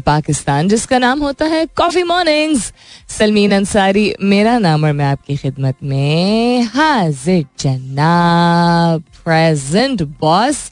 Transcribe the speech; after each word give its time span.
पाकिस्तान 0.00 0.68
जिसका 0.68 0.98
नाम 0.98 1.20
होता 1.20 1.44
है 1.44 1.64
कॉफ़ी 1.76 2.02
मॉर्निंग्स 2.02 2.72
सलमीन 3.08 3.52
अंसारी 3.52 4.14
मेरा 4.22 4.58
नाम 4.58 4.84
और 4.84 4.92
मैं 4.92 5.04
आपकी 5.04 5.36
खिदमत 5.36 5.76
में 5.82 6.62
हाजिर 6.74 7.44
जनाब 7.60 9.02
प्रेजेंट 9.24 10.02
बॉस 10.20 10.70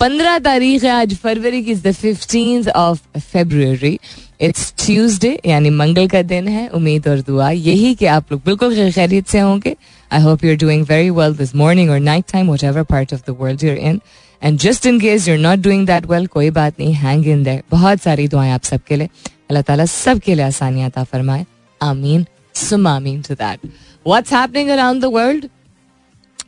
पंद्रह 0.00 0.38
तारीख 0.38 0.84
है 0.84 0.90
आज 0.90 1.14
फरवरी 1.14 1.62
की 1.62 1.74
fifteen 1.74 2.68
of 2.70 3.18
February 3.18 3.98
it's 4.44 4.72
Tuesday 4.78 5.38
यानी 5.46 5.70
मंगल 5.72 6.08
का 6.08 6.22
दिन 6.24 6.48
है, 6.48 6.66
उम्मीद 6.68 7.08
और 7.08 7.20
दुआ 7.20 7.50
यही 7.50 7.94
कि 7.94 8.06
आप 8.06 8.32
लोग 8.32 8.40
बिल्कुल 8.44 8.90
खैरियत 8.90 9.26
से 9.28 9.38
होंगे। 9.40 9.76
I 10.10 10.22
hope 10.22 10.44
you 10.44 10.50
are 10.50 10.56
doing 10.56 10.86
very 10.88 11.10
well 11.10 11.36
this 11.36 11.54
morning 11.56 11.90
और 11.90 12.00
night 12.00 12.24
time 12.32 12.50
whatever 12.64 12.82
part 12.84 13.14
of 13.14 13.22
the 13.30 13.36
world 13.40 13.64
you're 13.64 13.76
in 13.76 14.00
and 14.42 14.58
just 14.58 14.86
in 14.86 15.00
case 15.00 15.28
you're 15.28 15.38
not 15.38 15.58
doing 15.58 15.86
that 15.86 16.06
well 16.06 16.26
कोई 16.26 16.50
बात 16.50 16.80
नहीं 16.80 16.92
हैंग 16.94 17.26
इन 17.26 17.42
देर 17.44 17.62
बहुत 17.70 18.02
सारी 18.02 18.28
दुआएँ 18.28 18.50
आप 18.52 18.62
सबके 18.64 18.96
लिए। 18.96 19.08
अल्लाह 19.50 19.62
ताला 19.62 19.84
सबके 19.86 20.34
लिए 20.34 20.44
आसानियाँ 20.44 20.90
फरमाए। 21.02 21.44
आमीन। 21.80 22.26
सुम 22.54 22.86
आमीन 22.86 23.20
to 23.22 23.34
that 23.34 23.70
what's 24.06 24.32
happening 24.32 24.68
around 24.70 25.02
the 25.02 25.04
world 25.12 25.44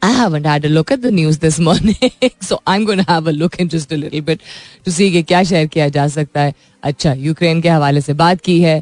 I 0.06 0.10
haven't 0.12 0.46
had 0.46 0.64
a 0.64 0.68
look 0.68 0.90
at 0.94 1.00
the 1.02 1.10
news 1.10 1.38
this 1.44 1.58
morning, 1.58 2.10
so 2.48 2.56
I'm 2.66 2.84
going 2.84 2.98
to 2.98 3.06
have 3.08 3.26
a 3.26 3.32
look 3.32 3.56
in 3.62 3.70
just 3.70 3.92
a 3.92 3.96
little 3.96 4.20
bit 4.26 4.42
to 4.84 4.92
see 4.96 5.10
कि 5.12 5.22
क्या 5.22 5.42
share 5.42 5.66
किया 5.66 5.88
जा 5.96 6.06
सकता 6.08 6.40
है। 6.40 6.52
अच्छा 6.82 7.12
Ukraine 7.12 7.60
के 7.60 7.68
हवाले 7.68 8.00
से 8.00 8.12
बात 8.12 8.40
की 8.48 8.60
है। 8.60 8.76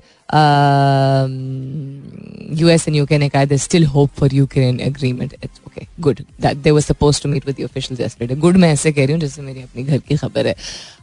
यूएस 2.60 2.86
एंड 2.88 2.96
यूके 2.96 3.18
ने 3.18 3.28
कहा 3.28 3.44
they 3.44 3.58
still 3.58 3.84
hope 3.86 4.10
for 4.18 4.34
Ukraine 4.34 4.80
agreement 4.80 5.34
it's 5.44 5.60
okay 5.66 5.86
good 6.00 6.20
that 6.40 6.56
they 6.56 6.70
was 6.70 6.82
suppose 6.82 7.22
to 7.22 7.28
meet 7.28 7.46
with 7.46 7.56
the 7.60 7.64
officials 7.64 8.00
yesterday 8.00 8.34
good 8.44 8.56
मैं 8.56 8.72
ऐसे 8.72 8.92
कह 8.92 9.04
रही 9.04 9.12
हूँ 9.12 9.20
जैसे 9.20 9.42
मेरी 9.42 9.62
अपनी 9.62 9.82
घर 9.82 9.98
की 9.98 10.16
खबर 10.16 10.46
है। 10.46 10.54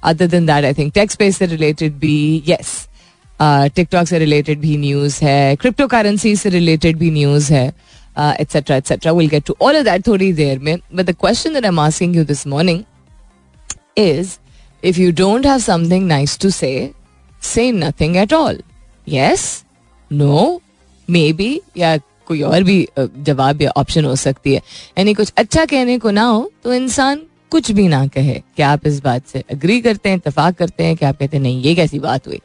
Other 0.04 0.28
than 0.28 0.46
that 0.46 0.66
I 0.66 0.74
think 0.74 0.94
techs 0.94 1.14
space 1.14 1.38
से 1.38 1.46
रिलेटेड 1.46 1.94
भी 2.00 2.44
यस 2.50 2.88
टिकटॉक 3.76 4.08
से 4.08 4.20
रिलेटेड 4.20 4.60
भी 4.60 4.76
न्यूज़ 4.78 5.20
है। 5.26 5.56
क्रिप्टो 5.56 5.88
करेंसी 5.88 6.36
से 6.36 6.50
रिलेटेड 6.50 6.98
भी 6.98 7.12
न्यूज़ 7.12 7.54
है। 7.54 7.72
Etcetera 8.18 8.76
etcetera 8.76 9.12
will 9.12 9.28
get 9.30 9.46
to 9.46 9.56
all 9.62 9.78
of 9.78 9.84
that 9.84 10.08
थोड़ी 10.08 10.32
देर 10.34 10.60
में. 10.60 10.76
But 10.96 11.06
the 11.06 11.16
question 11.22 11.54
that 11.54 11.66
I 11.66 11.70
am 11.70 11.80
asking 11.80 12.16
you 12.16 12.24
this 12.26 12.46
morning 12.48 12.84
is 13.98 14.38
if 14.84 15.00
you 15.00 15.12
don't 15.14 15.46
have 15.46 15.58
something 15.60 16.08
nice 16.08 16.38
to 16.40 16.50
say 16.50 16.92
say 17.44 17.72
nothing 17.72 18.18
at 18.18 18.34
all 18.34 18.62
yes 19.08 19.64
no 20.12 20.62
maybe 21.34 21.60
या 21.78 21.98
कोई 22.28 22.42
और 22.42 22.64
भी 22.64 22.88
जवाब 22.98 23.62
या 23.62 23.72
option 23.78 24.06
हो 24.06 24.16
सकती 24.16 24.54
है. 24.54 24.62
यानी 24.98 25.14
कुछ 25.14 25.32
अच्छा 25.38 25.66
कहने 25.66 25.98
को 26.00 26.12
ना 26.12 26.24
हो 26.24 26.52
तो 26.64 26.74
इंसान 26.74 27.22
कुछ 27.52 27.72
भी 27.72 27.88
ना 27.88 28.06
कहे. 28.08 28.34
क्या 28.56 28.70
आप 28.70 28.86
इस 28.88 29.00
बात 29.04 29.26
से 29.28 29.44
अग्री 29.52 29.80
करते 29.82 30.10
हैं 30.10 30.18
इतफाक 30.18 30.56
करते 30.56 30.84
हैं 30.84 30.96
कि 30.98 31.06
आप 31.06 31.18
कहते 31.18 31.38
हैं, 31.38 31.42
नहीं, 31.44 31.62
ये 31.64 31.74
कैसी 31.76 32.00
बात 32.00 32.28
हुई? 32.28 32.40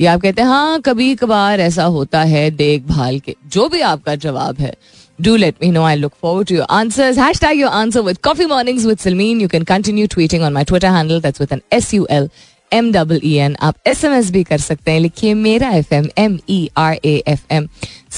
या 0.00 0.12
आप 0.14 0.20
कहते 0.20 0.42
हैं 0.42 0.48
हाँ 0.48 0.80
कभी 0.80 1.14
कभार 1.14 1.60
ऐसा 1.60 1.84
होता 1.86 2.22
है 2.22 2.50
देखभाल 2.50 3.18
के. 3.20 3.34
जो 3.46 3.68
भी 3.68 3.80
आपका 3.82 4.14
जवाब 4.16 4.58
है 4.58 4.74
Do 5.18 5.36
let 5.38 5.60
me 5.60 5.70
know. 5.70 5.84
I 5.84 5.94
look 5.94 6.14
forward 6.16 6.48
to 6.48 6.54
your 6.54 6.66
answers. 6.68 7.16
Hashtag 7.16 7.56
your 7.56 7.70
answer 7.70 8.02
with 8.02 8.20
Coffee 8.20 8.46
Mornings 8.46 8.84
with 8.84 9.00
Salmeen. 9.00 9.38
You 9.40 9.48
can 9.48 9.64
continue 9.64 10.08
tweeting 10.08 10.44
on 10.44 10.52
my 10.52 10.64
Twitter 10.64 10.88
handle. 10.88 11.20
That's 11.20 11.38
with 11.38 11.52
an 11.52 11.62
S 11.70 11.92
U 11.92 12.06
L 12.10 12.28
M 12.72 12.90
W 12.92 13.20
E 13.22 13.38
N. 13.40 13.54
आप 13.60 13.76
S 13.86 14.04
M 14.04 14.12
S 14.12 14.30
भी 14.30 14.42
कर 14.44 14.58
सकते 14.58 14.90
हैं 14.92 15.00
लिखिए 15.00 15.34
मेरा 15.34 15.70
F 15.76 15.94
M 15.94 16.08
M 16.18 16.38
E 16.50 16.68
R 16.76 16.98
A 17.04 17.14
F 17.28 17.44
M 17.52 17.68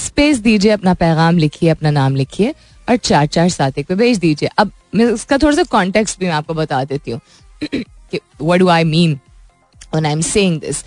space 0.05 0.39
दीजिए 0.39 0.71
अपना 0.73 0.95
पैगाम 0.95 1.39
लिखिए 1.39 1.69
अपना 1.71 1.91
नाम 1.91 2.17
लिखिए 2.17 2.55
और 2.89 2.97
चार 2.97 3.27
चार 3.27 3.49
सात 3.49 3.79
एक 3.79 3.87
पे 3.87 3.95
भेज 3.95 4.19
दीजिए 4.19 4.49
अब 4.59 4.73
मैं 4.95 5.13
इसका 5.13 5.39
थोड़ा 5.39 5.57
सा 5.57 5.63
कॉन्टेक्स्ट 5.71 6.19
भी 6.21 6.27
मैं 6.27 6.35
आपको 6.35 6.55
बता 6.55 6.83
देती 6.85 7.11
हूँ 7.11 7.83
what 8.43 8.59
do 8.59 8.69
I 8.69 8.85
mean 8.85 9.19
when 9.95 10.07
I'm 10.07 10.23
saying 10.23 10.57
this. 10.61 10.79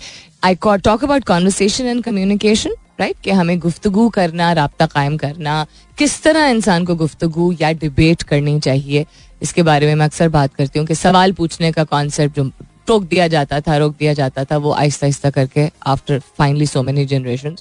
I 0.42 0.54
talk 0.54 1.02
about 1.02 1.24
conversation 1.26 1.86
and 1.86 2.02
communication, 2.04 2.72
right 3.00 3.16
कि 3.24 3.30
हमें 3.30 3.58
गुफ्तगु 3.60 4.08
करना 4.08 4.52
रबता 4.52 4.86
कायम 4.86 5.16
करना 5.16 5.66
किस 5.98 6.22
तरह 6.22 6.46
इंसान 6.46 6.84
को 6.84 6.94
गुफ्तगु 6.96 7.50
या 7.60 7.72
डिबेट 7.72 8.22
करनी 8.22 8.58
चाहिए? 8.60 9.04
इसके 9.42 9.62
बारे 9.62 9.86
में 9.86 9.94
मैं 9.94 10.04
अक्सर 10.04 10.28
बात 10.28 10.54
करती 10.54 10.78
हूँ 10.78 10.86
कि 10.86 10.94
सवाल 10.94 11.32
पूछने 11.32 11.72
का 11.72 11.84
कॉन्सेप्ट 11.84 12.36
जो 12.36 12.44
रोक 12.88 13.02
दिया 13.02 13.28
जाता 13.28 13.60
था 13.60 13.76
रोक 13.76 13.96
दिया 13.98 14.12
जाता 14.14 14.44
था 14.44 14.56
वो 14.56 14.70
आहिस्ता 14.72 15.06
आहिस्ता 15.06 15.30
करके 15.30 15.68
after 15.86 16.18
finally 16.38 16.66
so 16.66 16.82
many 16.82 17.04
generation 17.06 17.56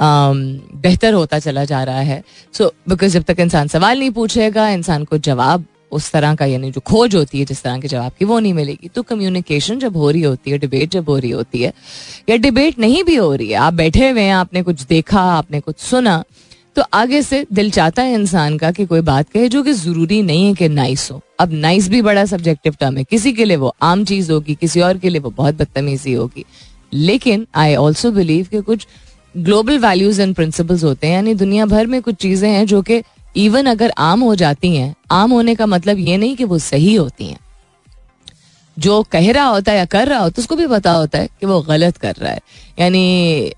बेहतर 0.00 1.14
होता 1.14 1.38
चला 1.38 1.64
जा 1.64 1.82
रहा 1.84 2.00
है। 2.00 2.22
सो 2.52 2.64
so, 2.64 2.70
बिकॉज़ 2.88 3.12
जब 3.14 3.22
तक 3.22 3.40
इंसान 3.40 3.68
सवाल 3.68 3.98
नहीं 3.98 4.10
पूछेगा 4.10 4.68
इंसान 4.68 5.04
को 5.04 5.18
जवाब 5.18 5.64
उस 5.92 6.10
तरह 6.12 6.34
का, 6.34 6.44
यानी 6.44 6.70
जो 6.70 6.80
खोज 6.80 7.14
होती 7.14 7.38
है, 7.38 7.44
जिस 7.44 7.62
तरह 7.62 7.78
के 7.78 7.88
जवाब 7.88 8.12
की, 8.18 8.24
वो 8.24 8.38
नहीं 8.38 8.54
मिलेगी। 8.54 8.88
तो 8.88 9.02
कम्युनिकेशन 9.02 9.78
जब 9.78 9.96
हो 9.96 10.10
रही 10.10 10.22
होती 10.22 10.50
है 10.50 10.58
डिबेट 10.58 10.90
जब 10.90 11.08
हो 11.08 11.18
रही 11.18 11.30
होती 11.30 11.62
है, 11.62 11.72
या 12.28 12.36
डिबेट 12.36 12.78
नहीं 12.78 13.04
भी 13.04 13.14
हो 13.14 13.34
रही 13.34 13.48
है, 13.48 13.54
आप 13.54 13.74
बैठे 13.74 14.10
हुए 14.10 14.22
हैं, 14.22 14.34
आपने 14.34 14.62
कुछ 14.62 14.82
देखा, 14.82 15.22
आपने 15.32 15.60
कुछ 15.60 15.78
सुना 15.78 16.22
तो 16.76 16.82
आगे 16.94 17.20
से 17.22 17.44
दिल 17.52 17.70
चाहता 17.70 18.02
है 18.02 18.14
इंसान 18.14 18.56
का 18.58 18.70
कि 18.70 18.84
कोई 18.86 19.00
बात 19.00 19.28
कहे 19.28 19.48
जो 19.48 19.62
कि 19.62 19.72
ज़रूरी 19.72 20.20
नहीं 20.22 20.46
है 20.46 20.54
कि 20.54 20.68
नाइस 20.68 21.10
हो। 21.10 21.20
अब 21.40 21.52
नाइस 21.52 21.88
भी 21.88 22.02
बड़ा 22.02 22.24
सब्जेक्टिव 22.24 22.76
टर्म 22.80 22.96
है। 22.96 23.04
किसी 23.04 23.32
के 23.32 23.44
लिए 23.44 23.56
वो 23.56 23.74
आम 23.82 24.04
चीज़ 24.04 24.30
होगी, 24.32 24.54
किसी 24.54 24.80
और 24.80 24.98
के 24.98 25.08
लिए 25.08 25.20
वो 25.20 25.30
बहुत 25.30 25.54
बदतमीजी 25.54 26.12
होगी। 26.12 26.44
लेकिन 26.92 27.46
आई 27.54 27.74
ऑल्सो 27.74 28.10
बिलीव 28.10 28.46
कि 28.50 28.60
कुछ 28.60 28.86
ग्लोबल 29.34 29.78
वैल्यूज़ 29.78 30.20
एंड 30.22 30.34
प्रिंसिपल्स 30.34 30.84
होते 30.84 31.06
हैं, 31.06 31.14
यानी 31.14 31.34
दुनिया 31.34 31.66
भर 31.66 31.86
में 31.86 32.00
कुछ 32.02 32.14
चीज़ें 32.14 32.50
हैं 32.50 32.64
जो 32.66 32.82
कि 32.82 33.02
इवन 33.36 33.66
अगर 33.66 33.92
आम 33.98 34.20
हो 34.20 34.34
जाती 34.34 34.76
हैं 34.76 34.94
आम 35.10 35.30
होने 35.30 35.54
का 35.54 35.66
मतलब 35.66 35.98
ये 35.98 36.16
नहीं 36.16 36.36
कि 36.36 36.44
वो 36.44 36.58
सही 36.58 36.94
होती 36.94 37.26
हैं। 37.26 37.38
जो 38.76 39.02
कह 39.02 39.30
रहा 39.32 39.44
होता 39.44 39.72
है 39.72 39.78
या 39.78 39.84
कर 39.84 40.08
रहा 40.08 40.18
होता 40.18 40.34
है 40.38 40.42
उसको 40.42 40.56
भी 40.56 40.66
पता 40.66 40.92
होता 40.92 41.18
है 41.18 41.26
कि 41.40 41.46
वो 41.46 41.60
गलत 41.62 41.96
कर 41.96 42.14
रहा 42.14 42.32
है। 42.32 42.40
यानी 42.78 43.52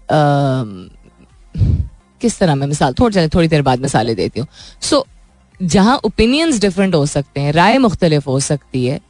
किस 2.21 2.39
तरह 2.39 2.55
मैं 2.55 2.67
मिसाल 2.67 2.95
थोड़ी 2.95 3.29
थोड़ी 3.29 3.49
देर 3.49 3.63
बाद 3.63 3.81
मिसालें 3.81 4.15
देती 4.17 4.41
हूँ। 4.41 4.49
सो 4.83 4.97
so, 4.97 5.03
जहाँ 5.61 5.97
ओपिनियंस 6.05 6.61
डिफरेंट 6.61 6.95
हो 6.95 7.07
सकते 7.07 7.41
हैं 7.41 7.53
राय 7.53 7.79
मुख्तलिफ़ 7.79 8.29
हो 8.29 8.39
सकती 8.41 8.87
है 8.87 9.01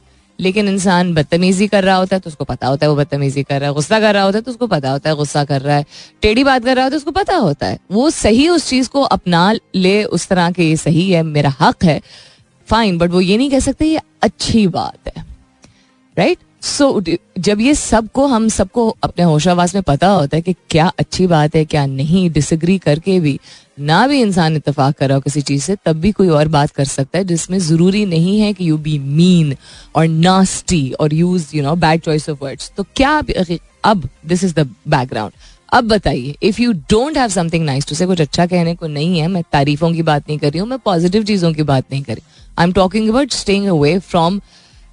लेकिन 0.43 0.67
इंसान 0.67 1.13
बदतमीजी 1.13 1.67
कर 1.67 1.83
रहा 1.83 1.95
होता 1.95 2.15
है 2.15 2.19
तो 2.19 2.29
उसको 2.29 2.43
पता 2.43 2.67
होता 2.67 2.85
है 2.85 2.89
वो 2.89 2.95
बदतमीजी 2.95 3.43
कर 3.43 3.59
रहा 3.59 3.69
है, 3.69 3.75
गुस्सा 3.75 3.99
कर 3.99 4.13
रहा 4.13 4.23
होता 4.23 4.37
है 4.37 4.41
तो 4.41 4.51
उसको 4.51 4.67
पता 4.67 4.91
होता 4.91 5.09
है 5.09 5.15
गुस्सा 5.15 5.43
कर 5.45 5.61
रहा 5.61 5.75
है 5.75 5.85
टेढ़ी 6.21 6.43
बात 6.43 6.65
कर 6.65 6.75
रहा 6.75 6.85
होता 6.85 6.93
है 6.93 6.97
उसको 6.97 7.11
पता 7.11 7.35
होता 7.35 7.67
है 7.67 7.79
वो 7.91 8.09
सही 8.09 8.49
उस 8.49 8.69
चीज़ 8.69 8.89
को 8.89 9.01
अपना 9.01 9.53
ले 9.75 10.03
उस 10.03 10.27
तरह 10.27 10.51
के 10.51 10.69
ये 10.69 10.77
सही 10.77 11.11
है, 11.11 11.23
मेरा 11.23 11.53
हक 11.59 11.83
है 11.83 12.01
फाइन 12.67 12.97
बट 12.97 13.09
वो 13.09 13.21
ये 13.21 13.37
नहीं 13.37 13.51
कह 13.51 13.59
सकते 13.59 13.85
ये 13.85 13.99
अच्छी 14.21 14.67
बात 14.67 15.17
है 15.17 15.25
राइट 16.17 16.37
right? 16.37 16.52
सो 16.63 16.85
so, 16.91 17.17
जब 17.39 17.61
ये 17.61 17.73
सबको 17.75 18.25
हम 18.25 18.47
सबको 18.49 18.87
अपने 19.03 19.23
होशावास 19.23 19.73
में 19.75 19.83
पता 19.83 20.07
होता 20.07 20.37
है 20.37 20.41
कि 20.41 20.53
क्या 20.69 20.91
अच्छी 20.99 21.25
बात 21.27 21.55
है 21.55 21.63
क्या 21.65 21.85
नहीं 21.85 22.29
डिसग्री 22.29 22.77
करके 22.77 23.19
भी 23.19 23.39
ना 23.79 24.05
भी 24.07 24.21
इंसान 24.21 24.55
इतफाक 24.55 24.95
कर 24.95 25.07
रहा 25.07 25.15
हो 25.15 25.21
किसी 25.21 25.41
चीज़ 25.41 25.63
से 25.63 25.75
तब 25.85 25.99
भी 25.99 26.11
कोई 26.11 26.29
और 26.29 26.47
बात 26.47 26.71
कर 26.71 26.85
सकता 26.85 27.17
है 27.17 27.23
जिसमें 27.23 27.57
ज़रूरी 27.59 28.05
नहीं 28.05 28.39
है 28.39 28.53
कि 28.53 28.69
यू 28.69 28.77
बी 28.77 28.97
मीन 28.99 29.55
और 29.95 30.07
नास्टी 30.07 30.91
और 30.99 31.13
use 31.13 31.49
you 31.55 31.63
know 31.63 31.75
bad 31.77 32.01
choice 32.01 32.29
of 32.29 32.43
words 32.43 32.71
तो 32.77 32.85
क्या 32.95 33.21
अब 33.83 34.09
दिस 34.25 34.43
इज़ 34.43 34.55
द 34.55 34.69
बैकग्राउंड 34.87 35.33
अब 35.69 35.87
बताइए 35.87 36.35
if 36.43 36.61
you 36.61 36.73
don't 36.89 37.17
have 37.17 37.29
something 37.29 37.65
nice 37.65 37.87
to 37.87 37.95
say 37.95 38.05
कुछ 38.05 38.21
अच्छा 38.21 38.45
कहने 38.45 38.75
को 38.75 38.87
नहीं 38.89 39.19
है 39.19 39.27
मैं 39.27 39.43
तारीफों 39.51 39.91
की 39.93 40.01
बात 40.03 40.29
नहीं 40.29 40.39
कर 40.39 40.51
रही 40.51 40.59
हूँ 40.59 40.67
मैं 40.67 40.79
पॉजिटिव 40.79 41.23
चीज़ों 41.23 41.53
की 41.53 41.63
बात 41.65 41.91
नहीं 41.91 42.03
कर 42.03 42.13
रही 42.13 42.41
I 42.59 42.65
am 42.65 42.73
talking 42.73 43.09
about 43.09 43.31
staying 43.33 43.67
away 43.67 43.97
from 43.99 44.39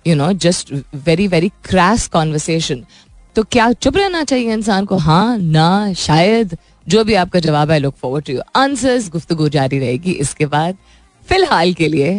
you 0.06 0.14
know 0.17 0.32
just 0.32 0.73
very 1.06 1.26
very 1.29 1.49
crass 1.64 2.06
conversation 2.08 2.85
तो 3.37 3.43
क्या 3.43 3.73
चुप 3.73 3.97
रहना 3.97 4.23
चाहिए 4.25 4.52
इंसान 4.52 4.85
को? 4.85 4.97
हाँ 4.97 5.38
ना 5.38 5.93
शायद। 5.93 6.56
जो 6.88 7.05
भी 7.05 7.14
आपका 7.14 7.41
जवाब 7.41 7.70
है 7.70 7.79
लुक 7.79 7.94
फॉरवर्ड 8.02 8.25
टू 8.25 8.41
आंसर्स 8.56 9.08
गुफ्तगु 9.11 9.49
जारी 9.49 9.79
रहेगी 9.79 10.12
इसके 10.12 10.47
बाद। 10.47 10.76
फ़िलहाल 11.29 11.73
के 11.73 11.88
लिए 11.88 12.14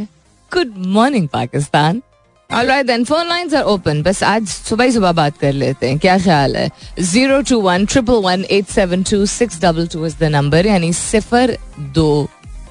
good 0.51 0.73
morning 0.77 1.27
Pakistan. 1.27 2.01
Alright 2.49 2.87
then, 2.87 3.03
phone 3.05 3.29
lines 3.29 3.53
are 3.53 3.65
open. 3.73 4.01
बस 4.03 4.21
आज 4.23 4.47
सुबह 4.47 4.85
ही 4.85 4.91
सुबह 4.91 5.11
बात 5.11 5.37
कर 5.37 5.53
लेते 5.53 5.89
हैं। 5.89 5.99
क्या 5.99 6.17
ख्याल 6.17 6.55
है? 6.55 6.69
Zero 6.99 7.41
two 7.41 7.59
one 7.61 7.85
triple 7.85 8.21
one 8.23 8.43
eight 8.51 8.67
seven 8.67 9.03
two 9.03 9.25
six 9.25 9.61
double 9.61 9.87
two 9.87 10.05
is 10.05 10.17
the 10.19 10.23
number 10.23 10.65
यानी 10.65 10.91
सिफर 10.93 11.57
दो 11.79 12.27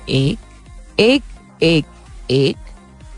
एक 0.08 1.00
एक 1.00 1.22
एक 1.62 1.84
एक 2.30 2.56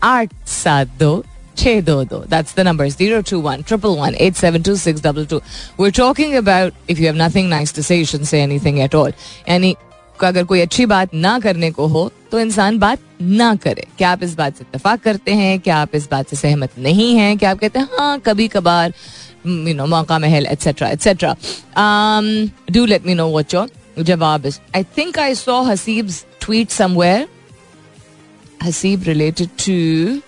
आठ 0.03 0.47
सात 0.47 0.87
दो। 0.99 1.23
छः 1.63 1.79
दो 1.81 2.03
दो 2.03 2.17
that's 2.29 2.55
the 2.55 2.59
number 2.59 2.87
zero 2.89 3.21
two 3.29 3.39
one 3.41 3.61
triple 3.67 3.89
one 3.99 4.15
eight 4.21 4.35
seven 4.35 4.61
two 4.61 4.75
six 4.75 5.03
double 5.03 5.25
two 5.25 5.41
we 5.79 5.91
talking 5.97 6.33
about 6.35 6.89
if 6.89 6.99
you 6.99 7.05
have 7.05 7.15
nothing 7.17 7.49
nice 7.49 7.73
to 7.75 7.81
say 7.81 7.97
you 7.97 8.05
should 8.05 8.23
say 8.31 8.41
anything 8.43 8.79
at 8.79 8.95
all 8.95 9.13
यानी 9.49 9.75
अगर 10.19 10.43
कोई 10.45 10.59
अच्छी 10.61 10.85
बात 10.85 11.13
ना 11.13 11.37
करने 11.39 11.69
को 11.71 11.85
हो 11.87 12.11
तो 12.31 12.39
इंसान 12.39 12.77
बात 12.79 12.99
ना 13.21 13.53
करे। 13.63 13.85
क्या 13.97 14.09
आप 14.11 14.23
इस 14.23 14.35
बात 14.35 14.57
से 14.57 14.65
इतफाक 14.73 15.01
करते 15.03 15.31
हैं? 15.33 15.59
क्या 15.59 15.77
आप 15.77 15.95
इस 15.95 16.07
बात 16.11 16.29
से 16.29 16.35
सहमत 16.35 16.77
नहीं 16.79 17.15
हैं? 17.15 17.37
क्या 17.37 17.51
आप 17.51 17.59
कहते 17.59 17.79
हैं 17.79 17.87
हाँ 17.99 18.19
कभी 18.25 18.47
कभार 18.47 18.93
यू 19.47 19.73
नो 19.75 19.85
मौका, 19.85 20.19
महल 20.19 20.45
etcetera 20.45 20.89
etcetera 20.89 21.35
do 22.71 22.85
let 22.85 23.05
me 23.05 23.13
know 23.13 23.29
what 23.31 23.53
your 23.53 24.03
जवाब 24.03 24.45
is 24.45 24.59
I 24.75 24.83
think 24.97 25.19
I 25.19 25.35
saw 25.35 25.61
Haseeb's 25.63 26.23
tweet 26.41 26.69
somewhere 26.71 27.27
Haseeb 28.63 29.03
related 29.07 29.49
to 29.65 30.21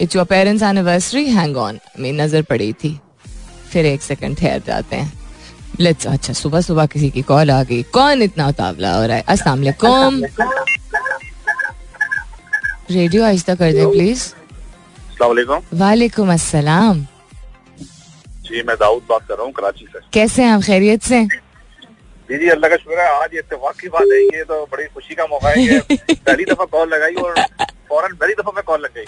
it's 0.00 0.16
your 0.16 0.24
parents 0.24 0.62
anniversary 0.62 1.24
hang 1.30 1.56
on 1.56 1.78
मेरी 1.98 2.16
नज़र 2.16 2.42
पड़ी 2.42 2.72
थी। 2.72 2.98
फिर 3.72 3.86
एक 3.86 4.02
सेकंड 4.02 4.36
ठहर 4.36 4.62
जाते 4.66 4.96
हैं। 4.96 5.12
लेट्स 5.80 6.06
अच्छा 6.06 6.32
सुबह 6.32 6.60
सुबह 6.60 6.86
किसी 6.86 7.10
की 7.10 7.22
कॉल 7.22 7.50
आ 7.50 7.62
गई। 7.62 7.82
कौन 7.82 8.22
इतना 8.22 8.48
उतावला 8.48 8.94
हो 8.94 9.06
रहा 9.06 9.16
है? 9.16 9.24
अस्सलाम 9.28 9.58
वालेकुम। 9.58 10.24
रेडियो 12.90 13.24
आहिस्ता 13.24 13.54
कर 13.54 13.72
दें 13.72 13.90
प्लीज़ 13.90 14.32
वालेकुम। 15.74 16.32
अस्सलाम। 16.32 17.06
जी 18.42 18.62
मैं 18.62 18.76
दाऊद 18.76 19.02
बात 19.10 19.26
कर 19.28 19.34
रहा 19.34 19.44
हूँ 19.44 19.52
कराची 19.52 19.86
से। 19.92 19.98
कैसे 20.12 20.42
हैं 20.42 20.50
आप? 20.52 20.62
खैरियत 20.62 21.02
से? 21.02 21.24
जी 21.24 22.48
अल्लाह 22.48 22.70
का 22.70 22.76
शुक्र 22.76 22.98
है। 23.00 23.08
आज 23.22 23.30
इत्तेफाक 23.34 23.76
की 23.80 23.88
बात 23.88 24.08
है। 24.12 24.22
ये 24.24 24.44
तो 24.44 24.64
बड़ी 24.72 24.84
खुशी 24.84 25.14
का 25.14 25.26
मौका 25.26 25.48
है 25.48 25.80
पहली 25.90 26.44
दफ़ा 26.44 26.64
कॉल 26.64 26.88
लगाई 26.94 27.14
और 27.14 27.34
फ़ौरन 27.92 28.14
पहली 28.16 28.34
दफ़ा 28.34 28.52
में 28.56 28.62
कॉल 28.66 28.80
लग 28.80 28.90
गई। 28.96 29.04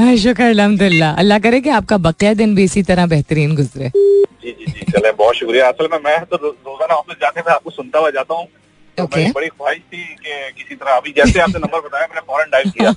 हाँ, 0.00 0.16
शुक्र 0.16 0.44
अल्हम्दुलिल्लाह। 0.56 1.16
अल्लाह 1.22 1.38
करे 1.46 1.60
कि 1.60 1.70
आपका 1.78 1.96
बकिया 2.04 2.32
दिन 2.34 2.54
भी 2.54 2.64
इसी 2.64 2.82
तरह 2.90 3.06
बेहतरीन 3.06 3.54
गुजरे। 3.56 3.90
जी 3.94 4.52
जी 4.52 4.66
जी 4.66 4.92
चले 4.92 5.10
बहुत 5.18 5.34
शुक्रिया। 5.36 5.68
असल 5.68 5.88
में 5.92 5.98
मैं 6.04 6.18
तो 6.30 6.36
रोज़ाना 6.36 6.94
ऑफ़िस 6.94 7.16
जाते 7.22 7.40
हुए 7.40 7.52
आपको 7.54 7.70
सुनता 7.70 7.98
हुआ 7.98 8.10
जाता 8.20 8.34
हूँ। 8.34 8.46
तो 8.46 9.04
Okay. 9.04 9.18
मेरी 9.18 9.32
बड़ी 9.32 9.48
ख्वाहिश 9.48 9.80
थी 9.92 10.02
कि 10.24 10.52
किसी 10.58 10.74
तरह 10.74 10.92
अभी 10.96 11.10
जैसे 11.16 11.40
आपने 11.40 11.58
नंबर 11.60 11.80
बताया 11.88 12.06
मैंने 12.06 12.20
फ़ौरन 12.26 12.50
डायल 12.50 12.70
किया। 12.78 12.92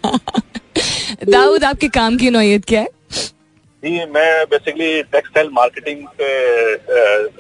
दाऊद 1.32 1.64
आपके 1.70 1.88
काम 1.98 2.18
की 2.18 2.30
नोयत 2.30 2.66
क्या 2.66 2.82
है? 2.82 2.88
जी 3.84 4.06
मैं 4.14 4.46
बेसिकली 4.52 5.02
टेक्सटाइल 5.12 5.50
मार्केटिंग 5.54 6.06
से 6.22 6.30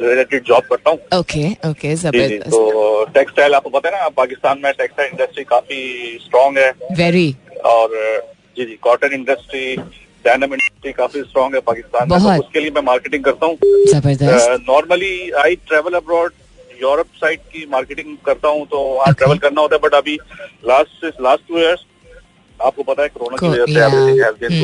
रिलेटेड 0.01 0.43
जॉब 0.47 0.63
करता 0.71 0.89
हूँ। 0.89 0.99
ओके 1.19 1.45
ओके 1.69 1.95
ज़बरदस्त। 1.95 2.49
तो 2.51 3.05
टेक्सटाइल 3.15 3.55
आपको 3.55 3.69
पता 3.69 3.89
है 3.89 4.01
ना 4.01 4.09
पाकिस्तान 4.19 4.61
में 4.63 4.71
टेक्सटाइल 4.73 5.09
इंडस्ट्री 5.11 5.43
काफ़ी 5.49 5.79
स्ट्रांग 6.25 6.57
है। 6.57 6.71
वेरी 6.97 7.27
और 7.65 7.89
जी 8.57 8.65
जी 8.65 8.75
कॉटन 8.83 9.13
इंडस्ट्री 9.13 9.75
डेनिम 10.25 10.53
इंडस्ट्री 10.53 10.91
काफ़ी 10.91 11.21
स्ट्रांग 11.21 11.53
है 11.55 11.59
पाकिस्तान 11.61 12.09
में। 12.11 12.19
तो 12.19 12.25
उसके 12.39 12.59
लिए 12.59 12.71
मैं 12.75 12.81
मार्केटिंग 12.83 13.23
करता 13.23 13.45
हूँ। 13.45 13.57
Normally 14.69 15.29
I 15.43 15.55
travel 15.67 15.93
abroad 15.97 16.33
Europe 16.81 17.07
side 17.15 17.39
की 17.53 17.65
मार्केटिंग 17.71 18.17
करता 18.25 18.47
हूँ 18.47 18.65
तो 18.65 18.79
वहाँ 18.79 19.13
ट्रेवल 19.13 19.37
करना 19.37 19.61
होता 19.61 19.75
है 19.75 19.81
बट 19.83 19.93
अभी 19.95 20.15
लास्ट 20.67 21.05
लास्ट 21.21 21.47
टू 21.47 21.57
इयर्स 21.59 21.85
आपको 22.59 22.83
पता 22.83 23.03
है 23.03 23.09
कोरोना 23.09 23.37
की 23.37 23.49
वजह 23.49 23.65
से 23.65 23.71
हैज़ 24.23 24.35
बीन 24.43 24.61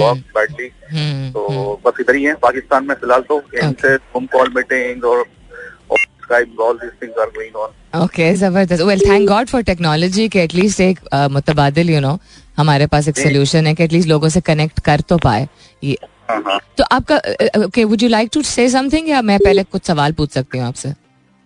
Hmm. 0.85 0.95
हम्म, 0.95 1.31
तो 1.31 1.47
हम्म। 1.47 1.77
बस 1.85 1.99
इधर 2.01 2.15
ही 2.15 2.23
है 2.23 2.33
पाकिस्तान 2.41 2.87
में 2.87 2.95
फ़िलहाल 2.95 3.21
तो 3.21 3.41
इनसे 3.63 3.93
होम 4.15 4.25
कॉल 4.33 4.51
मीटिंग 4.55 5.05
और 5.05 5.25
ऑन 5.91 5.97
ओके 8.03 8.33
ज़बरदस्त। 8.35 8.81
Well 8.81 8.99
thank 8.99 9.27
God 9.29 9.47
for 9.47 9.61
technology 9.63 10.27
के 10.29 10.39
एटलीस्ट 10.39 10.81
एक 10.81 10.99
uh, 10.99 11.29
मुतबादिल 11.31 11.89
यू 11.89 11.99
नो 11.99 12.19
हमारे 12.57 12.87
पास 12.87 13.07
एक 13.07 13.17
सोल्यूशन 13.17 13.67
है 13.67 13.73
कि 13.75 13.83
एटलीस्ट 13.83 14.09
लोगों 14.09 14.29
से 14.29 14.41
कनेक्ट 14.41 14.79
कर 14.85 15.01
तो 15.09 15.17
पाए। 15.17 15.47
ये 15.83 15.97
हाँ। 16.29 16.41
हाँ 16.45 16.59
तो 16.77 16.83
आपका 16.91 17.15
okay 17.65 17.83
would 17.83 18.03
you 18.03 18.09
like 18.09 18.29
to 18.33 18.41
say 18.41 18.67
something 18.69 19.09
या 19.09 19.21
मैं 19.21 19.39
पहले 19.39 19.63
कुछ 19.63 19.85
सवाल 19.87 20.13
पूछ 20.13 20.31
सकती 20.31 20.57
हूँ 20.57 20.65
आपसे? 20.67 20.93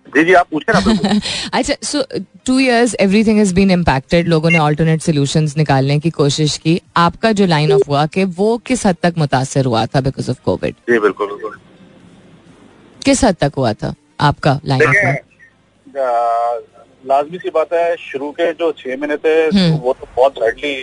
जी 0.07 0.23
जी 0.25 0.33
आप 0.33 0.47
पूछे 0.51 1.19
अच्छा 1.53 1.73
so 1.83 2.03
two 2.45 2.57
years 2.59 2.95
everything 2.99 3.37
has 3.37 3.53
been 3.55 3.71
impacted 3.71 4.27
लोगों 4.27 4.49
ने 4.49 4.57
ऑल्टरनेट 4.57 5.01
सोल्यूशन 5.01 5.47
निकालने 5.57 5.99
की 5.99 6.09
कोशिश 6.09 6.57
की। 6.57 6.79
आपका 6.97 7.31
जो 7.31 7.45
लाइन 7.45 7.71
ऑफ़ 7.71 7.81
हुआ 7.87 8.05
कि 8.13 8.23
वो 8.39 8.57
किस 8.67 8.85
हद 8.85 8.95
तक 9.03 9.13
मुतासर 9.17 9.65
हुआ 9.65 9.85
था 9.85 10.01
बिकॉज़ 10.01 10.29
ऑफ़ 10.31 10.39
कोविड 10.45 10.75
जी 10.89 10.99
बिल्कुल 10.99 11.27
बिल्कुल। 11.27 11.57
किस 13.05 13.23
हद 13.23 13.35
तक 13.41 13.53
हुआ 13.57 13.73
था 13.73 13.93
आपका 14.21 14.59
लाइन 14.65 14.83
ऑफ़ 14.83 15.05
आ, 15.97 16.59
लाजमी 17.03 17.37
सी 17.37 17.49
बात 17.49 17.73
है 17.73 17.95
शुरू 17.99 18.31
के 18.31 18.51
जो 18.53 18.71
छह 18.77 18.97
महीने 18.97 19.17
थे 19.17 19.35
हम्म। 19.47 19.77
वो 19.79 19.93
तो 19.93 20.07
बहुत 20.15 20.39
बैडली 20.39 20.73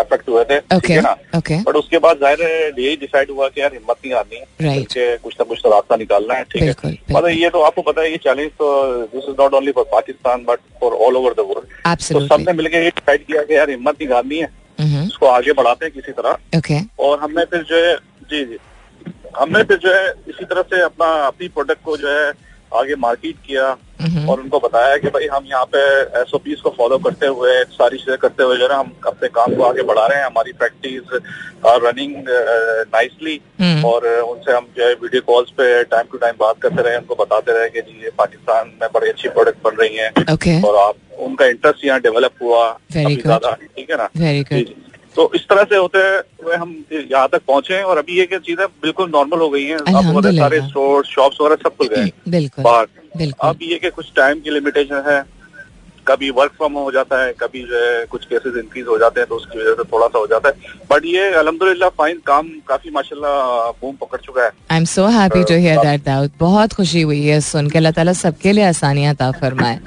अफेक्ट 0.00 0.28
हुए 0.28 0.42
थे 0.44 0.58
ठीक 0.60 0.90
है 0.90 1.00
ना? 1.02 1.10
ओके 1.36 1.56
बट 1.62 1.76
उसके 1.76 1.98
बाद 1.98 2.18
ज़ाहिर 2.18 2.42
है 2.42 2.68
यही 2.68 2.96
डिसाइड 2.96 3.30
हुआ 3.30 3.48
कि 3.48 3.60
यार 3.60 3.72
हिम्मत 3.72 3.96
नहीं 4.04 4.14
आनी 4.14 4.36
है. 4.36 5.16
कुछ 5.18 5.34
ना 5.40 5.44
कुछ 5.44 5.60
तो 5.62 5.70
रास्ता 5.70 5.96
निकालना 5.96 6.34
है 6.34 6.44
ठीक 6.44 6.62
है। 6.62 6.90
मतलब 7.10 7.28
ये 7.30 7.50
तो 7.50 7.62
आपको 7.62 7.82
पता 7.82 8.02
है 8.02 8.10
ये 8.10 8.16
चैलेंज 8.24 8.50
तो 8.58 8.66
this 9.14 9.24
is 9.24 9.40
not 9.40 9.54
only 9.54 9.72
for 9.72 9.84
Pakistan 9.92 10.44
but 10.48 10.58
for 10.80 10.92
all 11.06 11.16
over 11.16 11.32
the 11.32 11.46
world 11.48 12.12
तो 12.12 12.26
सबने 12.26 12.52
मिलकर 12.52 12.82
ये 12.82 12.90
डिसाइड 12.90 13.26
किया 13.26 13.42
कि 13.42 13.56
यार 13.56 13.70
हिम्मत 13.70 13.94
नहीं 13.94 14.08
निकालनी 14.08 14.38
है 14.38 15.04
इसको 15.06 15.26
आगे 15.28 15.52
बढ़ाते 15.54 15.86
हैं 15.86 15.94
किसी 15.94 16.12
तरह। 16.12 16.58
ओके 16.58 16.78
और 17.04 17.18
हमने 17.20 17.44
फिर 17.46 17.62
जो 17.70 17.84
है 17.84 17.96
जी 18.30 18.44
जी। 18.44 18.58
हमने 19.38 19.62
फिर 19.64 19.76
जो 19.78 19.94
है 19.94 20.08
इसी 20.28 20.44
तरह 20.44 20.62
से 20.62 20.82
अपना 20.82 21.06
अपनी 21.26 21.48
प्रोडक्ट 21.48 21.82
को 21.84 21.96
जो 21.96 22.08
है 22.10 22.32
आगे 22.80 22.94
मार्केट 23.00 23.36
किया। 23.46 23.76
और 24.04 24.40
उनको 24.40 24.58
बताया 24.60 24.96
कि 24.96 25.08
भाई 25.10 25.26
हम 25.32 25.44
यहाँ 25.46 25.64
पे 25.74 25.80
एस 26.20 26.34
ओ 26.34 26.38
पीज 26.44 26.60
को 26.60 26.70
फॉलो 26.78 26.98
करते 27.06 27.26
हुए 27.28 27.52
सारी 27.72 27.98
चीज़ें 27.98 28.18
करते 28.18 28.42
हुए 28.42 28.56
जो 28.58 28.68
है 28.68 28.76
हम 28.76 28.92
अपने 29.06 29.28
काम 29.36 29.54
को 29.56 29.62
आगे 29.64 29.82
बढ़ा 29.82 30.06
रहे 30.06 30.18
हैं 30.18 30.26
हमारी 30.26 30.52
प्रैक्टिस 30.54 31.14
आर 31.66 31.80
रनिंग 31.82 32.14
नाइसली। 32.94 33.40
और 33.84 34.06
उनसे 34.20 34.52
हम 34.52 34.66
जो 34.76 34.86
है 34.86 34.92
वीडियो 35.02 35.22
कॉल्स 35.26 35.50
पे 35.58 35.82
टाइम 35.84 36.06
टू 36.12 36.18
टाइम 36.18 36.34
बात 36.40 36.60
करते 36.62 36.82
रहे 36.82 36.96
उनको 36.96 37.14
बताते 37.14 37.58
रहे 37.58 37.68
कि 37.70 37.80
जी 37.82 38.02
ये 38.04 38.10
पाकिस्तान 38.18 38.72
में 38.80 38.88
बड़ी 38.94 39.08
अच्छी 39.08 39.28
प्रोडक्ट 39.28 39.62
बन 39.64 39.76
रही 39.80 39.96
है। 39.96 40.08
ओके 40.32 40.60
और 40.68 40.76
आप 40.78 41.20
उनका 41.26 41.46
इंटरेस्ट 41.46 41.84
यहाँ 41.84 42.00
डेवलप 42.00 42.42
हुआ। 42.42 42.62
ज़्यादा 42.92 43.52
ठीक 43.54 43.90
है 43.90 43.96
ना? 43.96 44.08
वेरी 44.16 44.42
जी, 44.42 44.44
गुड 44.54 44.66
जी। 44.66 44.83
तो 45.14 45.30
इस 45.34 45.42
तरह 45.48 45.64
से 45.64 45.76
होते 45.76 45.98
हुए 46.44 46.56
हम 46.56 46.70
यहाँ 46.92 47.28
तक 47.32 47.42
पहुँचे 47.48 47.82
और 47.82 47.98
अभी 47.98 48.18
ये 48.18 48.26
चीज़ें 48.38 48.66
बिल्कुल 48.82 49.10
नॉर्मल 49.10 49.38
हो 49.38 49.48
गई 49.50 49.64
हैं। 49.64 49.78
सारे 50.38 50.60
स्टोर 50.62 51.04
शॉप्स 51.06 51.40
वगैरह 51.40 51.62
सब 51.62 51.76
खुल 51.76 51.88
गए 51.88 52.48
बाहर। 52.60 52.86
अब 53.42 53.58
ये 53.62 53.78
कि 53.78 53.90
कुछ 53.90 54.12
टाइम 54.16 54.40
की 54.40 54.50
लिमिटेशन 54.50 55.02
है 55.08 55.22
कभी 56.06 56.30
वर्क 56.30 56.52
फ्रॉम 56.56 56.72
हो 56.74 56.90
जाता 56.92 57.22
है 57.22 57.32
कभी 57.40 57.62
जो 57.66 57.76
है 57.76 58.04
कुछ 58.06 58.24
केसेस 58.30 58.56
इंक्रीज 58.62 58.86
हो 58.86 58.98
जाते 58.98 59.20
हैं 59.20 59.28
तो 59.28 59.36
उसकी 59.36 59.58
वजह 59.58 59.74
से 59.74 59.84
थोड़ा 59.92 60.06
सा 60.06 60.18
हो 60.18 60.26
जाता 60.26 60.48
है। 60.48 60.54
बट 60.90 61.04
ये 61.06 61.28
अल्हम्दुलिल्लाह 61.34 61.88
फाइन 61.98 62.18
काम 62.26 62.48
काफ़ी 62.68 62.90
माशाल्लाह 62.94 63.70
बूम 63.80 63.94
पकड़ 64.02 64.20
चुका 64.20 64.42
है। 64.42 64.50
I 64.70 64.78
am 64.78 64.84
so 64.90 65.06
happy 65.14 65.42
to 65.44 65.54
hear 65.54 65.78
that 65.78 66.04
Dawood 66.04 66.30
बहुत 66.40 66.72
खुशी 66.72 67.02
हुई 67.02 67.22
है 67.24 67.40
सुन 67.48 67.70
के। 67.70 67.78
अल्लाह 67.78 67.92
ताला 67.92 68.12
सबके 68.20 68.52
लिए 68.52 68.64
आसानियाँ 68.64 69.14
अता 69.14 69.30
फरमाए। 69.40 69.78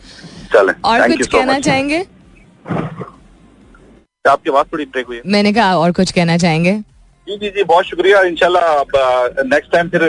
चले। 0.54 0.74
और 0.86 1.08
कुछ 1.10 1.28
कहना 1.28 1.60
चाहेंगे? 1.60 2.00
आपकी 4.30 4.52
बात 4.52 4.72
थोड़ी 4.74 4.86
ब्रेक 4.86 5.08
हुई 5.08 5.22
मैंने 5.26 5.54
कहा 5.54 5.78
और 5.78 5.92
कुछ 5.92 6.12
कहना 6.12 6.38
चाहेंगे? 6.38 6.74
जी 7.28 7.38
जी 7.38 7.50
जी 7.50 7.64
बहुत 7.64 7.86
शुक्रिया। 7.86 8.22
इंशाल्लाह 8.24 9.44
नेक्स्ट 9.46 9.72
टाइम 9.72 9.90
फिर 9.90 10.04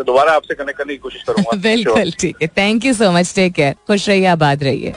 दोबारा 0.00 0.32
आपसे 0.32 0.54
कनेक्ट 0.54 0.78
करने 0.78 0.92
की 0.92 0.98
कोशिश 0.98 1.22
करूँगा 1.22 1.56
बिल्कुल 1.62 2.10
ठीक 2.20 2.36
है। 2.42 2.48
Thank 2.58 2.84
you 2.84 2.92
so 2.94 3.10
much 3.12 3.34
take 3.34 3.52
care 3.54 3.74
खुश 3.86 4.08
रहिए 4.08 4.26
आबाद 4.26 4.62
रहिए। 4.64 4.92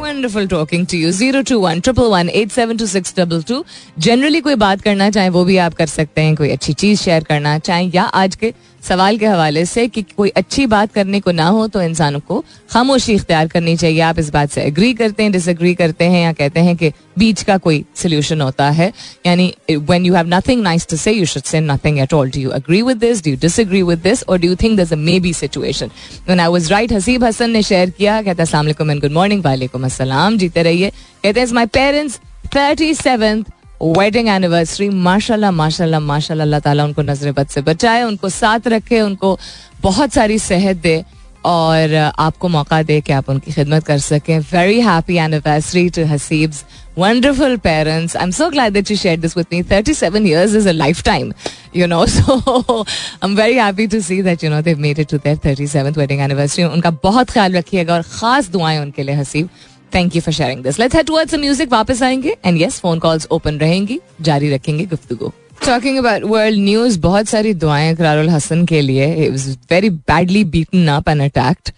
Wonderful 0.00 0.46
talking 0.48 0.86
to 0.86 0.96
you 0.98 1.10
zero 1.12 1.42
two 1.48 1.58
one 1.60 1.80
triple 1.80 2.06
one 2.12 2.28
eight 2.30 2.50
seven 2.52 2.76
two 2.76 2.86
six 2.86 3.14
double 3.16 3.42
two 3.48 3.64
generally 3.98 4.40
कोई 4.40 4.54
बात 4.62 4.80
करना 4.82 5.10
चाहे 5.10 5.28
वो 5.28 5.44
भी 5.44 5.56
आप 5.58 5.74
कर 5.74 5.86
सकते 5.88 6.20
हैं। 6.20 6.34
कोई 6.36 6.50
अच्छी 6.50 6.72
चीज़ 6.74 7.00
शेयर 7.00 7.24
करना 7.24 7.58
चाहे 7.60 7.90
या 7.94 8.04
आज 8.22 8.36
के 8.36 8.52
सवाल 8.82 9.18
के 9.18 9.26
हवाले 9.26 9.64
से 9.66 9.86
कि 9.88 10.02
कोई 10.16 10.28
अच्छी 10.36 10.66
बात 10.66 10.92
करने 10.92 11.20
को 11.20 11.32
ना 11.32 11.46
हो 11.48 11.66
तो 11.68 11.82
इंसान 11.82 12.18
को 12.18 12.44
खामोशी 12.70 13.12
इख्तियार 13.12 13.48
करनी 13.48 13.76
चाहिए। 13.76 14.00
आप 14.00 14.18
इस 14.18 14.30
बात 14.30 14.50
से 14.50 14.62
एग्री 14.62 14.92
करते 14.94 15.22
हैं 15.22 15.32
डिसएग्री 15.32 15.74
करते 15.74 16.04
हैं 16.04 16.22
या 16.22 16.32
कहते 16.32 16.60
हैं 16.60 16.76
कि 16.76 16.92
बीच 17.18 17.42
का 17.42 17.56
कोई 17.58 17.84
सोल्यूशन 17.96 18.40
होता 18.40 18.68
है। 18.70 18.92
यानी 19.26 19.52
when 19.70 20.06
you 20.06 20.14
have 20.14 20.28
nothing 20.28 20.62
nice 20.62 20.86
to 20.90 20.96
say 20.96 21.12
you 21.12 21.26
should 21.26 21.42
say 21.42 21.60
nothing 21.60 21.98
at 21.98 22.14
all 22.14 22.30
do 22.30 22.40
you 22.40 22.50
agree 22.52 22.82
with 22.82 22.96
this 22.98 23.24
do 23.24 23.34
disagree 23.40 23.82
with 23.82 23.98
this 23.98 24.22
और 24.22 24.38
do 24.38 24.54
think 24.54 24.78
this 24.80 24.92
maybe 25.20 25.32
situation 25.34 25.86
when 26.26 26.40
I 26.40 26.48
was 26.48 26.70
right 26.72 26.92
Haseeb 26.92 27.24
Hasan 27.24 27.50
ने 27.50 27.62
share 27.62 27.90
किया, 27.90 28.20
कहता 28.22 28.44
वालेकुम 28.54 28.90
and 28.90 29.00
good 29.00 29.12
morning 29.12 29.44
वालेकुम 29.44 29.84
अस्सलाम 29.84 30.38
जीते 30.38 30.62
रहिए। 30.62 30.90
कहते 31.22 31.40
हैं 31.40 31.52
my 31.52 31.66
parents 31.68 32.20
37th 32.54 33.50
wedding 33.82 34.28
anniversary 34.28 34.88
माशाल्लाह 35.04 35.50
माशाल्लाह 35.50 36.00
माशाल्लाह 36.00 36.44
अल्लाह 36.44 36.60
ताला 36.60 36.84
उनको 36.84 37.02
नजरे 37.02 37.32
बद 37.32 37.46
से 37.48 37.60
बचाए, 37.62 38.02
उनको 38.02 38.28
साथ 38.28 38.66
रखे, 38.68 39.00
उनको 39.00 39.38
बहुत 39.82 40.12
सारी 40.12 40.38
सेहत 40.38 40.76
दे 40.76 41.02
और 41.44 41.94
आपको 42.18 42.48
मौका 42.48 42.82
दे 42.82 43.00
कि 43.00 43.12
आप 43.12 43.28
उनकी 43.30 43.52
खिदमत 43.52 43.84
कर 43.86 43.98
सकें। 43.98 44.38
Very 44.52 44.80
happy 44.80 45.16
anniversary 45.16 45.88
to 45.96 46.04
Haseeb's 46.06 46.64
wonderful 46.98 47.56
parents 47.64 48.16
I 48.16 48.22
am 48.22 48.30
so 48.30 48.48
glad 48.50 48.72
that 48.72 48.90
you 48.90 48.96
share 48.96 49.18
this 49.20 49.36
with 49.36 49.46
me 49.52 49.62
37 49.70 50.26
years 50.26 50.54
is 50.54 50.68
a 50.68 50.72
life 50.72 51.02
time 51.04 51.32
you 51.76 51.86
know 51.86 52.04
so 52.06 52.80
I 52.80 53.28
am 53.28 53.36
very 53.36 53.56
happy 53.56 53.86
to 53.86 54.00
see 54.00 54.22
that 54.22 54.44
you 54.44 54.50
know 54.50 54.60
they 54.62 54.74
made 54.86 54.98
it 54.98 55.10
to 55.10 55.18
their 55.18 55.36
37th 55.46 55.98
wedding 55.98 56.20
anniversary 56.20 56.64
उनका 56.64 56.90
बहुत 57.02 57.30
ख्याल 57.30 57.56
रखिएगा 57.56 57.94
और 57.94 58.02
खास 58.12 58.48
दुआएँ 58.50 58.78
उनके 58.78 59.02
लिए 59.02 59.14
Haseeb 59.14 59.48
thank 59.94 60.16
you 60.16 60.22
for 60.22 60.34
sharing 60.34 60.62
this 60.62 60.78
let's 60.78 60.96
head 60.96 61.06
towards 61.06 61.34
music 61.34 61.72
वापस 61.72 62.02
आएँगे. 62.02 62.36
And 62.44 62.60
yes 62.62 62.78
phone 62.80 62.98
calls 62.98 63.26
open 63.30 63.58
रहेंगी. 63.58 63.98
जारी 64.20 64.54
रखेंगे 64.54 64.84
गुफ्तगू. 64.86 65.32
टॉकिंग 65.66 65.98
अबाउट 65.98 66.22
वर्ल्ड 66.24 66.58
न्यूज़ 66.60 66.98
बहुत 67.00 67.28
सारी 67.28 67.54
दुआएँ 67.54 67.94
करारुल 67.96 68.28
हसन 68.30 68.64
के 68.66 68.80
लिए. 68.80 69.14
It 69.14 69.30
was 69.30 69.48
very 69.70 69.90
badly 69.90 70.44
beaten 70.56 70.88
up 70.88 71.08
and 71.08 71.22
attacked 71.22 71.70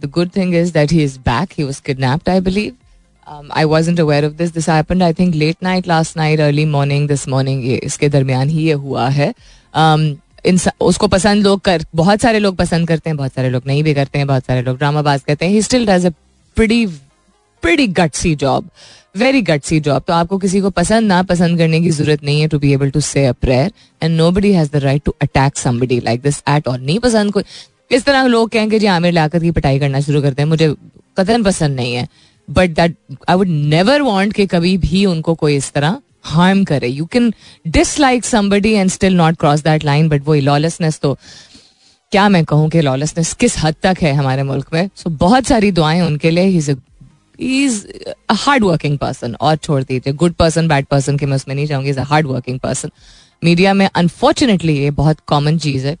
the 0.00 0.10
good 0.14 0.30
thing 0.36 0.54
is 0.54 0.72
that 0.72 0.92
he 0.92 1.02
is 1.04 1.18
back 1.20 1.48
he 1.58 1.64
was 1.64 1.80
kidnapped 1.86 2.28
I 2.28 2.40
believe 2.40 2.72
I 3.52 3.64
wasn't 3.64 4.00
aware 4.00 4.24
of 4.26 4.32
this 4.32 4.52
this 4.54 4.68
happened 4.68 5.02
I 5.02 5.12
think 5.12 5.34
late 5.34 5.56
night 5.62 5.88
last 5.88 6.16
night 6.16 6.40
early 6.40 6.64
morning 6.66 7.08
this 7.08 7.28
morning 7.28 7.64
इसके 7.72 8.08
दरमियान 8.08 8.48
ही 8.48 8.66
ये 8.66 8.72
हुआ 8.72 9.08
है. 9.08 9.32
Um, 9.74 10.14
उसको 10.80 11.06
पसंद 11.08 11.44
लोग 11.44 11.60
कर 11.64 11.84
बहुत 11.96 12.20
सारे 12.20 12.38
लोग 12.38 12.56
पसंद 12.56 12.88
करते 12.88 13.10
हैं 13.10 13.16
बहुत 13.16 13.32
सारे 13.34 13.50
लोग 13.50 13.62
नहीं 13.66 13.82
भी 13.82 13.94
करते 13.94 14.18
हैं 14.18 14.26
बहुत 14.26 14.44
सारे 14.46 14.62
लोग 14.62 14.78
ड्रामाबाज 14.78 15.22
कहते 15.22 15.44
हैं. 15.44 15.52
He 15.52 15.62
still 15.62 15.86
does 15.86 16.06
a 16.06 16.10
pretty 16.56 16.84
pretty 17.64 17.86
gutsy 17.98 18.34
job 18.36 18.70
very 19.16 19.40
gutsy 19.42 19.78
job 19.80 20.02
तो 20.06 20.12
आपको 20.12 20.38
किसी 20.38 20.60
को 20.60 20.70
पसंद 20.70 21.08
ना 21.08 21.22
पसंद 21.22 21.58
करने 21.58 21.80
की 21.80 21.90
ज़रूरत 21.90 22.24
नहीं 22.24 22.40
है 22.40 22.48
to 22.48 22.58
be 22.58 22.72
able 22.72 22.90
to 22.90 23.00
say 23.02 23.24
a 23.26 23.32
prayer 23.42 23.70
and 24.02 24.16
nobody 24.30 24.52
has 24.52 24.70
the 24.72 24.76
right 24.84 25.02
to 25.04 25.14
attack 25.22 25.56
somebody 25.58 26.00
like 26.00 26.22
this 26.22 26.42
eight 26.48 26.68
और 26.68 26.80
नहीं 26.80 26.98
पसंद 26.98 27.32
कोई 27.32 27.44
इस 27.90 28.04
तरह 28.04 28.26
लोग 28.26 28.48
कहें 28.50 28.68
कि 28.70 28.78
जी 28.78 28.86
आमिर 28.86 29.12
लाकर 29.12 29.42
की 29.42 29.50
पटाई 29.50 29.78
करना 29.78 30.00
शुरू 30.00 30.22
करते 30.22 30.42
हैं 30.42 30.48
मुझे 30.48 30.74
कतन 31.18 31.42
पसंद 31.42 31.76
नहीं 31.76 31.94
है। 31.94 32.06
But 32.48 32.70
that 32.76 32.96
I 33.28 33.36
would 33.36 33.48
never 33.48 34.02
want 34.02 34.32
कि 34.32 34.46
कभी 34.46 34.76
भी 34.78 35.04
उनको 35.06 35.34
कोई 35.34 35.56
इस 35.56 35.72
तरह 35.72 35.98
हार्म 36.24 36.64
करे। 36.64 36.88
You 36.88 37.04
can 37.06 37.32
dislike 37.66 38.24
somebody 38.24 38.72
and 38.72 38.90
still 38.90 39.16
not 39.16 39.36
cross 39.36 39.62
that 39.64 39.84
line 39.84 40.08
but 40.08 40.26
वो 40.26 40.34
लॉलेसनेस 40.34 40.98
तो 41.02 41.16
क्या 42.12 42.28
मैं 42.28 42.44
कहूँ 42.44 42.68
कि 42.70 42.80
लॉलेसनेस 42.80 43.32
किस 43.34 43.58
हद 43.58 43.74
तक 43.82 44.02
है 44.02 44.12
हमारे 44.14 44.42
मुल्क 44.42 44.72
में? 44.72 44.88
सो 44.96 45.10
so, 45.10 45.16
बहुत 45.18 45.46
सारी 45.46 45.70
दुआएँ 45.72 46.00
उनके 46.00 46.30
लिए। 46.30 46.44
He 46.44 46.58
is 46.58 46.70
hard 48.32 48.64
working 48.64 48.98
person 48.98 49.34
और 49.34 49.56
छोड़ 49.56 49.82
दीजिए। 49.82 50.12
गुड 50.12 50.32
पर्सन 50.34 50.68
बैड 50.68 50.86
पर्सन 50.86 51.18
के 51.18 51.26
मैं 51.26 51.36
उसमें 51.36 51.54
नहीं 51.54 51.66
चाहूँगी 51.66 51.90
is 51.90 51.98
a 52.00 52.04
hard 52.04 52.26
working 52.26 52.60
person 52.60 52.90
media 53.42 53.74
में 53.74 53.88
अनफॉर्चुनेटली 53.94 54.78
ये 54.78 54.90
बहुत 54.92 55.18
कॉमन 55.26 55.58
चीज़ 55.58 55.86
है 55.86 55.96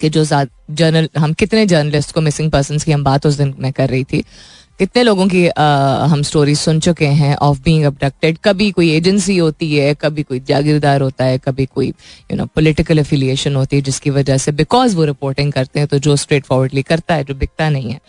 कि 0.00 0.08
जो 0.08 0.24
जर्नल 0.24 1.08
हम 1.18 1.32
कितने 1.32 1.66
जर्नलिस्ट 1.66 2.12
को 2.12 2.20
मिसिंग 2.20 2.50
पर्सन 2.50 2.78
की 2.78 2.92
हम 2.92 3.04
बात 3.04 3.26
उस 3.26 3.34
दिन 3.34 3.54
में 3.58 3.72
कर 3.72 3.88
रही 3.88 4.04
थी। 4.04 4.24
कितने 4.78 5.02
लोगों 5.02 5.26
की 5.28 5.46
आ, 5.48 5.64
हम 6.06 6.22
स्टोरी 6.22 6.54
सुन 6.54 6.80
चुके 6.80 7.06
हैं 7.06 7.34
ऑफ़ 7.36 7.58
बीइंग 7.62 7.84
अबडक्टेड 7.84 8.38
कभी 8.44 8.70
कोई 8.70 8.90
एजेंसी 8.92 9.36
होती 9.36 9.74
है 9.76 9.94
कभी 9.94 10.22
कोई 10.22 10.40
जागीरदार 10.40 11.00
होता 11.00 11.24
है 11.24 11.38
कभी 11.38 11.66
कोई 11.66 11.88
यू 11.88 12.36
नो 12.36 12.46
पॉलिटिकल 12.46 12.98
एफिलिएशन 12.98 13.56
होती 13.56 13.76
है 13.76 13.82
जिसकी 13.82 14.10
वजह 14.10 14.38
से 14.38 14.52
बिकॉज़ 14.52 14.96
वो 14.96 15.04
रिपोर्टिंग 15.04 15.52
करते 15.52 15.80
हैं 15.80 15.88
तो 15.88 15.98
जो 15.98 16.16
स्ट्रेट 16.16 16.44
फॉरवर्डली 16.44 16.82
करता 16.82 17.14
है 17.14 17.24
जो 17.24 17.34
बिकता 17.34 17.68
नहीं 17.70 17.90
है। 17.90 18.00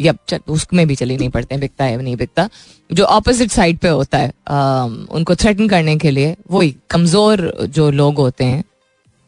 या 0.00 0.12
उसमें 0.48 0.86
भी 0.86 0.94
चली 0.94 1.16
नहीं 1.16 1.28
पड़ते 1.30 1.54
हैं 1.54 1.60
बिकता 1.60 1.84
है 1.84 2.02
नहीं 2.02 2.16
बिकता। 2.16 2.48
जो 2.90 3.04
ऑपोजिट 3.06 3.50
साइड 3.50 3.78
पे 3.78 3.88
होता 3.90 4.18
है 4.18 4.32
आ, 4.48 4.84
उनको 4.84 5.34
थ्रेटन 5.36 5.68
करने 5.68 5.96
के 5.96 6.10
लिए 6.10 6.36
वही 6.50 6.74
कमज़ोर 6.90 7.52
जो 7.70 7.90
लोग 7.92 8.18
होते 8.18 8.44
हैं 8.44 8.64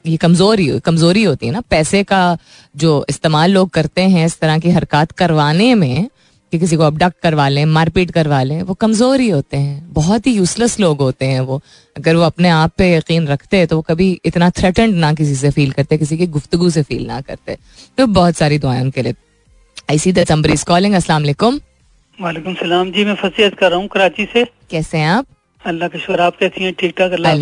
ये 0.04 0.16
कमज़ोरी 0.18 0.68
कमज़ोरी 0.80 1.22
होती 1.24 1.46
है 1.46 1.52
ना। 1.52 1.60
पैसे 1.70 2.02
का 2.04 2.36
जो 2.74 3.04
इस्तेमाल 3.08 3.50
लोग 3.50 3.70
करते 3.70 4.02
हैं 4.02 4.26
इस 4.26 4.38
तरह 4.40 4.58
की 4.58 4.70
हरकत 4.70 5.12
करवाने 5.12 5.74
में 5.74 6.08
कि 6.52 6.58
किसी 6.58 6.76
को 6.76 6.82
अबडक्ट 6.82 7.16
करवा 7.22 7.48
लें 7.48 7.64
मारपीट 7.66 8.10
करवा 8.10 8.42
लें 8.42 8.62
वो 8.62 8.74
कमज़ोर 8.76 9.20
ही 9.20 9.28
होते 9.28 9.56
हैं। 9.56 9.92
बहुत 9.92 10.26
ही 10.26 10.32
यूजलेस 10.32 10.78
लोग 10.80 11.00
होते 11.00 11.26
हैं 11.26 11.40
वो। 11.40 11.60
अगर 11.96 12.16
वो 12.16 12.22
अपने 12.22 12.48
आप 12.50 12.72
पे 12.78 12.92
यकीन 12.92 13.26
रखते 13.28 13.56
हैं 13.56 13.66
तो 13.66 13.76
वो 13.76 13.82
कभी 13.82 14.10
इतना 14.24 14.50
थ्रेटेंड 14.52 14.94
ना 14.96 15.12
किसी 15.14 15.34
से 15.36 15.50
फील 15.50 15.70
करते 15.72 15.98
किसी 15.98 16.18
की 16.18 16.26
गुफ्तगु 16.28 16.70
से 16.70 16.82
फील 16.82 17.06
ना 17.06 17.20
करते। 17.20 17.56
तो 17.98 18.06
बहुत 18.08 18.36
सारी 18.36 18.58
दुआएँ 18.58 18.80
उनके 18.82 19.02
लिए। 19.02 19.14
I 19.88 19.98
see 19.98 20.12
that 20.12 20.28
somebody 20.28 20.56
calling 20.66 20.94
अस्सलाम 20.94 21.22
वालेकुम। 21.22 21.58
वालेकुम 22.18 22.54
सलाम। 22.54 22.90
जी 22.92 23.04
मैं 23.04 23.14
फसीयत 23.22 23.54
कर 23.58 23.70
रहा 23.70 23.78
हूँ 23.78 23.88
कराची 23.88 24.24
से। 24.32 24.44
कैसे 24.70 24.98
हैं 24.98 25.08
आप? 25.08 25.26
अल्लाह 25.64 25.88
का 25.88 25.98
शुक्र 25.98 26.20
आप 26.20 26.36
कैसी 26.40 26.64
हैं? 26.64 26.72
ठीक 26.80 26.94
ठाक 26.98 27.12
अल्लाह 27.12 27.32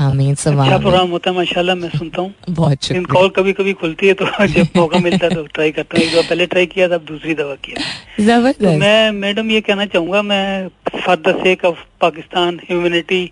आमीन 0.00 0.30
अच्छा 0.32 0.76
प्रोग्राम 0.78 1.08
होता 1.10 1.30
है 1.30 1.36
माशाल्लाह 1.36 1.76
मैं 1.76 1.88
सुनता 1.90 2.22
हूँ। 2.22 2.32
बहुत 2.50 2.84
शुक्रिया। 2.84 3.12
कॉल 3.12 3.28
कभी 3.36 3.52
कभी 3.52 3.72
खुलती 3.80 4.06
है 4.06 4.14
तो 4.14 4.26
जब 4.54 4.68
मौका 4.76 4.98
मिलता 4.98 5.26
है 5.26 5.34
तो 5.34 5.42
ट्राई 5.54 5.70
करता 5.72 5.98
हूँ। 5.98 6.06
एक 6.06 6.14
बार 6.14 6.22
पहले 6.28 6.46
ट्राई 6.46 6.66
किया 6.66 6.88
था 6.88 6.94
अब 6.94 7.04
दूसरी 7.08 7.34
दवा 7.34 7.54
किया। 7.66 7.82
ज़बरदस्त। 8.20 8.62
तो 8.62 8.72
मैं 8.78 9.10
मैडम 9.18 9.50
ये 9.50 9.60
कहना 9.60 9.86
चाहूँगा 9.86 10.22
मैं 10.22 10.68
for 10.96 11.16
the 11.26 11.36
sake 11.42 11.64
of 11.64 11.84
Pakistan 12.00 12.58
humanity 12.70 13.22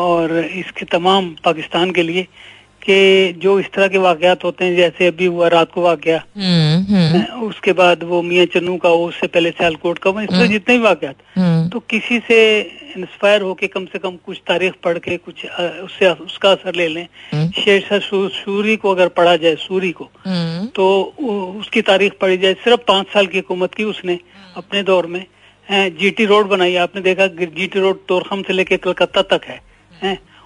और 0.00 0.36
इसके 0.44 0.84
तमाम 0.96 1.34
पाकिस्तान 1.44 1.90
के 1.90 2.02
लिए 2.02 2.26
कि 2.86 3.32
जो 3.32 3.58
इस 3.60 3.66
तरह 3.74 3.88
के 3.88 3.98
वाकयात 3.98 4.44
होते 4.44 4.64
हैं 4.64 4.76
जैसे 4.76 5.06
अभी 5.06 5.26
हुआ 5.26 5.48
रात 5.48 5.72
को 5.72 5.82
वाकया। 5.82 6.24
हम्म, 6.36 6.94
हम्म। 6.94 7.40
उसके 7.40 7.72
बाद 7.72 8.02
वो 8.02 8.22
मियाँ 8.22 8.46
चन्नू 8.46 8.76
का 8.76 8.88
उससे 8.88 9.26
पहले 9.26 9.50
सियालकोट 9.50 9.98
का 9.98 10.10
इस 10.10 10.28
तरह 10.28 10.38
हम्म। 10.38 10.48
जितने 10.48 10.76
भी 10.78 10.84
वाकयात। 10.84 11.16
तो 11.72 11.80
किसी 11.80 12.18
से 12.28 12.38
इंस्पायर 12.96 13.42
होके 13.42 13.66
कम 13.66 13.84
से 13.84 13.98
कम 13.98 14.16
कुछ 14.16 14.40
तारीख 14.46 14.72
पढ़ 14.84 14.98
के 14.98 15.16
कुछ 15.16 15.44
उससे 15.84 16.10
उसका 16.10 16.50
असर 16.50 16.74
ले 16.74 16.88
लें। 16.88 17.06
शेर 17.50 17.80
शाह 17.80 17.98
सूरी 18.28 18.76
को 18.76 18.90
अगर 18.90 19.08
पढ़ा 19.08 19.36
जाए 19.36 19.54
सूरी 19.54 19.92
को 19.92 20.08
तो 20.74 21.14
उसकी 21.60 21.82
तारीख 21.82 22.12
पढ़ी 22.20 22.36
जाए 22.36 22.54
सिर्फ़ 22.54 22.80
पाँच 22.88 23.06
साल 23.06 23.26
की 23.26 23.38
हुकूमत 23.38 23.74
की 23.74 23.84
उसने 23.84 24.18
अपने 24.56 24.82
दौर 24.82 25.06
में। 25.06 25.24
जीटी 25.70 26.24
रोड 26.24 26.46
बनाई 26.46 26.76
आपने 26.76 27.02
देखा 27.02 27.26
जीटी 27.26 27.80
रोड 27.80 27.98
तोरखम 28.08 28.42
से 28.42 28.52
लेके 28.52 28.76
कलकत्ता 28.76 29.22
तक 29.22 29.40
है 29.44 29.60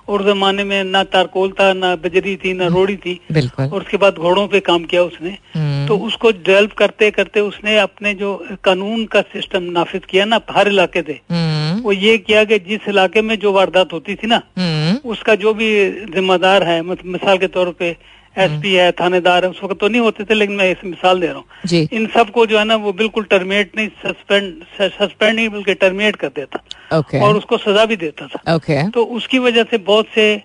और 0.09 0.25
जमाने 0.25 0.65
में 0.65 0.83
ना 0.85 1.03
तारकोल 1.07 1.51
था 1.51 1.73
ना 1.73 1.95
बजरी 1.97 2.37
थी 2.37 2.53
ना 2.53 2.67
रोड़ी 2.67 2.97
थी 2.97 3.15
और 3.63 3.81
उसके 3.81 3.97
बाद 3.97 4.19
घोड़ों 4.19 4.47
पे 4.49 4.61
काम 4.61 4.85
किया 4.85 5.03
उसने 5.03 5.37
हम्म। 5.55 5.87
तो 5.87 5.99
उसको 5.99 6.31
डेवलप 6.31 6.73
करते 6.73 7.11
करते 7.11 7.41
उसने 7.41 7.79
अपने 7.79 8.15
जो 8.15 8.35
कानून 8.65 9.05
का 9.07 9.21
सिस्टम 9.33 9.63
नाफिज 9.73 10.05
किया 10.05 10.25
ना 10.25 10.41
हर 10.51 10.69
इलाके 10.69 11.03
से 11.03 11.21
हम्म। 11.31 11.81
वो 11.81 11.93
ये 11.93 12.17
किया 12.19 12.45
कि 12.45 12.59
जिस 12.59 12.89
इलाके 12.89 13.23
में 13.23 13.39
जो 13.39 13.53
वारदात 13.53 13.93
होती 13.93 14.15
थी 14.15 14.27
ना 14.27 14.41
हम्म। 14.59 15.11
उसका 15.11 15.35
जो 15.35 15.55
भी 15.55 15.71
जिम्मेदार 16.15 16.63
है 16.63 16.81
मिसाल 16.83 17.39
के 17.39 17.47
तौर 17.49 17.75
पे 17.79 17.97
एसपी 18.39 18.75
है 18.75 18.91
थानेदार 18.93 19.45
है 19.45 19.51
उस 19.51 19.61
वक्त 19.65 19.81
तो 19.81 19.89
नहीं 19.89 20.01
होते 20.01 20.25
थे 20.25 20.35
लेकिन 20.35 20.57
मैं 20.57 20.71
इस 20.71 20.85
मिसाल 20.85 21.21
दे 21.21 21.27
रहा 21.27 21.37
हूँ 21.37 21.45
इन 21.93 22.07
सबको 22.07 22.47
जो 22.47 22.59
है 22.59 22.65
ना 22.65 22.77
वो 22.77 22.93
बिल्कुल 22.93 23.25
टर्मिनेट 23.25 23.77
नहीं 23.77 23.89
सस्पेंड 23.89 24.65
सस्पेंड 24.81 25.35
नहीं 25.37 25.49
बल्कि 25.49 25.75
टर्मिनेट 25.75 26.17
कर 26.17 26.29
देता 26.29 26.63
okay. 26.99 27.23
और 27.23 27.37
उसको 27.37 27.59
सजा 27.59 27.85
भी 27.85 27.97
देता 27.97 28.27
था 28.27 28.43
okay. 28.57 28.95
तो 28.95 29.05
उसकी 29.05 29.39
वजह 29.39 29.65
से 29.65 29.79
बहुत 29.79 30.07
से 30.15 30.43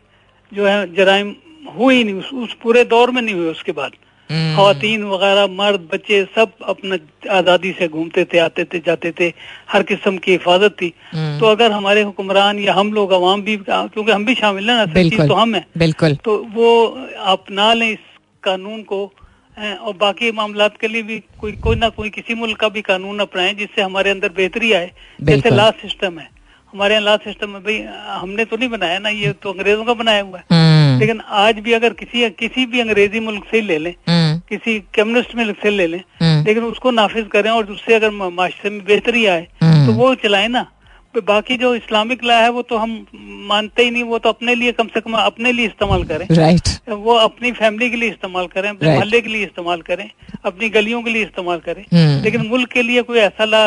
जो 0.51 0.67
है 0.67 0.95
जराइम 0.95 1.35
हुए 1.77 1.95
ही 1.95 2.03
नहीं 2.03 2.15
उस, 2.15 2.33
उस 2.33 2.53
पूरे 2.53 2.83
दौर 2.83 3.11
में 3.11 3.21
नहीं 3.21 3.35
हुए 3.35 3.51
उसके 3.51 3.71
बाद। 3.71 3.91
खातन 4.29 5.03
वगैरह 5.05 5.47
मर्द 5.53 5.87
बच्चे 5.93 6.23
सब 6.35 6.51
अपना 6.67 6.97
आज़ादी 7.31 7.71
से 7.71 7.87
घूमते 7.87 8.23
थे 8.25 8.37
आते 8.39 8.63
थे 8.63 8.79
जाते 8.79 9.11
थे 9.11 9.31
हर 9.69 9.83
किस्म 9.83 10.17
की 10.17 10.31
हिफाजत 10.31 10.75
थी। 10.81 10.91
हम्म। 11.11 11.39
तो 11.39 11.45
अगर 11.45 11.71
हमारे 11.71 12.01
हुक्मरान 12.01 12.59
या 12.59 12.73
हम 12.73 12.93
लोग 12.93 13.11
अवाम 13.11 13.41
भी 13.41 13.57
क्योंकि 13.59 14.11
हम 14.11 14.25
भी 14.25 14.35
शामिल 14.35 14.69
है 14.69 14.75
ना 14.77 14.85
चीज़ 14.93 15.21
तो 15.21 15.33
हम 15.33 15.55
है। 15.55 15.65
बिल्कुल। 15.77 16.15
तो 16.25 16.37
वो 16.53 16.69
अपना 17.27 17.73
लें 17.73 17.89
इस 17.91 18.05
कानून 18.43 18.81
को 18.83 19.03
और 19.55 19.93
बाकी 19.97 20.31
मामला 20.31 20.67
के 20.75 20.87
लिए 20.87 21.03
भी 21.03 21.17
कोई 21.39 21.51
कोई 21.63 21.75
ना 21.75 21.89
कोई 21.91 22.09
किसी 22.09 22.33
मुल्क 22.35 22.57
का 22.59 22.69
भी 22.69 22.81
कानून 22.83 23.19
अपनाए 23.19 23.53
जिससे 23.53 23.81
हमारे 23.81 24.09
अंदर 24.09 24.29
बेहतरी 24.37 24.71
आए। 24.73 24.91
जैसे 25.21 25.49
लास्ट 25.49 25.81
सिस्टम 25.81 26.19
है। 26.19 26.27
हमारे 26.73 26.93
यहाँ 26.93 27.03
लास्ट 27.03 27.23
सिस्टम 27.23 27.49
में 27.49 27.61
भाई 27.63 27.77
हमने 28.21 28.45
तो 28.45 28.57
नहीं 28.57 28.69
बनाया 28.69 28.99
ना 28.99 29.09
ये 29.11 29.31
तो 29.33 29.51
अंग्रेज़ों 29.51 29.83
का 29.85 29.93
बनाया 29.93 30.21
हुआ 30.21 30.37
है। 30.37 30.43
हम्म। 30.51 30.62
लेकिन 31.03 31.21
आज 31.37 31.59
भी 31.59 31.73
अगर 31.73 31.93
किसी 31.95 32.29
किसी 32.39 32.65
भी 32.65 32.79
अंग्रेज़ी 32.79 33.19
मुल्क 33.19 33.45
से 33.51 33.61
ले 33.61 33.77
लें 33.77 33.93
हम्म। 34.09 34.37
किसी 34.49 34.79
कम्युनिस्ट 34.95 35.35
मुल्क 35.35 35.57
से 35.63 35.69
ले 35.69 35.87
लें 35.87 35.99
हम्म। 36.21 36.45
लेकिन 36.45 36.63
उसको 36.63 36.91
नाफिज 36.91 37.25
करें 37.31 37.49
और 37.51 37.71
उससे 37.71 37.93
अगर 37.93 38.11
माशरे 38.11 38.69
में 38.69 38.83
बेहतरी 38.85 39.25
आए 39.25 39.47
तो 39.61 39.93
वो 39.93 40.13
चलाए 40.23 40.47
ना 40.47 40.67
बाकी 41.15 41.57
जो 41.57 41.73
इस्लामिक 41.75 42.23
ला 42.23 42.37
है 42.37 42.49
वो 42.49 42.61
तो 42.61 42.77
हम 42.77 43.05
मानते 43.47 43.83
ही 43.83 43.91
नहीं 43.91 44.03
वो 44.03 44.19
तो 44.19 44.29
अपने 44.29 44.55
लिए 44.55 44.71
कम 44.71 44.87
से 44.87 45.01
कम 45.01 45.13
अपने 45.15 45.51
लिए 45.51 45.65
इस्तेमाल 45.65 46.03
करें 46.03 46.25
राइट 46.31 46.59
right. 46.59 46.89
वो 46.89 47.15
अपनी 47.17 47.51
फैमिली 47.51 47.89
के 47.89 47.97
लिए 47.97 48.09
इस्तेमाल 48.09 48.47
करें 48.47 48.69
अपने 48.69 48.87
right. 48.87 48.95
मोहल्ले 48.95 49.21
के 49.21 49.29
लिए 49.29 49.43
इस्तेमाल 49.43 49.81
करें 49.81 50.09
अपनी 50.45 50.69
गलियों 50.69 51.01
के 51.03 51.09
लिए 51.09 51.23
इस्तेमाल 51.23 51.59
करें 51.59 51.83
लेकिन 52.23 52.47
मुल्क 52.47 52.71
के 52.71 52.83
लिए 52.83 53.01
कोई 53.01 53.19
ऐसा 53.19 53.45
ला 53.45 53.63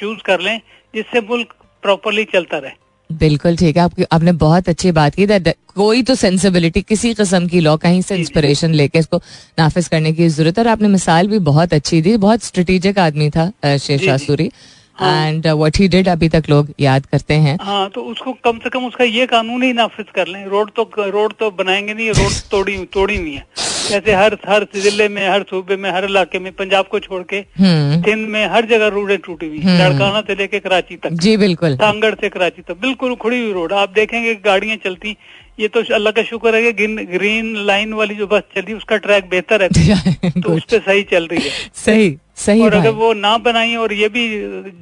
चूज़ 0.00 0.22
कर 0.26 0.40
लें 0.40 0.58
जिससे 0.94 1.20
मुल्क 1.28 1.54
प्रॉपरली 1.82 2.24
चलता 2.24 2.58
रहे 2.58 2.83
बिल्कुल 3.10 3.56
ठीक 3.56 3.76
है। 3.76 3.82
आपकी 3.82 4.04
आपने 4.12 4.32
बहुत 4.34 4.68
अच्छी 4.68 4.92
बात 4.92 5.14
की। 5.14 5.26
दैट 5.26 5.54
कोई 5.74 6.02
तो 6.02 6.14
सेंसिबिलिटी 6.14 6.82
किसी 6.82 7.12
किस्म 7.14 7.46
की 7.48 7.60
लॉ 7.60 7.76
कहीं 7.78 8.02
से 8.02 8.16
इंस्पिरेशन 8.16 8.74
लेके 8.74 8.98
इसको 8.98 9.20
नाफिज 9.58 9.88
करने 9.88 10.12
की 10.12 10.28
ज़रूरत 10.28 10.58
है। 10.58 10.64
और 10.64 10.70
आपने 10.70 10.88
मिसाल 10.88 11.28
भी 11.28 11.38
बहुत 11.44 11.74
अच्छी 11.74 12.00
दी। 12.02 12.16
बहुत 12.18 12.42
स्ट्रेटेजिक 12.44 12.98
आदमी 12.98 13.30
था 13.30 13.50
Sher 13.78 13.98
Shah 14.00 14.16
Suri 14.18 14.50
and 14.96 15.46
what 15.48 15.78
he 15.78 15.88
did 15.88 16.08
अभी 16.08 16.28
तक 16.28 16.44
लोग 16.50 16.72
याद 16.80 17.06
करते 17.06 17.34
हैं। 17.36 17.58
हाँ 17.62 17.88
तो 17.90 18.00
उसको 18.02 18.32
कम 18.44 18.58
से 18.58 18.70
कम 18.70 18.86
उसका 18.86 19.04
ये 19.04 19.26
कानून 19.26 19.62
ही 19.62 19.72
नाफिज 19.72 20.06
कर 20.14 20.28
लें। 20.28 20.44
रोड 20.46 20.70
तो 20.76 20.90
रोड 21.00 21.32
तो 21.38 21.50
बनाएँगे 21.58 21.94
नहीं 21.94 22.10
रोड 22.12 22.32
तोड़ी 22.50 22.76
तोड़ी 22.92 23.16
हुई 23.16 23.34
है। 23.34 23.46
जैसे 23.88 24.12
हर 24.14 24.36
हर 24.48 24.66
ज़िले 24.76 25.08
में 25.08 25.26
हर 25.28 25.42
सूबे 25.50 25.76
में 25.76 25.90
हर 25.90 26.04
इलाके 26.04 26.38
में 26.38 26.50
पंजाब 26.52 26.86
को 26.90 26.98
छोड़ 27.00 27.22
के 27.22 27.36
हम्म। 27.58 28.00
सिंध 28.02 28.28
में 28.28 28.46
हर 28.46 28.66
जगह 28.66 28.88
रोडें 28.94 29.18
टूटी 29.18 29.46
हुई 29.46 29.60
हम्म। 29.60 29.78
लड़काना 29.78 30.20
से 30.20 30.34
लेके 30.34 30.60
कराची 30.60 30.96
तक। 30.96 31.12
जी 31.24 31.36
बिल्कुल। 31.36 31.76
सांगड़ 31.76 32.14
से 32.14 32.28
कराची 32.28 32.62
तक। 32.62 32.80
बिल्कुल 32.82 33.14
खुड़ी 33.16 33.40
हुई 33.40 33.52
रोड। 33.52 33.72
आप 33.74 33.92
देखेंगे 33.94 34.34
गाड़ियाँ 34.44 34.76
चलती 34.84 35.16
ये 35.60 35.68
तो 35.68 35.80
अल्लाह 35.94 36.12
का 36.12 36.22
शुक्र 36.22 36.54
है 36.54 36.72
कि 36.72 36.86
ग्रीन 37.06 37.54
लाइन 37.66 37.92
वाली 37.94 38.14
जो 38.14 38.26
बस 38.26 38.42
चली 38.56 38.72
उसका 38.72 38.96
ट्रैक 38.96 39.28
बेहतर 39.30 39.62
है। 39.62 39.68
तो 40.42 40.54
उस 40.54 40.64
पर 40.64 40.78
सही 40.78 41.02
चल 41.10 41.26
रही 41.26 41.44
है। 41.44 41.50
सही 41.84 42.16
सही 42.36 42.62
और 42.62 42.74
अगर 42.74 42.90
वो 43.02 43.12
ना 43.14 43.36
बनाई 43.44 43.74
और 43.76 43.92
ये 43.92 44.08
भी 44.08 44.26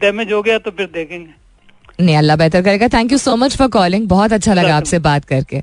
डैमेज 0.01 0.33
हो 0.33 0.43
गया 0.43 0.59
तो 0.59 0.71
फिर 0.71 0.87
देखेंगे। 0.95 1.31
नहीं 2.01 2.17
अल्लाह 2.17 2.37
बेहतर 2.37 2.63
करेगा। 2.63 2.89
Thank 2.89 3.13
you 3.13 3.19
so 3.19 3.37
much 3.37 3.57
for 3.57 3.69
calling 3.69 4.09
बहुत 4.09 4.33
अच्छा 4.33 4.55
लगा 4.55 4.77
आपसे 4.77 4.99
बात 4.99 5.25
करके। 5.25 5.63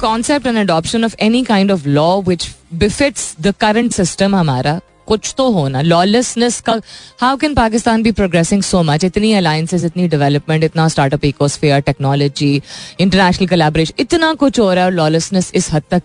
Concept 0.00 0.46
and 0.46 0.58
adoption 0.58 1.04
of 1.04 1.14
any 1.20 1.42
kind 1.44 1.72
of 1.72 1.86
law 1.88 2.20
which 2.22 2.48
befits 2.74 3.34
the 3.40 3.54
current 3.60 3.92
system 3.92 4.36
हमारा 4.36 4.80
कुछ 5.06 5.34
तो 5.36 5.48
होना 5.50 5.80
लॉलेसनेस 5.82 6.60
का 6.60 6.72
how 7.20 7.36
can 7.36 7.54
Pakistan 7.54 8.02
be 8.02 8.12
progressing 8.12 8.62
so 8.62 8.82
much 8.82 9.04
इतनी 9.04 9.32
अलायंसेस 9.34 9.84
इतनी 9.84 10.08
डेवलपमेंट 10.08 10.64
इतना 10.64 10.88
startup 10.88 11.24
ecosphere 11.24 11.80
technology 11.80 12.54
international 13.00 13.46
collaboration 13.46 14.02
इतना 14.02 14.32
कुछ 14.34 14.60
हो 14.60 14.72
रहा 14.72 14.84
है 14.84 14.90
और 14.90 14.96
लॉलेसनेस 14.96 15.50
इस 15.54 15.72
हद 15.72 15.82
तक 15.90 16.02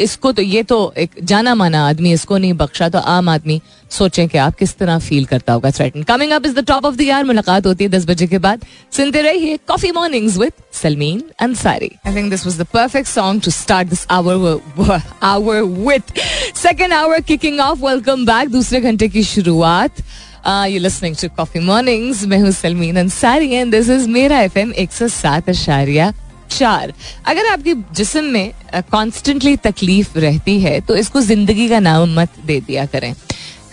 इसको 0.00 0.32
तो 0.32 0.42
ये 0.42 0.62
तो 0.62 0.76
एक 0.98 1.10
जाना 1.22 1.54
माना 1.54 1.86
आदमी, 1.88 2.12
इसको 2.12 2.38
नहीं 2.38 2.52
बख्शा 2.54 2.88
तो 2.88 2.98
आम 2.98 3.28
आदमी 3.28 3.60
सोचें 3.90 4.28
कि 4.28 4.38
आप 4.38 4.54
किस 4.56 4.76
तरह 4.78 4.98
फील 4.98 5.24
करता 5.24 5.52
होगा 5.52 5.70
threaten 5.70 6.02
coming 6.02 6.32
up 6.32 6.46
is 6.46 6.54
the 6.54 6.64
top 6.66 6.84
of 6.84 6.96
the 6.96 7.00
year 7.00 7.24
मुलाकात 7.24 7.66
होती 7.66 7.84
है 7.84 7.90
दस 7.90 8.06
बजे 8.06 8.26
के 8.26 8.38
बाद। 8.38 8.64
सुनते 8.96 9.22
रहिए 9.22 9.56
coffee 9.68 9.90
mornings 9.92 10.36
with 10.38 10.52
Salmeen 10.82 11.22
Ansari 11.40 11.90
I 12.06 12.14
think 12.14 12.30
this 12.30 12.46
was 12.46 12.60
the 12.60 12.66
perfect 12.74 13.08
song 13.08 13.42
to 13.44 13.50
start 13.50 13.88
this 13.88 14.06
hour 14.10 15.00
hour 15.24 15.60
with 15.62 16.12
second 16.56 16.92
hour 16.92 17.20
kicking 17.22 17.60
off 17.60 17.84
welcome 17.84 18.24
back 18.26 18.48
दूसरे 18.50 18.80
घंटे 18.80 19.08
की 19.08 19.22
शुरुआत। 19.24 20.02
You 20.46 20.80
listening 20.80 21.16
to 21.16 21.28
coffee 21.36 21.60
mornings 21.60 22.24
मैं 22.26 22.38
हूँ 22.40 22.50
Salmeen 22.52 22.96
Ansari 22.98 23.52
and 23.52 23.70
this 23.72 23.88
is 23.90 24.08
मेरा 24.10 24.40
FM 24.40 24.72
107 24.78 25.48
अशारिया। 25.48 26.12
चार, 26.50 26.92
अगर 27.26 27.46
आपकी 27.48 27.74
जिसम 27.94 28.24
में 28.26 28.52
कॉन्स्टेंटली 28.92 29.56
तकलीफ़ 29.58 30.18
रहती 30.18 30.60
है 30.60 30.80
तो 30.80 30.96
इसको 30.96 31.20
ज़िंदगी 31.22 31.68
का 31.68 31.80
नाम 31.80 32.14
मत 32.14 32.38
दे 32.46 32.60
दिया 32.62 32.86
करें। 32.86 33.14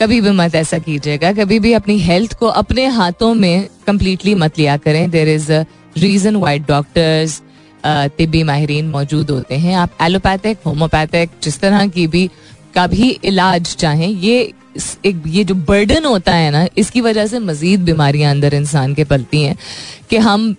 कभी 0.01 0.19
भी 0.21 0.31
मत 0.31 0.55
ऐसा 0.55 0.77
कीजिएगा, 0.79 1.31
कभी 1.33 1.59
भी 1.59 1.73
अपनी 1.73 1.97
हेल्थ 1.99 2.33
को 2.39 2.47
अपने 2.55 2.85
हाथों 2.89 3.33
में 3.35 3.67
कम्प्लीटली 3.87 4.35
मत 4.35 4.57
लिया 4.59 4.77
करें। 4.79 5.09
There 5.09 5.29
is 5.29 5.51
a 5.53 5.63
reason 5.97 6.35
why 6.37 6.59
doctors 6.61 7.41
तिबी 8.17 8.41
माहरीन 8.43 8.89
मौजूद 8.89 9.29
होते 9.31 9.55
हैं। 9.55 9.75
आप 9.75 9.97
एलोपैथिक 10.01 10.57
होम्योपैथिक 10.65 11.29
जिस 11.43 11.59
तरह 11.59 11.87
की 11.87 12.07
भी, 12.07 12.29
का 12.75 12.85
भी 12.87 13.09
इलाज 13.23 13.75
चाहें, 13.75 14.07
ये 14.07 14.53
एक, 15.05 15.21
ये 15.27 15.43
जो 15.43 15.55
बर्डन 15.55 16.05
होता 16.05 16.33
है 16.33 16.49
ना, 16.51 16.67
इसकी 16.77 17.01
वजह 17.01 17.27
से 17.27 17.39
मजीद 17.41 17.81
बीमारियाँ 17.81 18.31
अंदर 18.31 18.53
इंसान 18.53 18.93
के 18.93 19.03
पलती 19.05 19.43
हैं 19.43 19.55
कि 20.09 20.17
हम 20.19 20.55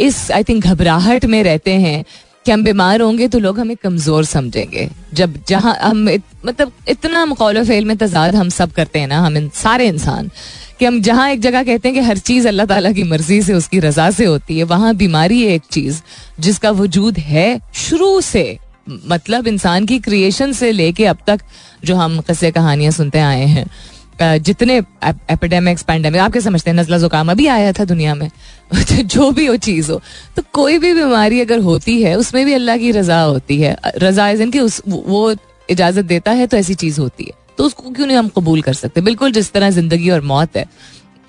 इस 0.00 0.30
आई 0.30 0.44
थिंक 0.44 0.66
घबराहट 0.66 1.24
में 1.24 1.42
रहते 1.42 1.72
हैं 1.80 2.04
कि 2.46 2.52
हम 2.52 2.62
बीमार 2.64 3.00
होंगे 3.00 3.28
तो 3.28 3.38
लोग 3.38 3.58
हमें 3.60 3.76
कमज़ोर 3.76 4.24
समझेंगे। 4.24 4.88
जब 5.14 5.34
जहाँ 5.48 5.76
हम 5.82 6.08
इत, 6.08 6.22
मतलब 6.46 6.72
इतना 6.88 7.24
मकौल 7.26 7.64
फेल 7.64 7.84
में 7.84 7.96
तजाद 7.96 8.34
हम 8.34 8.48
सब 8.50 8.72
करते 8.72 8.98
हैं 8.98 9.08
ना 9.08 9.18
हम 9.20 9.36
इन, 9.36 9.48
सारे 9.54 9.88
इंसान 9.88 10.30
कि 10.78 10.84
हम 10.84 11.00
जहाँ 11.02 11.28
एक 11.30 11.40
जगह 11.40 11.62
कहते 11.62 11.88
हैं 11.88 11.94
कि 11.94 12.04
हर 12.06 12.18
चीज़ 12.18 12.48
अल्लाह 12.48 12.66
ताला 12.66 12.92
की 12.92 13.02
मर्ज़ी 13.02 13.40
से 13.42 13.54
उसकी 13.54 13.80
रजा 13.80 14.10
से 14.10 14.24
होती 14.24 14.58
है 14.58 14.64
वहाँ 14.64 14.94
बीमारी 14.96 15.42
है 15.42 15.52
एक 15.54 15.62
चीज़ 15.70 16.00
जिसका 16.40 16.70
वजूद 16.72 17.18
है 17.18 17.60
शुरू 17.82 18.20
से 18.20 18.58
मतलब 18.88 19.46
इंसान 19.46 19.86
की 19.86 19.98
क्रिएशन 20.00 20.52
से 20.52 20.70
लेके 20.72 21.04
अब 21.06 21.18
तक 21.26 21.40
जो 21.84 21.96
हम 21.96 22.20
कस्से 22.20 22.50
कहानियाँ 22.50 22.92
सुनते 22.92 23.18
आए 23.18 23.44
हैं। 23.46 23.66
जितने 24.22 24.76
एपिडेमिक्स 25.30 25.82
पैंडेमिक 25.82 26.20
आपके 26.20 26.40
समझते 26.40 26.70
हैं? 26.70 26.76
नजला 26.76 26.98
जुकाम 26.98 27.30
अभी 27.30 27.46
आया 27.46 27.72
था 27.72 27.84
दुनिया 27.84 28.14
में। 28.14 28.30
जो 29.04 29.30
भी 29.30 29.48
वो 29.48 29.56
चीज़ 29.56 29.90
हो 29.92 30.00
तो 30.36 30.42
कोई 30.52 30.78
भी 30.78 30.92
बीमारी 30.94 31.40
अगर 31.40 31.58
होती 31.58 32.02
है, 32.02 32.14
उसमें 32.18 32.44
भी 32.46 32.54
अल्लाह 32.54 32.76
की 32.76 32.90
रजा 32.90 33.20
होती 33.22 33.60
है। 33.60 33.76
रजा 33.96 34.28
इज़ 34.30 34.50
कि 34.50 34.60
उस, 34.60 34.82
वो 34.88 35.34
इजाज़त 35.70 36.04
देता 36.04 36.30
है 36.30 36.46
तो 36.46 36.56
ऐसी 36.56 36.74
चीज़ 36.74 37.00
होती 37.00 37.24
है। 37.24 37.32
तो 37.58 37.64
उसको 37.64 37.90
क्यों 37.90 38.06
नहीं 38.06 38.16
हम 38.16 38.28
कबूल 38.28 38.62
कर 38.62 38.74
सकते? 38.74 39.00
बिल्कुल 39.00 39.32
जिस 39.32 39.52
तरह 39.52 39.70
ज़िंदगी 39.70 40.10
और 40.10 40.20
मौत 40.20 40.56
है 40.56 40.66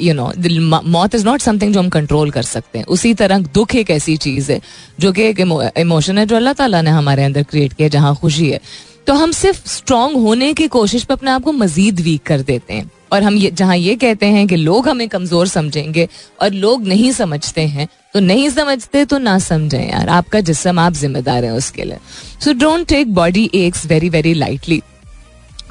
यू 0.01 0.13
नो 0.13 0.81
मौत 0.81 1.15
इज़ 1.15 1.25
नॉट 1.25 1.41
समथिंग 1.41 1.73
जो 1.73 1.79
हम 1.79 1.89
कंट्रोल 1.89 2.31
कर 2.31 2.43
सकते 2.43 2.79
हैं। 2.79 2.85
उसी 2.85 3.13
तरह 3.13 3.39
दुख 3.53 3.75
एक 3.75 3.89
ऐसी 3.91 4.15
चीज़ 4.17 4.51
है, 4.51 4.61
जो 4.99 5.11
कि 5.11 5.23
एक 5.23 5.39
इमोशन 5.77 6.17
है, 6.17 6.25
जो 6.25 6.35
अल्लाह 6.35 6.53
ताला 6.53 6.81
ने 6.81 6.89
हमारे 6.89 7.23
अंदर 7.23 7.43
क्रिएट 7.43 7.73
किया 7.73 7.87
जहाँ 7.87 8.15
खुशी 8.15 8.49
है। 8.49 8.59
तो 9.07 9.13
हम 9.13 9.31
सिर्फ़ 9.31 9.67
स्ट्रांग 9.67 10.15
होने 10.15 10.53
की 10.53 10.67
कोशिश 10.69 11.03
पर 11.03 11.13
अपने 11.13 11.31
आप 11.31 11.43
को 11.43 11.51
मजीद 11.51 11.99
वीक 11.99 12.23
कर 12.23 12.41
देते 12.41 12.73
हैं। 12.73 12.89
और 13.13 13.23
हम 13.23 13.35
ये, 13.35 13.49
जहाँ 13.51 13.75
ये 13.77 13.95
कहते 13.95 14.25
हैं 14.25 14.45
कि 14.47 14.55
लोग 14.55 14.87
हमें 14.89 15.07
कमज़ोर 15.09 15.47
समझेंगे 15.47 16.07
और 16.41 16.51
लोग 16.51 16.87
नहीं 16.87 17.11
समझते 17.11 17.61
हैं 17.61 17.87
तो 18.13 18.19
नहीं 18.19 18.49
समझते 18.49 19.03
तो 19.05 19.17
ना 19.17 19.37
समझें 19.39 19.89
यार। 19.89 20.09
आपका 20.09 20.39
जिसम, 20.41 20.79
आप 20.79 20.93
जिम्मेदार 20.93 21.45
हैं 21.45 21.51
उसके 21.51 21.83
लिए। 21.83 21.97
So 22.43 22.53
don't 22.53 22.87
take 22.87 23.13
body 23.13 23.49
aches 23.55 23.85
very 23.85 24.09
very 24.09 24.33
lightly 24.33 24.81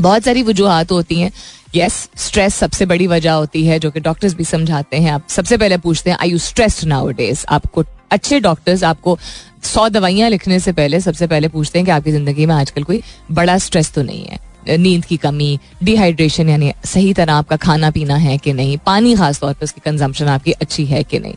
बहुत 0.01 0.25
सारी 0.25 0.43
वजूहत 0.43 0.93
होती 0.93 1.21
हैं। 1.21 1.33
यस 1.75 2.09
स्ट्रेस 2.19 2.55
सबसे 2.55 2.87
बड़ी 2.87 3.07
वजह 3.07 3.33
होती 3.33 3.64
है, 3.66 3.79
जो 3.79 3.90
कि 3.90 4.01
डॉक्टर्स 4.01 4.35
भी 4.35 4.45
समझाते 4.45 4.97
हैं। 4.97 5.11
आप 5.12 5.29
सबसे 5.29 5.57
पहले 5.57 5.77
पूछते 5.79 6.11
हैं 6.11 6.16
आई 6.21 6.31
यू 6.31 6.38
स्ट्रेस 6.40 6.85
नाउ 6.85 7.11
डेज़ 7.12 7.45
आपको, 7.49 7.85
अच्छे 8.11 8.40
डॉक्टर्स 8.40 8.83
आपको 8.85 9.19
सौ 9.62 9.88
दवाइयाँ 9.88 10.29
लिखने 10.31 10.59
से 10.61 10.73
पहले, 10.73 11.01
सबसे 11.01 11.27
पहले 11.27 11.49
पूछते 11.49 11.79
हैं 11.79 11.87
कि 11.87 11.92
आपकी 11.92 12.12
ज़िंदगी 12.12 12.46
में 12.46 12.55
आजकल 12.55 12.83
कोई 12.83 13.03
बड़ा 13.33 13.59
स्ट्रेस 13.59 13.92
तो 13.94 14.03
नहीं 14.03 14.25
है? 14.25 14.38
नींद 14.68 15.05
की 15.05 15.16
कमी 15.16 15.59
डिहाइड्रेशन 15.83 16.49
यानी 16.49 16.73
सही 16.85 17.12
तरह 17.14 17.33
आपका 17.35 17.57
खाना 17.57 17.90
पीना 17.90 18.16
है 18.16 18.37
कि 18.38 18.53
नहीं? 18.53 18.77
पानी 18.79 19.14
खास 19.16 19.40
तौर 19.40 19.53
पर 19.53 19.64
उसकी 19.64 19.81
कंजम्पशन 19.85 20.27
आपकी 20.29 20.53
अच्छी 20.53 20.85
है 20.87 21.03
कि 21.05 21.18
नहीं? 21.18 21.35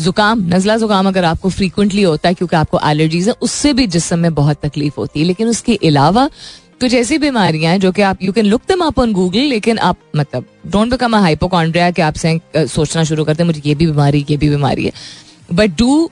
जुकाम, 0.00 0.46
नजला 0.54 0.76
जुकाम 0.76 1.08
अगर 1.08 1.24
आपको 1.24 1.48
फ्रीक्वेंटली 1.50 2.02
होता 2.02 2.28
है 2.28 2.34
क्योंकि 2.34 2.56
आपको 2.56 2.78
एलर्जीज 2.90 3.28
है, 3.28 3.34
उससे 3.42 3.72
भी 3.72 3.86
जिसम 3.88 4.18
में 4.18 4.34
बहुत 4.34 4.64
तकलीफ़ 4.64 4.94
होती 4.98 5.20
है। 5.20 5.26
लेकिन 5.26 5.48
उसके 5.48 5.78
अलावा 5.86 6.28
कुछ 6.80 6.94
ऐसी 6.94 7.18
बीमारियाँ 7.18 7.72
हैं 7.72 7.80
जो 7.80 7.90
कि 7.92 8.02
आप 8.02 8.22
you 8.22 8.32
can 8.32 8.46
look 8.46 8.62
them 8.68 8.80
up 8.84 8.98
on 8.98 9.12
Google 9.12 9.44
लेकिन 9.48 9.78
आप 9.80 9.96
मतलब 10.16 10.46
डोंट 10.66 10.90
बिकम 10.90 11.16
अ 11.16 11.20
हाइपोकॉन्ड्रिया 11.20 11.90
कि 11.90 12.02
आप 12.02 12.14
सोचना 12.16 13.04
शुरू 13.04 13.24
करते 13.24 13.42
हैं, 13.42 13.46
मुझे 13.46 13.62
ये 13.66 13.74
भी 13.74 13.86
बीमारी, 13.86 14.24
ये 14.30 14.36
भी 14.36 14.48
बीमारी 14.50 14.84
है। 14.84 14.92
But 15.52 15.78
do 15.78 16.10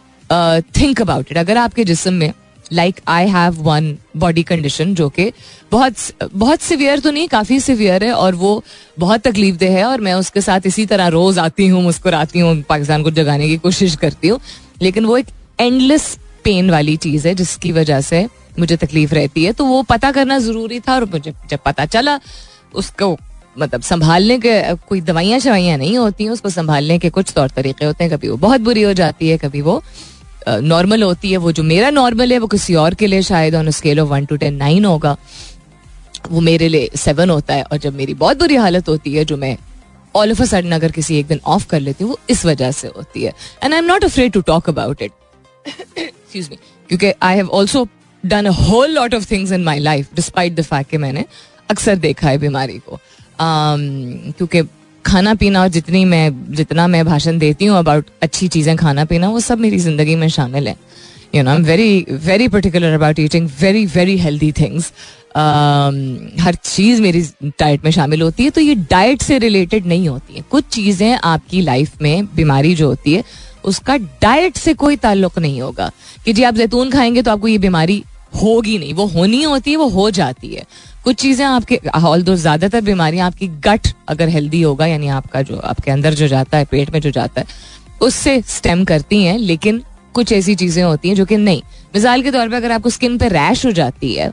think 0.77 1.01
about 1.01 1.31
it 1.31 1.39
अगर 1.39 1.57
आपके 1.57 1.85
जिसम 1.85 2.15
में 2.15 2.33
like 2.73 3.01
I 3.09 3.27
have 3.29 3.55
one 3.63 3.97
body 4.17 4.43
condition 4.43 4.95
जो 4.95 5.09
कि 5.09 5.31
बहुत 5.73 5.95
बहुत 6.35 6.61
सिवियर 6.61 7.01
तो 7.01 7.11
नहीं, 7.11 7.29
काफ़ी 7.29 7.59
सिवियर 7.61 8.05
है 8.05 8.13
और 8.13 8.35
वो 8.35 8.63
बहुत 8.99 9.21
तकलीफ़ 9.21 9.57
दे 9.57 9.69
है 9.69 9.85
और 9.85 10.01
मैं 10.01 10.15
उसके 10.15 10.41
साथ 10.41 10.67
इसी 10.67 10.85
तरह 10.87 11.09
रोज 11.09 11.39
आती 11.39 11.67
हूँ, 11.69 11.83
मुस्कुराती 11.83 12.39
हूँ, 12.39 12.61
पाकिस्तान 12.63 13.03
को 13.03 13.11
जगाने 13.11 13.49
की 13.49 13.57
कोशिश 13.59 13.97
करती 13.97 14.29
हूँ। 14.29 14.41
लेकिन 14.83 15.05
वो 15.05 15.17
एक 15.17 15.27
एंडलेस 15.61 16.17
पेन 16.45 16.71
वाली 16.71 16.97
चीज़ 16.97 17.27
है 17.29 17.35
जिसकी 17.35 17.73
वजह 17.73 18.01
से 18.01 18.27
मुझे 18.59 18.77
तकलीफ़ 18.77 19.15
रहती 19.15 19.45
है। 19.45 19.53
तो 19.53 19.65
वो 19.65 19.83
पता 19.83 20.11
करना 20.13 20.39
ज़रूरी 20.39 20.81
था 20.81 20.95
और 20.95 21.05
मुझे 21.05 21.33
जब 21.51 21.59
पता 21.65 21.87
चला, 21.87 22.19
उसको 22.75 23.17
मतलब 23.59 23.83
संभालने 23.83 24.39
के, 24.39 24.75
कोई 24.89 25.01
दवाइयाँ 25.01 25.39
शवाइयाँ 25.41 25.77
नहीं 25.79 25.97
होती 25.99 26.25
हैं, 26.25 26.31
उसको 26.31 26.49
संभालने 26.51 26.99
के 26.99 27.11
कुछ 27.11 27.33
तौर 27.33 27.51
तरीके 27.51 27.85
होते 27.85 28.05
हैं। 28.05 28.13
कभी 28.13 28.29
वो 28.29 28.37
बहुत 28.39 28.61
बुरी 28.61 28.83
हो 28.83 28.93
जाती 28.93 29.29
है, 29.29 29.39
कभी 29.39 29.61
वो 29.61 29.83
नॉर्मल 30.49 31.03
होती 31.03 31.31
है 31.31 31.37
वो 31.37 31.53
जो 31.53 31.63
मेरा 31.63 31.91
नॉर्मल 31.91 32.33
है 32.33 32.39
वो 32.39 32.47
किसी 32.47 32.75
और 32.75 32.95
के 32.95 33.07
लिए 33.07 33.23
शायद 33.23 33.55
on 33.55 33.71
scale 33.71 34.01
of 34.01 34.09
one 34.09 34.25
to 34.25 34.37
ten 34.37 34.55
nine 34.57 34.85
होगा। 34.85 35.17
वो 36.31 36.41
मेरे 36.41 36.69
लिए 36.69 36.91
सेवन 36.97 37.31
होता 37.31 37.55
है 37.55 37.63
और 37.63 37.79
जब 37.79 37.95
मेरी 37.95 38.15
बहुत 38.15 38.39
बुरी 38.39 38.57
हालत 38.57 38.89
होती 38.89 39.15
है 39.15 39.25
जो 39.25 39.37
मैं 39.37 39.57
ऑल 40.15 40.31
ऑफ़ 40.33 40.43
अ 40.43 40.45
सडन 40.45 40.73
अगर 40.73 40.93
किसी 40.93 41.19
एक 41.19 41.27
दिन 41.27 41.41
ऑफ़ 41.47 41.67
कर 41.67 41.81
लेती 41.81 42.05
हूँ 42.05 42.11
वो 42.11 42.19
इस 42.31 42.45
वजह 42.47 42.71
से 42.73 42.89
होती 42.97 43.23
है। 43.23 43.33
And 43.63 43.73
I 43.73 43.79
am 43.79 43.85
not 43.85 44.05
afraid 44.05 44.33
to 44.33 44.41
talk 44.41 44.69
about 44.69 45.03
it 45.03 45.13
excuse 45.99 46.49
me 46.51 46.57
क्योंकि 46.89 47.13
I 47.23 47.37
have 47.37 47.49
also 47.51 47.87
done 48.25 48.47
a 48.47 48.53
whole 48.63 48.91
lot 48.91 49.15
of 49.15 49.31
things 49.31 49.53
in 49.53 49.65
my 49.65 49.79
life 49.79 50.15
despite 50.15 50.55
the 50.55 50.63
fact 50.63 50.91
कि 50.91 50.97
मैंने 50.99 51.25
अक्सर 51.71 51.97
देखा 51.99 52.29
है 52.29 52.39
बीमारी 52.39 52.79
को। 52.79 53.01
Um, 53.41 53.83
क्योंकि 54.37 54.61
खाना 55.11 55.35
पीना 55.35 55.61
और 55.61 55.69
जितनी 55.69 56.05
मैं, 56.05 56.55
जितना 56.55 56.87
मैं 56.87 57.05
भाषण 57.07 57.39
देती 57.39 57.67
हूँ 57.67 57.79
अबाउट 57.79 58.07
अच्छी 58.23 58.49
चीज़ें 58.49 58.77
खाना 58.77 59.05
पीना 59.05 59.29
वो 59.29 59.41
सब 59.41 59.59
मेरी 59.59 59.79
ज़िंदगी 59.79 60.15
में 60.17 60.29
शामिल 60.31 60.69
है। 60.69 60.77
You 61.35 61.43
know 61.43 61.51
I 61.51 61.57
am 61.57 61.65
very 61.65 62.07
very 62.25 62.49
particular 62.49 62.93
about 62.93 63.19
eating 63.19 63.49
very 63.61 63.85
very 63.87 64.17
healthy 64.19 64.51
things 64.53 64.93
हर 66.41 66.55
चीज़ 66.65 67.01
मेरी 67.03 67.23
डाइट 67.43 67.85
में 67.85 67.91
शामिल 67.91 68.23
होती 68.23 68.45
है 68.45 68.51
तो 68.51 68.61
ये 68.61 68.75
डाइट 68.91 69.23
से 69.23 69.39
रिलेटेड 69.39 69.87
नहीं 69.87 70.09
होती 70.09 70.35
है। 70.35 70.43
कुछ 70.51 70.65
चीज़ें 70.73 71.13
आपकी 71.15 71.61
लाइफ 71.61 72.03
में 72.03 72.27
बीमारी 72.35 72.75
जो 72.75 72.89
होती 72.89 73.13
है, 73.13 73.25
उसका 73.65 73.97
डाइट 73.97 74.57
से 74.57 74.75
कोई 74.75 74.97
ताल्लुक 74.97 75.39
नहीं 75.39 75.61
होगा। 75.61 75.91
कि 76.25 76.33
जी 76.33 76.43
आप 76.43 76.55
जैतून 76.55 76.91
खाएँगे 76.91 77.23
तो 77.23 77.31
आपको 77.31 77.49
ये 77.49 77.59
बीमारी 77.59 78.03
होगी 78.43 78.79
नहीं। 78.79 78.95
वो 78.95 79.07
होनी 79.07 79.43
होती 79.43 79.71
है, 79.71 79.77
वो 79.77 79.89
हो 79.89 80.11
जाती 80.11 80.49
है। 80.49 80.65
कुछ 81.05 81.17
चीज़ें 81.17 81.45
आपके 81.45 81.81
ऑल 81.97 82.23
दो 82.23 82.35
ज़्यादातर 82.37 82.81
बीमारियाँ 82.81 83.27
आपकी 83.27 83.47
गट 83.59 83.87
अगर 84.09 84.29
हेल्दी 84.29 84.61
होगा, 84.63 84.87
यानी 84.87 85.09
आपका 85.09 85.43
जो, 85.43 85.57
आपके 85.57 85.91
अंदर 85.91 86.15
जो 86.15 86.27
जाता 86.29 86.59
है, 86.59 86.65
पेट 86.65 86.91
में 86.91 87.01
जो 87.01 87.11
जाता 87.11 87.41
है, 87.41 87.47
उससे 88.01 88.41
स्टेम 88.49 88.85
करती 88.85 89.23
हैं, 89.25 89.37
लेकिन 89.39 89.83
कुछ 90.15 90.33
ऐसी 90.33 90.55
चीज़ें 90.55 90.83
होती 90.83 91.09
हैं 91.09 91.15
जो 91.17 91.25
कि 91.25 91.37
नहीं। 91.37 91.63
मिसाल 91.95 92.23
के 92.23 92.31
तौर 92.31 92.49
पर 92.49 92.55
अगर 92.55 92.73
आपको 92.73 92.91
स्किन 92.91 93.17
पे 93.19 93.29
रैश 93.29 93.65
हो 93.67 93.73
जाती 93.73 94.15
है, 94.15 94.31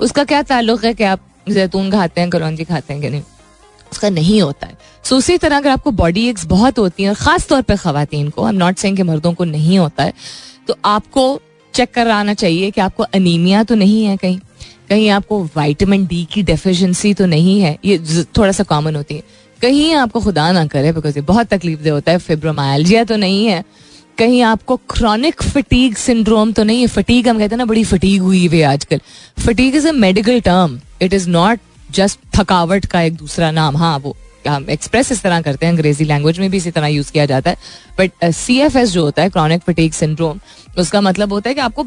उसका 0.00 0.24
क्या 0.24 0.42
ताल्लुक 0.44 0.84
है 0.84 0.94
कि 0.94 1.04
आप 1.04 1.20
जैतून 1.48 1.90
खाते 1.90 2.20
हैं, 2.20 2.30
करौंजी 2.30 2.64
खाते 2.64 2.92
हैं 2.92 3.02
कि 3.02 3.10
नहीं? 3.10 3.22
उसका 3.92 4.08
नहीं 4.10 4.40
होता 4.42 4.66
है। 4.66 4.76
सो 5.04 5.16
उसी 5.16 5.36
तरह 5.38 5.56
अगर 5.56 5.70
आपको 5.70 5.90
बॉडी 5.92 6.26
एक्स 6.28 6.44
बहुत 6.46 6.78
होती 6.78 7.02
है, 7.02 7.14
खास 7.14 7.48
तौर 7.48 7.62
पर 7.62 7.76
खातन 7.76 8.28
को 8.28 8.44
आई 8.44 8.52
नॉट 8.54 8.76
सेइंग 8.76 8.96
कि 8.96 9.02
मर्दों 9.02 9.32
को 9.32 9.44
नहीं 9.46 9.78
होता 9.78 10.04
है 10.04 10.12
तो 10.68 10.76
आपको 10.84 11.40
चेक 11.74 11.92
कराना 11.94 12.34
चाहिए 12.34 12.70
कि 12.70 12.80
आपको 12.80 13.02
अनीमिया 13.04 13.62
तो 13.64 13.74
नहीं 13.74 14.04
है 14.04 14.16
कहीं। 14.16 14.38
कहीं 14.88 15.08
आपको 15.10 15.42
वाइटामिन 15.56 16.06
डी 16.06 16.24
की 16.32 16.42
डेफिशिएंसी 16.42 17.12
तो 17.14 17.26
नहीं 17.26 17.60
है, 17.60 17.76
ये 17.84 18.24
थोड़ा 18.38 18.52
सा 18.52 18.64
कॉमन 18.64 18.96
होती 18.96 19.14
है। 19.14 19.22
कहीं 19.62 19.94
आपको 19.94 20.20
खुदा 20.20 20.50
ना 20.52 20.66
करे 20.66 20.92
बिकॉज़ 20.92 21.18
ये 21.18 21.22
बहुत 21.24 21.46
तकलीफ़ 21.46 21.80
दे 21.80 21.90
होता 21.90 22.12
है 22.12 22.18
फिब्रोमाइल्जिया 22.18 23.04
तो 23.04 23.16
नहीं 23.16 23.44
है। 23.46 23.62
कहीं 24.18 24.40
आपको 24.42 24.76
क्रॉनिक 24.90 25.42
फटीग 25.42 25.94
सिंड्रोम 25.96 26.52
तो 26.52 26.62
नहीं 26.64 26.80
है। 26.80 26.86
फटीग 26.86 27.28
हम 27.28 27.38
कहते 27.38 27.54
हैं 27.54 27.58
ना, 27.58 27.64
बड़ी 27.64 27.84
फटीग 27.84 28.22
हुई 28.22 28.46
हुई 28.46 28.62
आजकल। 28.64 29.00
Fatigue 29.38 29.74
is 29.76 29.88
a 29.88 29.92
medical 29.94 30.40
term 30.40 30.78
it 31.02 31.12
is 31.12 31.28
not 31.30 31.60
just 31.90 32.18
थकावट 32.36 32.86
का 32.86 33.02
एक 33.02 33.16
दूसरा 33.16 33.50
नाम। 33.50 33.76
हाँ 33.76 33.98
वो 33.98 34.16
हम 34.48 34.66
एक्सप्रेस 34.70 35.12
इस 35.12 35.22
तरह 35.22 35.40
करते 35.40 35.66
हैं, 35.66 35.72
अंग्रेज़ी 35.72 36.04
लैंग्वेज 36.04 36.38
में 36.38 36.50
भी 36.50 36.56
इसी 36.56 36.70
तरह 36.70 36.86
यूज़ 36.86 37.12
किया 37.12 37.26
जाता 37.26 37.50
है। 37.50 37.56
बट 37.98 38.30
सी 38.32 38.58
एफ़ 38.60 38.78
एस 38.78 38.90
जो 38.90 39.04
होता 39.04 39.22
है 39.22 39.30
क्रॉनिक 39.30 39.62
फटीक 39.62 39.94
सिंड्रोम 39.94 40.40
उसका 40.78 41.00
मतलब 41.00 41.32
होता 41.32 41.48
है 41.48 41.54
कि 41.54 41.60
आपको 41.60 41.84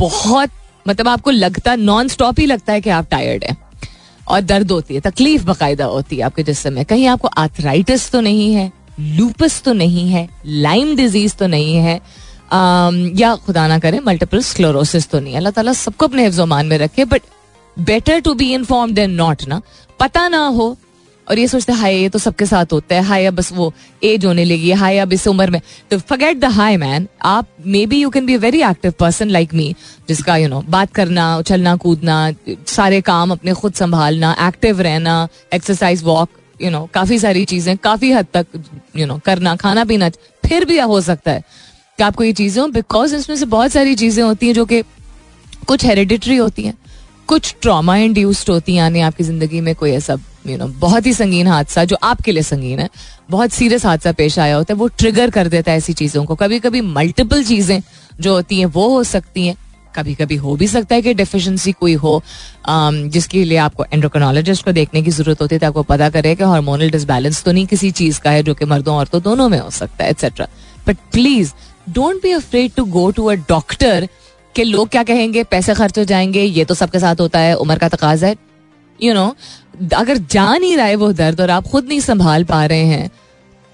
बहुत 0.00 0.50
मतलब 0.86 1.08
आपको 1.08 1.30
लगता 1.30 1.74
नॉन 1.76 2.08
स्टॉप 2.08 2.40
ही 2.40 2.46
लगता 2.46 2.72
है 2.72 2.80
कि 2.80 2.90
आप 2.90 3.08
टायर्ड 3.10 3.44
हैं। 3.44 3.56
और 4.28 4.40
दर्द 4.42 4.70
होती 4.70 4.94
है, 4.94 5.00
तकलीफ़ 5.00 5.44
बाकायदा 5.44 5.84
होती 5.86 6.16
है 6.16 6.22
आपके 6.22 6.42
जिसम 6.42 6.72
में। 6.72 6.84
कहीं 6.84 7.06
आपको 7.08 7.28
आर्थराइटिस 7.28 8.10
तो 8.10 8.20
नहीं 8.20 8.52
है 8.54 8.70
लूपस 9.00 9.60
तो 9.62 9.72
नहीं 9.74 10.08
है 10.08 10.28
लाइम 10.46 10.94
डिज़ीज़ 10.96 11.34
तो 11.36 11.46
नहीं 11.46 11.74
है 11.76 12.00
या 13.16 13.34
खुदा 13.36 13.66
ना 13.68 13.78
करे 13.78 14.00
मल्टीपल 14.00 14.40
स्क्लोरोसिस 14.42 15.08
तो 15.10 15.20
नहीं 15.20 15.32
है। 15.32 15.38
अल्लाह 15.38 15.52
ताला 15.52 15.72
सबको 15.74 16.06
अपने 16.06 16.24
हिफ्जोमान 16.24 16.66
में 16.66 16.76
रखे 16.78 17.04
but 17.04 17.22
better 17.76 18.20
to 18.20 18.34
be 18.34 18.52
inform 18.54 18.92
than 18.94 19.10
not 19.12 19.44
ना। 19.48 19.60
पता 20.00 20.26
ना 20.28 20.46
हो 20.48 20.76
और 21.26 21.38
ये 21.38 21.46
सोचते 21.48 21.72
हाय 21.72 21.96
ये 21.96 22.08
तो 22.08 22.18
सबके 22.18 22.46
साथ 22.46 22.72
होता 22.72 22.94
है। 22.94 23.02
हाय 23.02 23.26
अब 23.26 23.34
बस 23.34 23.52
वो 23.52 23.72
एज 24.04 24.24
होने 24.24 24.44
लगी 24.44 24.68
है। 24.68 24.76
हाय 24.76 24.98
अब 24.98 25.12
इस 25.12 25.26
उम्र 25.28 25.50
में। 25.50 25.60
तो 25.90 25.98
फॉरगेट 25.98 26.38
द 26.38 26.44
हाई 26.52 26.76
मैन 26.76 27.06
आप 27.24 27.48
may 27.66 27.84
be 27.86 28.00
you 28.00 28.10
can 28.10 28.26
be 28.26 28.36
very 28.36 28.62
active 28.62 28.92
person 29.00 29.30
like 29.30 29.54
me 29.54 29.74
जिसका 30.08 30.36
यू 30.36 30.44
you 30.44 30.50
नो 30.50 30.60
know, 30.60 30.70
बात 30.70 30.92
करना 30.94 31.36
उछलना 31.38 31.76
कूदना 31.76 32.32
सारे 32.68 33.00
काम 33.00 33.32
अपने 33.32 33.52
खुद 33.54 33.72
संभालना 33.74 34.36
एक्टिव 34.46 34.80
रहना 34.80 35.28
एक्सरसाइज 35.54 36.02
वॉक 36.04 36.40
यू 36.60 36.70
नो 36.70 36.88
काफ़ी 36.94 37.18
सारी 37.18 37.44
चीज़ें 37.44 37.76
काफ़ी 37.78 38.10
हद 38.12 38.26
तक 38.34 38.46
यू 38.54 38.60
you 38.98 39.06
नो 39.08 39.14
know, 39.14 39.24
करना 39.24 39.56
खाना 39.56 39.84
पीना 39.84 40.10
फिर 40.46 40.64
भी 40.64 40.78
हो 40.78 41.00
सकता 41.00 41.30
है 41.30 41.44
कि 41.98 42.02
आपको 42.02 42.24
ये 42.24 42.32
चीज़ें 42.32 42.70
बिकॉज़ 42.72 43.14
इसमें 43.16 43.36
से 43.36 43.46
बहुत 43.46 43.72
सारी 43.72 43.94
चीज़ें 43.94 44.22
होती 44.24 44.46
हैं 44.46 44.54
जो 44.54 44.64
कि 44.64 44.82
कुछ 45.66 45.84
हेरिडिटरी 45.84 46.36
होती 46.36 46.62
हैं। 46.62 46.74
कुछ 47.32 47.54
ट्रॉमा 47.62 47.96
इंड्यूस्ड 47.96 48.50
होती 48.50 48.72
हैं 48.72 48.78
यानी 48.78 49.00
आपकी 49.00 49.24
ज़िंदगी 49.24 49.60
में 49.60 49.74
कोई 49.74 49.90
ऐसा 49.90 50.16
यू 50.46 50.56
नो 50.58 50.66
बहुत 50.78 51.06
ही 51.06 51.12
संगीन 51.12 51.46
हादसा 51.46 51.84
जो 51.84 51.96
आपके 52.02 52.32
लिए 52.32 52.42
संगीन 52.42 52.78
है 52.78 52.88
बहुत 53.30 53.52
सीरियस 53.52 53.86
हादसा 53.86 54.12
पेश 54.12 54.38
आया 54.38 54.56
होता 54.56 54.74
है 54.74 54.78
वो 54.78 54.88
ट्रिगर 54.88 55.30
कर 55.30 55.48
देता 55.48 55.72
है 55.72 55.78
ऐसी 55.78 55.92
चीज़ों 55.92 56.24
को। 56.24 56.34
कभी 56.34 56.58
कभी 56.60 56.80
मल्टीपल 56.80 57.44
चीज़ें 57.44 57.80
जो 58.20 58.34
होती 58.34 58.58
हैं 58.58 58.66
वो 58.66 58.88
हो 58.88 59.02
सकती 59.04 59.46
हैं। 59.46 59.56
कभी 59.96 60.14
कभी 60.14 60.36
हो 60.36 60.56
भी 60.56 60.66
सकता 60.66 60.94
है 60.94 61.02
कि 61.02 61.14
डेफिशिएंसी 61.14 61.72
कोई 61.72 61.94
हो 61.94 62.22
um, 62.68 63.08
जिसके 63.08 63.44
लिए 63.44 63.58
आपको 63.58 63.84
एंड्रोकोनोलॉजिस्ट 63.84 64.64
को 64.64 64.72
देखने 64.72 65.02
की 65.02 65.10
ज़रूरत 65.10 65.42
होती 65.42 65.54
है 65.54 65.66
आपको 65.66 65.82
पता 65.82 66.08
करे 66.10 66.34
कि 66.34 66.44
हार्मोनल 66.44 66.90
डिसबैलेंस 66.90 67.42
तो 67.44 67.52
नहीं 67.52 67.66
किसी 67.66 67.90
चीज़ 67.90 68.20
का 68.20 68.30
है 68.30 68.42
जो 68.42 68.54
कि 68.54 68.64
मर्दों 68.64 68.96
औरतों 68.96 69.22
दोनों 69.22 69.48
में 69.48 69.58
हो 69.58 69.70
सकता 69.70 70.04
है 70.04 70.10
etcetera 70.10 70.48
but 70.88 70.98
please 71.12 71.52
don't 71.90 72.22
be 72.22 72.32
afraid 72.32 72.72
to 72.72 72.84
go 72.84 73.10
to 73.10 73.26
a 73.26 73.34
doctor 73.48 74.08
कि 74.54 74.64
लोग 74.64 74.88
क्या 74.88 75.02
कहेंगे, 75.02 75.42
पैसे 75.44 75.74
खर्च 75.74 75.98
हो 75.98 76.04
जाएँगे, 76.04 76.42
ये 76.42 76.64
तो 76.64 76.74
सबके 76.74 76.98
साथ 76.98 77.20
होता 77.20 77.38
है, 77.38 77.54
उम्र 77.54 77.78
का 77.78 77.88
तकाज 77.88 78.24
है। 78.24 78.34
यू 78.98 79.14
नो 79.14 79.34
अगर 79.96 80.16
जा 80.16 80.56
नहीं 80.56 80.76
रहा 80.76 80.86
है 80.86 80.96
वो 80.96 81.12
दर्द 81.12 81.40
और 81.40 81.50
आप 81.50 81.66
खुद 81.66 81.84
नहीं 81.84 82.00
संभाल 82.00 82.44
पा 82.44 82.64
रहे 82.66 82.84
हैं 82.86 83.10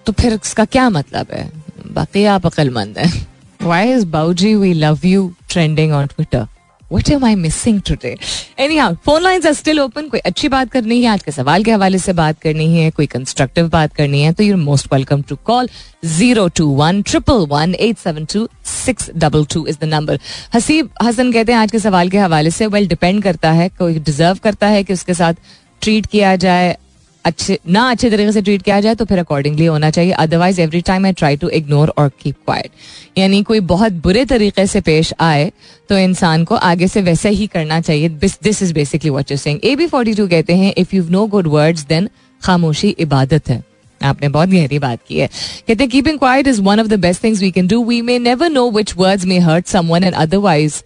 तो 0.07 0.12
फिर 0.12 0.33
इसका 0.35 0.64
क्या 0.64 0.88
मतलब 0.91 1.27
है? 1.33 1.51
बाकी 1.87 2.25
आप 2.27 2.47
अक्लमंद 2.47 2.99
हैं। 2.99 3.27
Why 3.62 3.93
is 3.93 4.07
Bauji 4.07 4.55
we 4.55 4.73
love 4.75 5.01
you 5.05 5.33
trending 5.51 5.93
on 5.93 6.07
Twitter 6.07 6.47
what 6.92 7.11
am 7.11 7.24
I 7.24 7.35
missing 7.35 7.81
today 7.88 8.14
anyhow 8.77 8.94
phone 9.05 9.22
line 9.22 9.46
are 9.46 9.53
still 9.53 9.81
open 9.81 10.09
कोई 10.09 10.20
अच्छी 10.20 10.48
बात 10.48 10.70
करनी 10.70 11.01
है 11.03 11.09
आज 11.11 11.22
के 11.22 11.33
सवाल 11.33 11.64
के 11.64 11.70
हवाले 11.70 11.98
से 11.98 12.12
बात 12.12 12.38
करनी 12.42 12.66
है 12.74 12.90
कोई 12.90 13.07
कंस्ट्रक्टिव 13.07 13.68
बात 13.68 13.94
करनी 13.94 14.22
है 14.22 14.33
तो 14.33 14.44
you're 14.44 14.57
most 14.59 14.92
welcome 14.92 15.22
to 15.29 15.37
call 15.44 15.68
zero 16.07 16.46
two 16.57 16.66
one 16.77 17.03
triple 17.03 17.46
one 17.51 17.74
eight 17.81 17.98
seven 17.98 18.24
two 18.33 18.48
six 18.66 19.11
double 19.16 19.44
two 19.44 19.66
is 19.66 19.79
the 19.81 19.85
number 19.85 20.18
Haseeb 20.55 20.90
Hasan 21.03 21.33
कहते 21.33 21.53
हैं 21.53 21.59
आज 21.59 21.70
के 21.70 21.79
सवाल 21.79 22.09
के 22.09 22.18
हवाले 22.18 22.51
से 22.51 22.66
वेल 22.66 22.72
well, 22.74 22.88
डिपेंड 22.90 23.22
करता 23.22 23.53
है 23.53 23.68
कोई 23.79 23.98
डिजर्व 24.01 24.38
करता 24.42 24.66
है 24.66 24.83
कि 24.85 24.92
उसके 24.92 25.14
साथ 25.14 25.35
ट्रीट 25.83 26.07
किया 26.07 26.35
जाए 26.37 26.77
अच्छे, 27.25 27.59
ना 27.69 27.89
अच्छे 27.91 28.11
तरीके 28.11 28.33
से 28.33 28.43
ट्रीट 28.43 28.63
किया 28.63 28.81
जाए 28.81 28.95
तो 28.95 29.05
फिर 29.05 29.19
अकॉर्डिंगली 29.19 29.67
होना 29.67 29.91
चाहिए। 29.91 30.13
Otherwise 30.15 30.61
every 30.61 30.81
time 30.81 31.07
I 31.07 31.13
try 31.13 31.37
to 31.37 31.49
ignore 31.51 31.93
और 31.99 32.11
कीप 32.23 32.35
क्वाइट 32.45 32.71
यानी 33.19 33.43
कोई 33.43 33.61
बहुत 33.73 33.93
बुरे 34.05 34.25
तरीके 34.25 34.67
से 34.67 34.81
पेश 34.81 35.13
आए 35.21 35.51
तो 35.89 35.99
इंसान 35.99 36.45
को 36.45 36.55
आगे 36.55 36.89
से 36.89 37.03
वैसे 37.03 37.31
ही 37.31 37.47
करना 37.47 37.81
चाहिए। 37.81 38.09
This 38.09 38.63
is 38.63 38.73
basically 38.75 39.11
what 39.11 39.31
you 39.31 39.37
saying 39.37 39.61
A 39.65 39.75
B 39.77 39.87
forty 39.87 40.15
two 40.15 40.27
कहते 40.29 40.57
हैं 40.57 40.73
if 40.79 40.97
you 40.97 41.05
no 41.11 41.27
good 41.27 41.47
words 41.47 41.87
then 41.87 42.09
खामोशी 42.43 42.89
इबादत 42.91 43.49
है। 43.49 43.63
आपने 44.01 44.29
बहुत 44.29 44.49
गहरी 44.49 44.79
बात 44.79 44.99
की 45.09 45.19
है। 45.19 45.27
कहते 45.27 45.83
हैं 45.83 45.89
keeping 45.91 46.19
quiet 46.19 46.47
is 46.49 46.61
one 46.63 46.81
of 46.81 46.87
the 46.89 46.99
best 47.01 47.23
things 47.25 47.41
we 47.41 47.51
can 47.51 47.67
do 47.69 47.85
we 47.85 48.01
may 48.03 48.19
never 48.19 48.51
know 48.51 48.71
which 48.71 48.95
words 48.97 49.25
may 49.25 49.39
hurt 49.39 49.67
someone 49.67 50.05
and 50.05 50.15
otherwise 50.15 50.83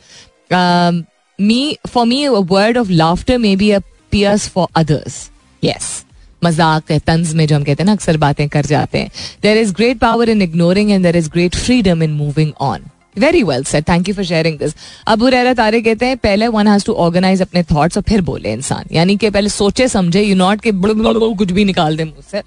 me 1.39 1.77
for 1.89 2.07
me 2.07 2.27
word 2.29 2.79
of 2.79 2.91
laughter 2.91 3.39
may 3.39 3.55
be 3.57 3.71
a 3.71 3.79
pierce 4.13 4.49
for 4.49 4.67
others 4.77 5.29
yes 5.63 6.05
मज़ाक 6.45 6.93
तंज 7.07 7.35
में 7.35 7.47
जो 7.47 7.57
हम 7.57 7.65
कहते 7.65 7.83
हैं 7.83 7.87
ना, 7.87 7.93
अक्सर 7.93 8.17
बातें 8.17 8.49
कर 8.49 8.67
जाते 8.67 8.99
हैं। 8.99 9.11
There 9.43 9.57
is 9.59 9.73
great 9.75 9.99
power 9.99 10.29
in 10.29 10.43
ignoring 10.43 10.91
and 10.91 11.03
there 11.05 11.17
is 11.17 11.31
great 11.31 11.57
freedom 11.57 12.03
in 12.03 12.13
moving 12.13 12.53
on 12.61 12.85
very 13.19 13.43
well 13.43 13.65
sir 13.65 13.83
thank 13.83 14.09
you 14.09 14.15
for 14.15 14.25
sharing 14.25 14.59
this 14.59 14.75
Abu 15.07 15.29
Rahra 15.29 15.55
तारे 15.55 15.81
कहते 15.83 16.07
हैं, 16.07 16.17
पहले 16.17 16.49
वन 16.49 16.69
हैज़ 16.69 16.85
टू 16.87 16.93
ऑर्गेनाइज 16.95 17.43
अपने 17.43 17.63
थॉट्स 17.73 17.97
और 17.97 18.03
फिर 18.03 18.21
बोले 18.23 18.53
इंसान। 18.53 18.85
यानी 18.93 19.17
कि 19.17 19.31
पहले 19.31 19.49
सोचे, 19.51 19.89
समझे 19.89 20.23
यू 20.23 20.37
नॉट 20.37 20.61
के 20.61 20.73
कुछ 20.73 21.51
भी 21.51 21.65
निकाल 21.65 21.97
दे 21.97 22.05
मुझसे। 22.05 22.43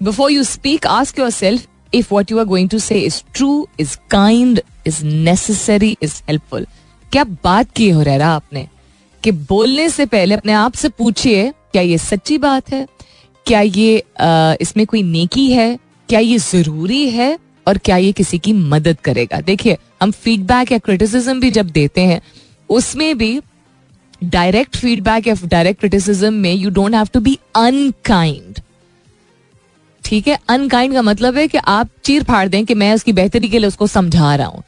Before 0.00 0.30
you 0.32 0.42
speak 0.44 0.86
ask 0.86 1.18
yourself 1.32 1.66
if 1.94 2.06
what 2.12 2.30
you 2.30 2.38
are 2.38 2.44
going 2.44 2.68
to 2.68 2.78
say 2.78 2.98
is 3.00 3.22
true 3.34 3.66
is 3.80 3.96
kind 4.10 4.60
is 4.86 5.04
necessary 5.04 5.96
is 6.02 6.14
helpful 6.28 6.66
क्या 7.12 7.24
बात 7.44 7.70
की 7.72 7.88
हो 7.90 8.02
रहा 8.02 8.28
आपने? 8.28 8.66
कि 9.22 9.30
बोलने 9.30 9.88
से 9.88 10.06
पहले 10.06 10.34
अपने 10.34 10.52
आप 10.52 10.74
से 10.74 10.88
पूछिए, 10.88 11.50
क्या 11.72 11.82
ये 11.82 11.98
सच्ची 11.98 12.38
बात 12.38 12.72
है? 12.72 12.86
क्या 13.46 13.60
ये 13.60 14.02
इसमें 14.60 14.86
कोई 14.86 15.02
नेकी 15.02 15.50
है? 15.52 15.78
क्या 16.08 16.20
ये 16.20 16.38
ज़रूरी 16.38 17.08
है? 17.10 17.38
और 17.66 17.78
क्या 17.78 17.96
ये 17.96 18.12
किसी 18.12 18.38
की 18.38 18.52
मदद 18.52 18.96
करेगा? 19.04 19.40
देखिए, 19.40 19.76
हम 20.02 20.10
फीडबैक 20.12 20.72
या 20.72 20.78
क्रिटिसिज्म 20.78 21.40
भी 21.40 21.50
जब 21.50 21.70
देते 21.70 22.00
हैं, 22.00 22.20
उसमें 22.70 23.16
भी 23.18 23.40
डायरेक्ट 24.24 24.76
फीडबैक 24.76 25.26
या 25.26 25.34
डायरेक्ट 25.44 25.80
क्रिटिसिज्म 25.80 26.32
में 26.34 26.52
you 26.54 26.70
don't 26.70 26.94
have 26.94 27.08
to 27.14 27.20
be 27.20 27.38
unkind 27.56 28.60
ठीक 30.04 30.28
है? 30.28 30.38
अनकाइंड 30.48 30.94
का 30.94 31.02
मतलब 31.02 31.36
है 31.36 31.46
कि 31.48 31.58
आप 31.58 31.88
चीर 32.04 32.22
फाड़ 32.22 32.48
दें 32.48 32.64
कि 32.66 32.74
मैं 32.74 32.92
उसकी 32.94 33.12
बेहतरी 33.12 33.48
के 33.48 33.58
लिए 33.58 33.68
उसको 33.68 33.86
समझा 33.86 34.34
रहा 34.36 34.46
हूँ। 34.46 34.62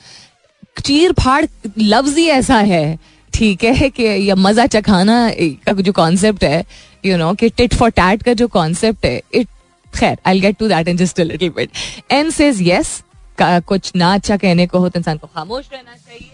चीर 0.85 1.13
फाड़ 1.13 1.45
लफ्ज 1.79 2.17
ही 2.19 2.27
ऐसा 2.29 2.59
है, 2.61 2.99
ठीक 3.33 3.65
है, 3.65 3.89
कि 3.91 4.29
या 4.29 4.35
मज़ा 4.35 4.67
चखाना 4.67 5.29
का 5.67 5.73
जो 5.73 5.93
कॉन्सेप्ट 5.93 6.45
है 6.45 6.65
यू 7.07 7.17
नो 7.17 7.33
कि 7.35 7.49
टिट 7.51 7.75
फॉर 7.75 7.91
टैट 7.93 8.23
का 8.23 8.33
जो 8.33 8.49
कॉन्सेप्ट 8.49 9.05
है 9.07 9.21
इट 9.35 9.49
खैर 9.93 10.19
I 10.27 10.41
get 10.41 10.57
to 10.59 10.69
that 10.69 10.89
in 10.89 10.97
just 10.97 11.21
little 11.21 11.51
bit 11.57 11.71
N 12.13 12.31
says 12.31 12.63
yes 12.63 13.03
कुछ 13.41 13.93
ना 13.97 14.13
अच्छा 14.15 14.37
कहने 14.37 14.67
को 14.67 14.79
हो 14.79 14.89
तो 14.89 14.99
इंसान 14.99 15.19
को 15.19 15.27
खामोश 15.27 15.69
रहना 15.73 15.95
चाहिए। 15.95 16.31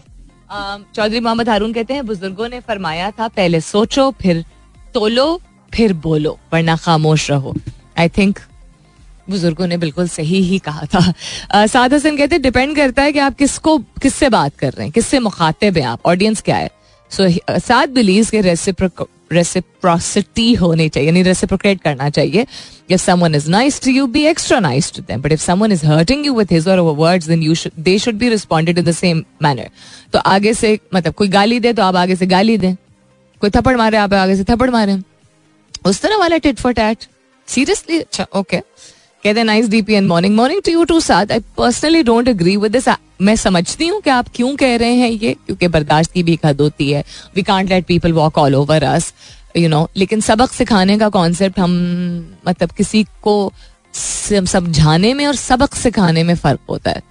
चौधरी 0.94 1.20
मोहम्मद 1.20 1.48
हारून 1.48 1.72
कहते 1.72 1.94
हैं, 1.94 2.06
बुज़ुर्गों 2.06 2.48
ने 2.48 2.61
फरमाया 2.61 3.11
था, 3.11 3.28
पहले 3.28 3.61
सोचो, 3.61 4.11
फिर 4.22 4.44
तोलो, 4.94 5.40
फिर 5.72 5.92
बोलो, 5.94 6.38
वरना 6.52 6.76
खामोश 6.76 7.30
रहो। 7.30 7.54
आई 7.98 8.08
थिंक 8.08 8.38
बुज़ुर्गों 9.30 9.66
ने 9.66 9.76
बिल्कुल 9.76 10.08
सही 10.08 10.40
ही 10.42 10.58
कहा 10.58 10.87
था। 10.87 11.66
साद 11.66 11.94
हसन 11.94 12.16
कहते 12.16 12.35
हैं 12.35 12.42
डिपेंड 12.42 12.74
करता 12.76 13.02
है 13.02 13.12
कि 13.12 13.18
आप 13.18 13.37
किसको, 13.37 13.78
किससे 13.78 14.28
बात 14.28 14.56
कर 14.56 14.72
रहे 14.72 14.87
हैं, 14.87 14.92
किससे 14.92 15.18
मुखातिब 15.18 15.78
हैं 15.78 15.85
आप 15.87 16.06
ऑडियंस 16.06 16.42
क्या 16.42 16.56
है? 16.56 16.70
सो 17.11 17.28
साद 17.61 17.88
बिलीव 17.90 18.26
के 18.30 18.40
रेसिप्रोसिटी 19.33 20.53
होनी 20.55 20.88
चाहिए, 20.88 21.09
यानी 21.09 21.23
रेसिप्रोक्रेट 21.23 21.81
करना 21.83 22.09
चाहिए। 22.11 22.47
If 22.90 23.01
someone 23.01 23.35
is 23.35 23.51
nice 23.51 23.81
to 23.83 23.90
you 23.90 24.07
be 24.07 24.25
extra 24.27 24.59
nice 24.61 24.92
to 24.92 25.03
them 25.03 25.23
but 25.23 25.33
if 25.33 25.40
someone 25.40 25.73
is 25.73 25.87
hurting 25.87 26.27
you 26.27 26.35
with 26.35 26.53
his 26.53 26.68
or 26.68 26.81
words 26.81 27.27
then 27.29 27.42
you 27.42 27.55
should 27.55 27.83
they 27.83 27.99
should 27.99 28.14
be 28.18 28.29
responded 28.29 28.79
in 28.79 28.85
the 28.85 28.92
same 28.92 29.25
manner 29.42 29.71
तो 30.12 30.18
आगे 30.18 30.55
से 30.55 30.79
मतलब 30.95 31.14
कोई 31.14 31.29
गाली 31.29 31.61
दे 31.61 31.73
तो 31.73 31.83
आप 31.83 31.97
आगे 31.97 32.16
से 32.16 32.27
गाली 32.27 32.59
दें। 32.59 32.75
कोई 33.42 33.51
थप्पड़ 33.51 33.77
मारे, 33.77 33.97
आप 33.97 34.12
आगे 34.14 34.37
से 34.37 34.45
थप्पड़ 34.45 34.71
मारें। 34.71 35.03
उस 35.87 36.01
तरह 36.01 36.16
वाला 36.16 36.37
टिट 36.38 36.59
फॉर 36.59 36.73
टैट 36.73 37.07
सीरियसली 37.49 37.99
अच्छा 38.01 38.27
ओके 38.35 38.57
okay. 38.57 38.68
कहते 39.22 39.40
हैं 39.40 39.44
nice 39.44 39.68
DP 39.68 39.94
and 39.94 40.08
morning 40.08 40.35
morning 40.37 40.61
to 40.64 40.72
you 40.72 40.85
too 40.85 41.00
साथ. 41.00 41.32
I 41.32 41.40
personally 41.58 42.02
don't 42.02 42.28
agree 42.28 42.56
with 42.56 42.72
this 42.72 42.88
मैं 43.22 43.35
समझती 43.37 43.87
हूँ 43.87 44.00
कि 44.00 44.11
आप 44.11 44.28
क्यों 44.35 44.54
कह 44.56 44.76
रहे 44.76 44.94
हैं 44.94 45.11
ये 45.11 45.32
क्योंकि 45.46 45.68
बर्दाश्त 45.68 46.12
की 46.12 46.22
भी 46.22 46.32
एक 46.32 46.46
हद 46.46 46.61
होती 46.61 46.90
है. 46.90 47.04
We 47.37 47.42
can't 47.42 47.68
let 47.70 47.87
people 47.87 48.12
walk 48.12 48.38
all 48.38 48.54
over 48.54 48.85
us 48.85 49.12
you 49.56 49.68
know 49.68 49.88
लेकिन 49.96 50.20
सबक 50.20 50.52
सिखाने 50.52 50.98
का 50.98 51.08
कॉन्सेप्ट 51.08 51.58
हम 51.58 51.72
मतलब 52.48 52.70
किसी 52.70 53.04
को 53.22 53.52
समझाने 53.94 55.14
में 55.14 55.26
और 55.26 55.35
सबक 55.37 55.74
सिखाने 55.74 56.22
में 56.22 56.35
फ़र्क 56.37 56.61
होता 56.70 56.90
है. 56.90 57.02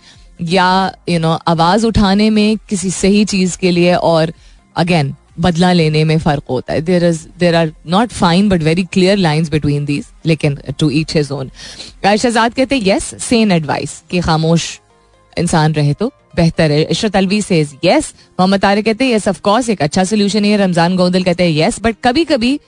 या 0.42 0.92
यू 1.10 1.14
you 1.14 1.22
नो 1.22 1.28
know, 1.28 1.42
आवाज़ 1.48 1.86
उठाने 1.86 2.30
में 2.30 2.58
किसी 2.70 2.92
सही 2.92 3.26
चीज़ 3.26 3.58
के 3.58 3.72
लिए 3.72 3.94
और 3.96 4.34
अगेन 4.76 5.16
बदला 5.38 5.72
लेने 5.74 6.04
में 6.04 6.18
फ़र्क 6.20 6.44
होता 6.50 6.74
है। 6.74 6.82
There 6.82 7.04
is 7.06 7.26
there 7.40 7.56
are 7.56 7.72
not 7.88 8.12
fine 8.12 8.50
but 8.50 8.64
very 8.64 8.84
clear 8.84 9.18
lines 9.18 9.50
between 9.50 9.86
these 9.86 10.06
लेकिन 10.26 10.58
to 10.80 10.90
each 10.92 11.16
his 11.16 11.32
own 11.32 11.52
Shahzad 12.06 12.54
कहते 12.54 12.76
हैं 12.76 12.84
येस 12.84 13.14
सेन 13.22 13.52
एडवाइस 13.52 14.02
कि 14.12 14.20
खामोश 14.22 14.80
इंसान 15.38 15.74
रहे 15.74 15.94
तो 15.94 16.12
बेहतर 16.36 16.72
है। 16.72 16.82
इशरत 16.84 17.16
अलवी 17.16 17.42
से 17.42 17.60
यस 17.86 18.14
मोहम्मद 18.40 18.62
तारिक 18.62 18.86
कहते 18.86 19.06
हैं 19.06 19.14
यस 19.14 19.28
ऑफ़ 19.28 19.40
कोर्स 19.42 19.70
एक 19.70 19.82
अच्छा 19.82 20.04
सोल्यूशन 20.04 20.46
है। 20.46 20.58
रमज़ान 20.58 20.96
गोंदल 20.98 21.24
कहते 21.24 21.44
हैं 21.44 21.58
यस 21.58 21.80
बट 21.84 21.96
कभी 22.04 22.26
कभी 22.26 22.60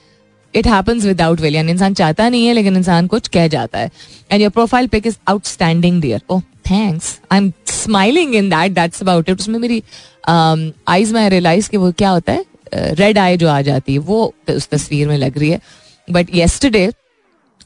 इट 0.54 0.66
हैपन्स 0.66 1.04
विदाउट 1.04 1.40
विल 1.40 1.54
यानी 1.54 1.72
इंसान 1.72 1.94
चाहता 1.94 2.28
नहीं 2.28 2.46
है 2.46 2.52
लेकिन 2.54 2.76
इंसान 2.76 3.06
कुछ 3.06 3.28
कह 3.28 3.48
जाता 3.48 3.78
है। 3.78 3.90
And 4.30 4.42
your 4.42 4.50
profile 4.50 4.86
pic 4.88 5.06
is 5.06 5.16
outstanding 5.28 6.00
dear 6.02 6.22
oh 6.30 6.40
thanks 6.70 7.18
I 7.32 7.38
am 7.38 7.52
smiling 7.68 8.34
in 8.34 8.48
that 8.50 8.72
that's 8.72 9.02
about 9.02 9.28
it 9.28 9.40
उसमें 9.40 9.58
मेरी 9.58 9.82
आईज 10.28 11.08
um, 11.08 11.14
में 11.14 11.28
रियलाइज़ 11.30 11.70
कि 11.70 11.76
वो 11.76 11.92
क्या 11.92 12.10
होता 12.10 12.32
है? 12.32 12.44
रेड 12.74 13.18
आई 13.18 13.36
जो 13.36 13.48
आ 13.48 13.60
जाती 13.62 13.92
है, 13.92 13.98
वो 14.00 14.34
उस 14.50 14.68
तस्वीर 14.68 15.08
में 15.08 15.16
लग 15.18 15.38
रही 15.38 15.50
है। 15.50 15.60
बट 16.08 16.34
येस्टरडे 16.34 16.90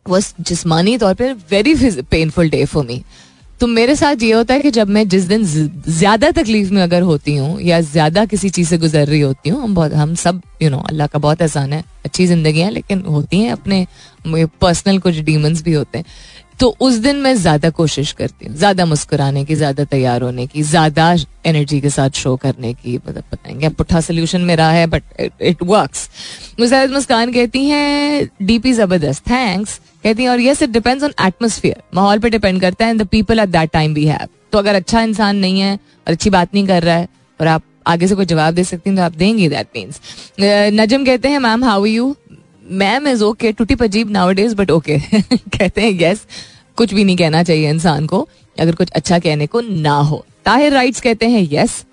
वॉज़ 0.08 0.32
जिसमानी 0.40 0.96
तौर 0.98 1.14
पर 1.14 1.32
very 1.50 1.74
painful 2.02 2.50
day 2.50 2.64
for 2.66 2.86
me 2.86 3.02
तो 3.60 3.66
मेरे 3.66 3.94
साथ 3.96 4.22
ये 4.22 4.32
होता 4.32 4.54
है 4.54 4.60
कि 4.60 4.70
जब 4.70 4.88
मैं 4.88 5.06
जिस 5.08 5.24
दिन 5.24 5.44
ज़्यादा 5.44 6.30
तकलीफ़ 6.32 6.72
में 6.72 6.82
अगर 6.82 7.02
होती 7.02 7.34
हूँ 7.36 7.60
या 7.62 7.80
ज़्यादा 7.82 8.24
किसी 8.26 8.50
चीज़ 8.50 8.68
से 8.68 8.78
गुजर 8.78 9.06
रही 9.06 9.20
होती 9.20 9.48
हूँ, 9.50 9.62
हम 9.62 9.74
बहुत 9.74 9.92
हम 9.92 10.14
सब 10.14 10.40
यू 10.62 10.70
नो 10.70 10.78
अल्लाह 10.80 11.06
का 11.06 11.18
बहुत 11.18 11.42
आसान 11.42 11.72
है, 11.72 11.82
अच्छी 12.04 12.26
ज़िंदगी 12.26 12.60
है, 12.60 12.70
लेकिन 12.70 13.00
होती 13.02 13.40
हैं 13.40 13.52
अपने 13.52 13.86
पर्सनल 14.60 14.98
कुछ 14.98 15.18
डीमंस 15.20 15.62
भी 15.62 15.72
होते 15.72 15.98
हैं। 15.98 16.04
तो 16.60 16.68
उस 16.80 16.94
दिन 16.94 17.16
मैं 17.16 17.34
ज़्यादा 17.36 17.68
कोशिश 17.70 18.12
करती 18.12 18.46
हूँ, 18.46 18.54
ज़्यादा 18.56 18.84
मुस्कुराने 18.86 19.44
की, 19.44 19.54
ज़्यादा 19.54 19.84
तैयार 19.84 20.22
होने 20.22 20.46
की, 20.46 20.62
ज़्यादा 20.62 21.14
एनर्जी 21.46 21.80
के 21.80 21.90
साथ 21.90 22.10
शो 22.12 22.34
करने 22.36 22.72
की 22.74 22.96
मतलब 22.98 23.24
बताएँगे 23.32 23.68
पुट्ठा 23.70 24.00
सोल्यूशन 24.00 24.40
मेरा 24.42 24.68
है 24.70 24.86
but 24.86 25.02
it 25.20 25.62
works 25.64 26.08
Mujahid 26.60 26.90
Muskan 26.90 27.32
कहती 27.32 27.64
हैं 27.66 28.28
डीपी 28.42 28.72
ज़बरदस्त 28.72 29.28
थैंक्स 29.30 29.78
कहती 30.04 30.22
हैं, 30.22 30.30
और 30.30 30.40
yes 30.40 30.62
it 30.62 30.70
depends 30.70 31.04
on 31.04 31.12
atmosphere 31.26 31.82
माहौल 31.94 32.18
पे 32.18 32.30
डिपेंड 32.30 32.60
करता 32.60 32.84
है 32.84 32.90
and 32.90 33.02
the 33.02 33.06
people 33.08 33.38
at 33.40 33.48
that 33.48 33.70
time 33.72 33.94
we 33.94 34.06
have 34.06 34.28
तो 34.52 34.58
अगर 34.58 34.74
अच्छा 34.74 35.02
इंसान 35.02 35.36
नहीं 35.36 35.60
है, 35.60 35.74
और 35.74 36.12
अच्छी 36.12 36.30
बात 36.30 36.54
नहीं 36.54 36.66
कर 36.66 36.82
रहा 36.82 36.96
है, 36.96 37.08
और 37.40 37.46
आप 37.46 37.62
आगे 37.86 38.06
से 38.06 38.14
कोई 38.14 38.26
जवाब 38.26 38.54
दे 38.54 38.64
सकती 38.64 38.90
हैं 38.90 38.96
तो 38.96 39.02
आप 39.02 39.12
देंगे 39.16 39.48
दैट 39.48 39.66
मीन्स 39.76 40.00
नजम 40.72 41.04
कहते 41.04 41.28
हैं 41.28 41.38
ma'am 41.38 41.64
how 41.64 41.84
you 41.84 42.14
ma'am 42.72 43.08
is 43.08 43.22
okay 43.24 43.52
टूटी 43.52 43.74
पजीब 43.74 44.10
नाउ 44.10 44.32
डेज़ 44.32 44.54
बट 44.54 44.70
ओके 44.70 44.98
कहते 44.98 45.80
हैं 45.80 45.92
यस 46.00 46.26
कुछ 46.78 46.94
भी 46.94 47.04
नहीं 47.04 47.16
कहना 47.16 47.42
चाहिए 47.42 47.70
इंसान 47.70 48.06
को 48.06 48.26
अगर 48.56 48.74
कुछ 48.74 48.90
अच्छा 48.90 49.18
कहने 49.18 49.46
को 49.46 49.60
ना 49.60 49.96
हो 50.02 50.24
ताहिर 50.44 50.72
राइट्स 50.72 51.00
कहते 51.00 51.28
हैं 51.28 51.46
yes 51.52 51.84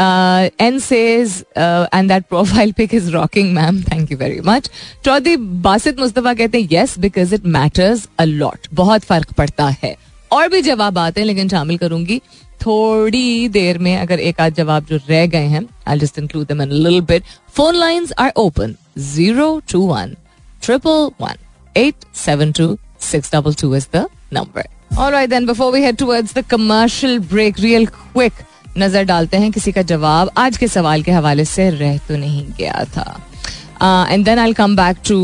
N 0.00 0.78
says 0.78 1.32
and 1.58 2.08
that 2.08 2.24
profile 2.24 2.72
pic 2.72 2.94
is 2.94 3.10
rocking 3.10 3.52
ma'am 3.54 3.80
thank 3.82 4.12
you 4.12 4.18
very 4.18 4.40
much 4.40 4.70
Chaudhary 5.04 5.36
Basit 5.62 6.00
Mustafa 6.00 6.34
कहते 6.34 6.60
हैं 6.60 6.68
yes 6.72 6.98
because 6.98 7.34
it 7.34 7.46
matters 7.56 8.08
a 8.18 8.24
lot 8.24 8.68
बहुत 8.74 9.04
फ़र्क 9.04 9.32
पड़ता 9.32 9.68
है 9.82 9.96
और 10.30 10.48
भी 10.48 10.60
जवाब 10.62 10.98
आते 10.98 11.20
हैं 11.20 11.26
लेकिन 11.26 11.48
शामिल 11.48 11.78
करूँगी 11.78 12.20
थोड़ी 12.60 13.48
देर 13.48 13.78
में 13.78 13.96
अगर 13.96 14.20
एक 14.20 14.40
आध 14.40 14.54
जवाब 14.54 14.86
जो 14.86 14.98
रह 15.08 15.26
गए 15.26 15.46
हैं 15.46 15.66
I 15.88 15.98
just 15.98 16.18
include 16.18 16.46
them 16.46 16.62
in 16.62 16.72
little 16.72 17.00
bit 17.06 17.24
phone 17.56 17.76
lines 17.76 18.12
are 18.18 18.32
open 18.36 18.74
zero 18.98 19.60
two 19.72 19.80
one 19.86 20.14
triple 20.62 21.10
one 21.20 21.36
eight 21.76 22.04
seven 22.16 22.52
two 22.52 22.76
six 23.00 23.32
double 23.34 23.54
two 23.60 23.74
is 23.74 23.86
the 23.96 24.06
number 24.32 24.76
Alright 24.98 25.30
then 25.30 25.46
before 25.48 25.66
we 25.72 25.80
head 25.82 25.96
towards 25.98 26.32
the 26.36 26.42
commercial 26.52 27.18
break 27.32 27.58
real 27.64 27.84
quick 28.14 28.38
नज़र 28.78 29.04
डालते 29.04 29.36
हैं 29.36 29.50
किसी 29.52 29.72
का 29.72 29.82
जवाब। 29.82 30.30
आज 30.38 30.56
के 30.58 30.68
सवाल 30.68 31.02
के 31.02 31.12
हवाले 31.12 31.44
से 31.44 31.68
रह 31.70 31.98
तो 32.08 32.16
नहीं 32.16 32.44
गया 32.58 32.84
था। 32.96 34.12
And 34.12 34.24
then 34.24 34.38
I 34.38 34.52
come 34.52 34.76
back 34.76 34.96
to 35.08 35.20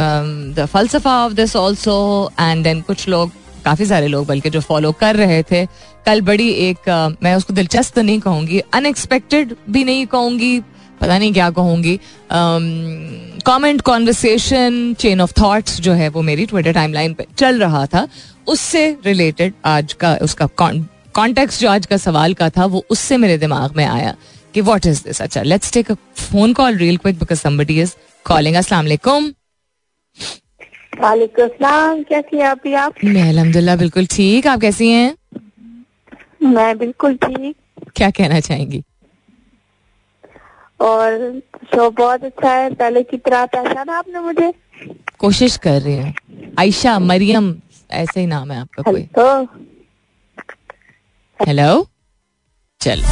the 0.00 0.66
फलसफा 0.72 1.16
of 1.24 1.32
this 1.32 1.56
also 1.56 1.96
and 2.40 2.64
then 2.64 2.80
कुछ 2.80 3.08
लोग 3.08 3.32
काफ़ी 3.64 3.86
सारे 3.86 4.08
लोग 4.08 4.26
बल्कि 4.26 4.50
जो 4.50 4.60
फॉलो 4.60 4.92
कर 5.00 5.16
रहे 5.16 5.42
थे 5.42 5.64
कल 6.06 6.20
बड़ी 6.22 6.48
एक 6.48 6.78
uh, 6.78 7.22
मैं 7.22 7.34
उसको 7.34 7.54
दिलचस्प 7.54 7.94
तो 7.94 8.02
नहीं 8.02 8.20
कहूँगी 8.20 8.58
अनएक्सपेक्टेड 8.74 9.54
भी 9.70 9.84
नहीं 9.84 10.06
कहूँगी 10.06 10.58
पता 11.00 11.18
नहीं 11.18 11.32
क्या 11.32 11.50
कहूँगी। 11.50 11.98
Comment 13.46 13.80
conversation 13.80 14.94
chain 15.00 15.20
of 15.20 15.32
thoughts 15.40 15.80
जो 15.80 15.92
है 15.92 16.08
वो 16.08 16.22
मेरी 16.22 16.46
ट्विटर 16.46 16.72
टाइमलाइन 16.72 17.14
पे 17.14 17.26
चल 17.38 17.60
रहा 17.60 17.84
था। 17.86 18.06
उससे 18.48 18.88
रिलेटेड 19.06 19.52
आज 19.66 19.92
का 20.00 20.14
उसका 20.22 20.46
कॉन्टेक्स्ट 20.56 21.60
जो 21.60 21.68
आज 21.70 21.86
का 21.86 21.96
सवाल 21.96 22.34
का 22.34 22.48
था 22.56 22.64
वो 22.66 22.84
उससे 22.90 23.16
मेरे 23.16 23.38
दिमाग 23.38 23.76
में 23.76 23.84
आया 23.84 24.14
कि 24.54 24.60
व्हाट 24.60 24.86
इज़ 24.86 25.02
दिस 25.04 25.20
अच्छा 25.22 25.42
let's 25.42 25.72
take 25.72 25.90
a 25.90 25.94
phone 26.16 26.52
call 26.52 26.76
real 26.76 26.96
quick 26.96 27.18
because 27.18 27.38
somebody 27.40 27.80
is 27.82 27.94
calling 28.26 28.56
अस्सलाम 28.56 28.84
वालेकुम 28.84 29.32
वालेकुम 31.00 32.02
कैसी 32.10 32.36
हैं 32.36 32.46
आप 32.46 32.66
आप? 32.78 32.94
मैं 33.04 33.28
अल्हम्दुलिल्लाह 33.28 33.76
बिल्कुल 33.76 34.06
ठीक। 34.10 34.46
आप 34.46 34.60
कैसी 34.60 34.90
हैं? 34.90 35.14
मैं 36.42 36.76
बिल्कुल 36.78 37.16
ठीक। 37.16 37.56
क्या 37.96 38.10
कहना 38.10 38.40
चाहेंगी? 38.40 38.82
और 40.80 41.40
शो 41.74 41.90
बहुत 41.90 42.24
अच्छा 42.24 42.52
है। 42.52 42.70
पहले 42.74 43.02
की 43.02 43.16
तरह 43.16 43.44
पहचाना 43.54 43.98
आपने 43.98 44.20
मुझे 44.20 44.52
कोशिश 45.18 45.56
कर 45.56 45.80
रही 45.82 45.96
हूँ। 45.96 46.12
आयशा 46.58 46.98
मरियम 46.98 47.54
ऐसे 47.90 48.20
ही 48.20 48.26
नाम 48.26 48.50
है 48.52 48.60
आपका 48.60 48.82
कोई। 48.90 49.08
हेलो। 51.40 51.86
चल। 52.80 53.02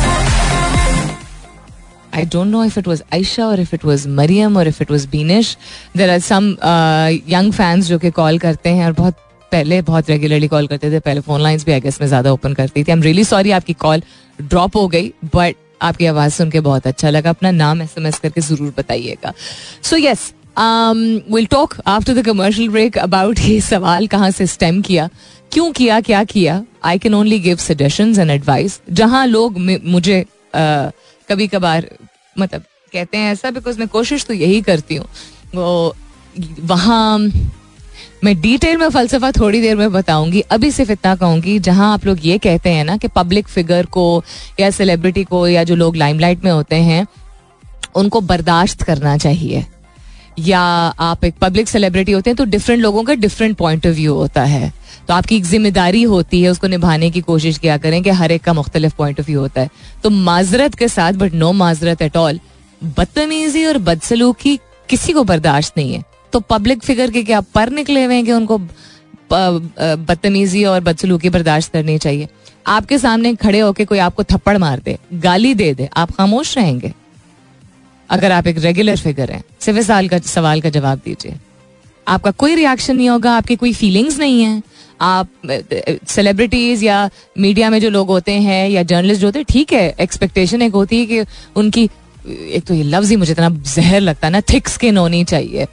I 2.12 2.22
don't 2.33 2.50
know 2.55 2.62
if 2.62 2.77
it 2.79 2.87
was 2.87 3.00
Aisha 3.12 3.44
or 3.53 3.61
if 3.61 3.72
it 3.74 3.85
was 3.85 4.07
Mariam 4.18 4.57
or 4.57 4.62
if 4.72 4.81
it 4.81 4.90
was 4.94 5.07
Beenish. 5.14 5.57
There 5.94 6.11
are 6.11 6.20
some 6.27 6.44
uh, 6.62 7.09
young 7.33 7.50
fans 7.53 7.88
जो 7.88 7.98
कि 7.98 8.11
कॉल 8.18 8.38
करते 8.38 8.70
हैं 8.70 8.85
और 8.87 8.92
बहुत 9.00 9.14
पहले 9.53 9.81
बहुत 9.83 10.11
रेगुलरली 10.11 10.48
कॉल 10.48 10.66
करते 10.66 10.90
थे। 10.90 11.00
पहले 11.00 11.20
फ़ोन 11.20 11.40
लाइंस 11.40 11.64
भी 11.66 11.72
आई 11.72 11.81
गेस 11.81 12.00
में 12.00 12.07
ज़्यादा 12.09 12.33
ओपन 12.33 12.55
करती 12.55 12.85
थी। 12.85 12.90
आई 12.90 12.96
एम 12.96 13.03
रियली 13.03 13.24
सॉरी 13.24 13.50
आपकी 13.59 13.72
कॉल 13.83 14.03
ड्रॉप 14.38 14.77
हो 14.77 14.87
गई 14.88 15.12
बट 15.35 15.57
आपकी 15.80 16.06
आवाज़ 16.06 16.32
सुन 16.32 16.50
के 16.50 16.60
बहुत 16.60 16.87
अच्छा 16.87 17.10
लगा। 17.10 17.30
अपना 17.30 17.50
नाम 17.52 17.82
एस 17.82 17.94
एम 17.98 18.06
एस 18.06 18.18
करके 18.18 18.40
ज़रूर 18.40 18.72
बताइएगा। 18.78 19.32
So 19.82 19.96
yes 19.96 20.32
will 20.58 21.46
talk 21.50 21.74
after 21.87 22.14
the 22.14 22.24
commercial 22.26 22.68
break 22.70 22.98
about 22.98 23.38
ये 23.40 23.60
सवाल 23.62 24.06
कहाँ 24.06 24.30
से 24.30 24.46
स्टेम 24.46 24.80
किया 24.82 25.08
क्यों 25.52 25.70
किया 25.72 26.00
क्या 26.00 26.22
किया। 26.26 26.62
I 26.84 26.98
can 26.98 27.14
only 27.14 27.38
give 27.40 27.56
suggestion 27.58 28.14
and 28.20 28.30
advice 28.30 28.80
जहाँ 28.90 29.26
लोग 29.26 29.58
मुझे 29.58 30.22
uh, 30.22 30.90
कभी 31.28 31.46
कभार 31.48 31.88
मतलब 32.37 32.62
कहते 32.92 33.18
हैं 33.18 33.32
ऐसा 33.32 33.50
बिकॉज़ 33.50 33.78
मैं 33.78 33.88
कोशिश 33.88 34.24
तो 34.24 34.34
यही 34.34 34.60
करती 34.62 34.96
हूँ। 34.96 35.06
वो 35.54 35.94
वहाँ 36.62 37.18
मैं 38.24 38.34
डिटेल 38.40 38.76
में 38.76 38.88
फलसफा 38.88 39.30
थोड़ी 39.30 39.60
देर 39.60 39.76
में 39.76 39.92
बताऊँगी। 39.92 40.40
अभी 40.50 40.70
सिर्फ़ 40.70 40.92
इतना 40.92 41.14
कहूँगी, 41.16 41.58
जहाँ 41.58 41.92
आप 41.92 42.04
लोग 42.06 42.18
ये 42.24 42.37
कहते 42.38 42.70
हैं 42.70 42.84
ना 42.84 42.96
कि 42.96 43.08
पब्लिक 43.08 43.48
फिगर 43.48 43.87
को 43.87 44.22
या 44.60 44.70
सेलिब्रिटी 44.70 45.24
को 45.24 45.46
या 45.48 45.64
जो 45.64 45.74
लोग 45.76 45.96
लाइमलाइट 45.96 46.44
में 46.44 46.50
होते 46.50 46.76
हैं, 46.76 47.06
उनको 47.96 48.20
बर्दाश्त 48.22 48.82
करना 48.82 49.16
चाहिए। 49.18 49.64
या 50.38 50.60
आप 50.60 51.24
एक 51.24 51.34
पब्लिक 51.40 51.68
सेलिब्रिटी 51.68 52.12
होते 52.12 52.30
हैं 52.30 52.37
तो 52.37 52.44
डिफरेंट 52.44 52.80
लोगों 52.82 53.02
का 53.04 53.14
डिफरेंट 53.14 53.56
पॉइंट 53.56 53.87
ऑफ़ 53.87 53.94
व्यू 53.94 54.14
होता 54.14 54.44
है। 54.44 54.72
तो 55.08 55.14
आपकी 55.14 55.37
एक 55.37 55.44
ज़िम्मेदारी 55.44 56.02
होती 56.04 56.42
है 56.42 56.50
उसको 56.50 56.66
निभाने 56.66 57.10
की 57.10 57.20
कोशिश 57.20 57.58
किया 57.58 57.76
करें 57.76 58.02
कि 58.02 58.10
हर 58.12 58.32
एक 58.32 58.42
का 58.42 58.52
मुख्तलिफ़ 58.52 58.94
पॉइंट 58.98 59.20
ऑफ़ 59.20 59.26
व्यू 59.26 59.40
होता 59.40 59.60
है। 59.60 59.70
तो 60.02 60.10
माजरत 60.10 60.74
के 60.74 60.88
साथ 60.88 61.12
बट 61.12 61.34
नो 61.34 61.52
माजरत 61.52 62.02
एट 62.02 62.16
ऑल 62.16 62.40
बदतमीजी 62.82 63.64
और 63.66 63.78
बदसलूकी 63.80 64.56
किसी 64.88 65.12
को 65.12 65.24
बर्दाश्त 65.24 65.78
नहीं 65.78 65.94
है। 65.94 66.02
तो 66.34 66.40
पब्लिक 66.42 66.82
फिगर 66.82 67.10
के 67.10 67.22
क्या 67.22 67.40
पर 67.54 67.70
निकले 67.72 68.04
हुए 68.04 68.14
हैं 68.14 68.24
कि 68.24 68.32
उनको 68.32 68.58
बदतमीजी 69.30 70.64
और 70.64 70.80
बदसलूकी 70.80 71.30
बर्दाश्त 71.30 71.72
करनी 71.72 71.98
चाहिए? 71.98 72.28
आपके 72.66 72.98
सामने 72.98 73.34
खड़े 73.36 73.58
होके 73.60 73.84
कोई 73.84 73.98
आपको 74.00 74.24
थप्पड़ 74.24 74.56
मार 74.58 74.80
दे, 74.80 74.98
गाली 75.14 75.54
दे 75.54 75.72
दे, 75.74 75.88
आप 75.96 76.10
खामोश 76.10 76.56
रहेंगे? 76.58 76.92
अगर 78.10 78.32
आप 78.32 78.46
एक 78.46 78.58
रेगुलर 78.58 78.96
फिगर 78.96 79.30
हैं, 79.30 79.42
सिर्फ़ 79.60 79.80
साल 79.80 80.08
का, 80.08 80.18
सवाल 80.18 80.60
का 80.60 80.68
जवाब 80.70 81.00
दीजिए। 81.04 81.34
आपका 82.06 82.30
कोई 82.32 82.54
रिएक्शन 82.54 82.96
नहीं 82.96 83.08
होगा, 83.08 83.32
आपकी 83.32 83.56
कोई 83.56 83.72
फीलिंग्स 83.72 84.18
नहीं 84.18 84.42
है। 84.42 84.62
आप 85.00 85.28
सेलिब्रिटीज 86.08 86.82
या 86.84 86.98
मीडिया 87.38 87.70
में 87.70 87.78
जो 87.80 87.90
लोग 87.90 88.08
होते 88.08 88.32
हैं 88.32 88.68
या 88.70 88.82
जर्नलिस्ट 88.82 89.20
जो 89.20 89.26
होते 89.26 89.38
हैं, 89.38 89.46
ठीक 89.48 89.72
है 89.72 89.94
एक्सपेक्टेशन 90.00 90.62
एक 90.62 90.72
होती 90.72 90.98
है 90.98 91.06
कि 91.06 91.24
उनकी, 91.56 91.88
एक 92.26 92.64
तो 92.64 92.74
ये 92.74 92.82
लफ्ज 92.82 93.10
ही 93.10 93.16
मुझे 93.16 93.32
इतना 93.32 93.48
जहर 93.48 94.00
लगता 94.00 94.26
है 94.26 94.32
ना 94.32 94.40
थिक 94.52 94.68
स्किन 94.68 94.96
होनी 94.96 95.24
चाहिए। 95.24 95.66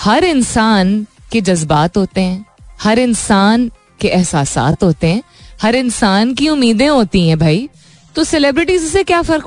हर 0.00 0.24
इंसान 0.24 1.06
के 1.32 1.40
जज्बात 1.40 1.96
होते 1.96 2.20
हैं, 2.20 2.44
हर 2.82 2.98
इंसान 2.98 3.70
के 4.00 4.08
एहसास 4.08 4.56
होते 4.82 5.06
हैं, 5.06 5.22
हर 5.62 5.76
इंसान 5.76 6.34
की 6.34 6.48
उम्मीदें 6.48 6.88
होती 6.88 7.28
हैं 7.28 7.38
भाई। 7.38 7.68
तो 8.14 8.24
सेलिब्रिटीज 8.24 8.82
से 8.82 9.02
क्या 9.04 9.20
फ़र्क 9.22 9.46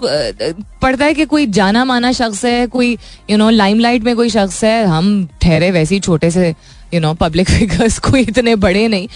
पड़ता 0.82 1.06
है 1.06 1.14
कि 1.14 1.26
कोई 1.26 1.46
जाना 1.48 1.84
माना 1.86 2.12
शख्स 2.12 2.44
है, 2.46 2.68
कोई 2.68 2.98
यू 3.30 3.38
नो 3.38 3.50
लाइमलाइट 3.50 4.04
में 4.04 4.16
कोई 4.16 4.30
शख्स 4.30 4.64
है, 4.64 4.86
हम 4.86 5.28
ठहरे 5.42 5.72
वैसे 5.72 5.96
ही 5.96 6.02
छोटे 6.02 6.32
से 6.32 6.54
यू 6.94 7.00
नो 7.00 7.14
पब्लिक 7.16 7.50
फिगर्स 7.50 8.00
कोई 8.00 8.22
इतने 8.22 8.56
बड़े 8.58 8.88
नहीं। 8.88 9.08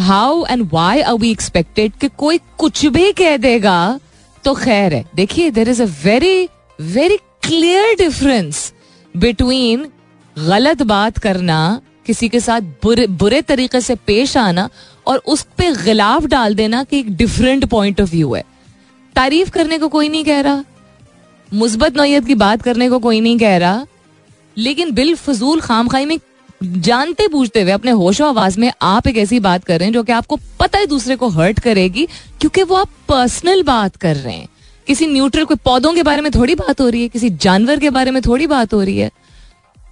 How 0.00 0.44
and 0.46 0.68
why 0.72 1.00
are 1.02 1.14
we 1.14 1.30
expected 1.30 1.92
कि 2.00 2.08
कोई 2.18 2.40
कुछ 2.58 2.84
भी 2.86 3.12
कह 3.12 3.36
देगा 3.36 3.98
तो 4.44 4.54
खैर 4.54 4.94
है। 4.94 5.04
देखिए 5.14 5.50
there 5.50 5.68
is 5.68 5.82
a 5.82 5.86
very 6.04 6.48
very 6.78 7.16
clear 7.42 7.94
difference 7.98 8.72
between 9.14 9.86
गलत 10.38 10.82
बात 10.82 11.18
करना, 11.18 11.80
किसी 12.06 12.28
के 12.28 12.40
साथ 12.40 12.60
बुरे 12.60 13.06
बुरे 13.06 13.42
तरीके 13.42 13.80
से 13.80 13.94
पेश 13.94 14.36
आना 14.36 14.70
और 15.06 15.22
उस 15.26 15.42
पर 15.42 15.82
गिलाफ 15.82 16.24
डाल 16.24 16.54
देना 16.54 16.84
कि 16.84 16.98
एक 16.98 17.16
डिफरेंट 17.16 17.64
पॉइंट 17.64 18.00
ऑफ़ 18.00 18.10
व्यू 18.10 18.34
है। 18.34 18.44
तारीफ़ 19.14 19.50
करने 19.50 19.78
को 19.78 19.88
कोई 19.88 20.08
नहीं 20.08 20.24
कह 20.24 20.40
रहा। 20.40 20.64
मुस्बत 21.54 21.96
नोयत 21.96 22.26
की 22.26 22.34
बात 22.34 22.62
करने 22.62 22.88
को 22.90 22.98
कोई 22.98 23.20
नहीं 23.20 23.38
कह 23.38 23.56
रहा। 23.56 23.86
लेकिन 24.56 24.90
बिल 24.90 25.14
फजूल 25.14 25.60
खाम 25.60 25.88
खाई 25.88 26.04
में 26.04 26.18
जानते 26.62 27.28
पूछते 27.28 27.62
हुए, 27.62 27.70
अपने 27.70 27.90
होशो 27.90 28.26
आवाज़ 28.26 28.60
में 28.60 28.72
आप 28.82 29.06
एक 29.06 29.16
ऐसी 29.16 29.40
बात 29.40 29.64
कर 29.64 29.78
रहे 29.78 29.86
हैं 29.86 29.94
जो 29.94 30.02
कि 30.02 30.12
आपको 30.12 30.38
पता 30.60 30.78
है 30.78 30.86
दूसरे 30.86 31.16
को 31.16 31.28
हर्ट 31.28 31.60
करेगी, 31.60 32.06
क्योंकि 32.40 32.62
वो 32.62 32.74
आप 32.74 32.88
पर्सनल 33.08 33.62
बात 33.62 33.96
कर 33.96 34.16
रहे 34.16 34.34
हैं। 34.34 34.48
किसी 34.86 35.06
न्यूट्रल 35.06 35.44
कोई 35.44 35.56
पौधों 35.56 35.94
के 35.94 36.02
बारे 36.02 36.20
में 36.20 36.32
थोड़ी 36.32 36.54
बात 36.54 36.80
हो 36.80 36.88
रही 36.88 37.02
है, 37.02 37.08
किसी 37.08 37.30
जानवर 37.30 37.78
के 37.78 37.90
बारे 37.90 38.10
में 38.10 38.22
थोड़ी 38.22 38.46
बात 38.46 38.74
हो 38.74 38.82
रही 38.82 38.98
है। 38.98 39.10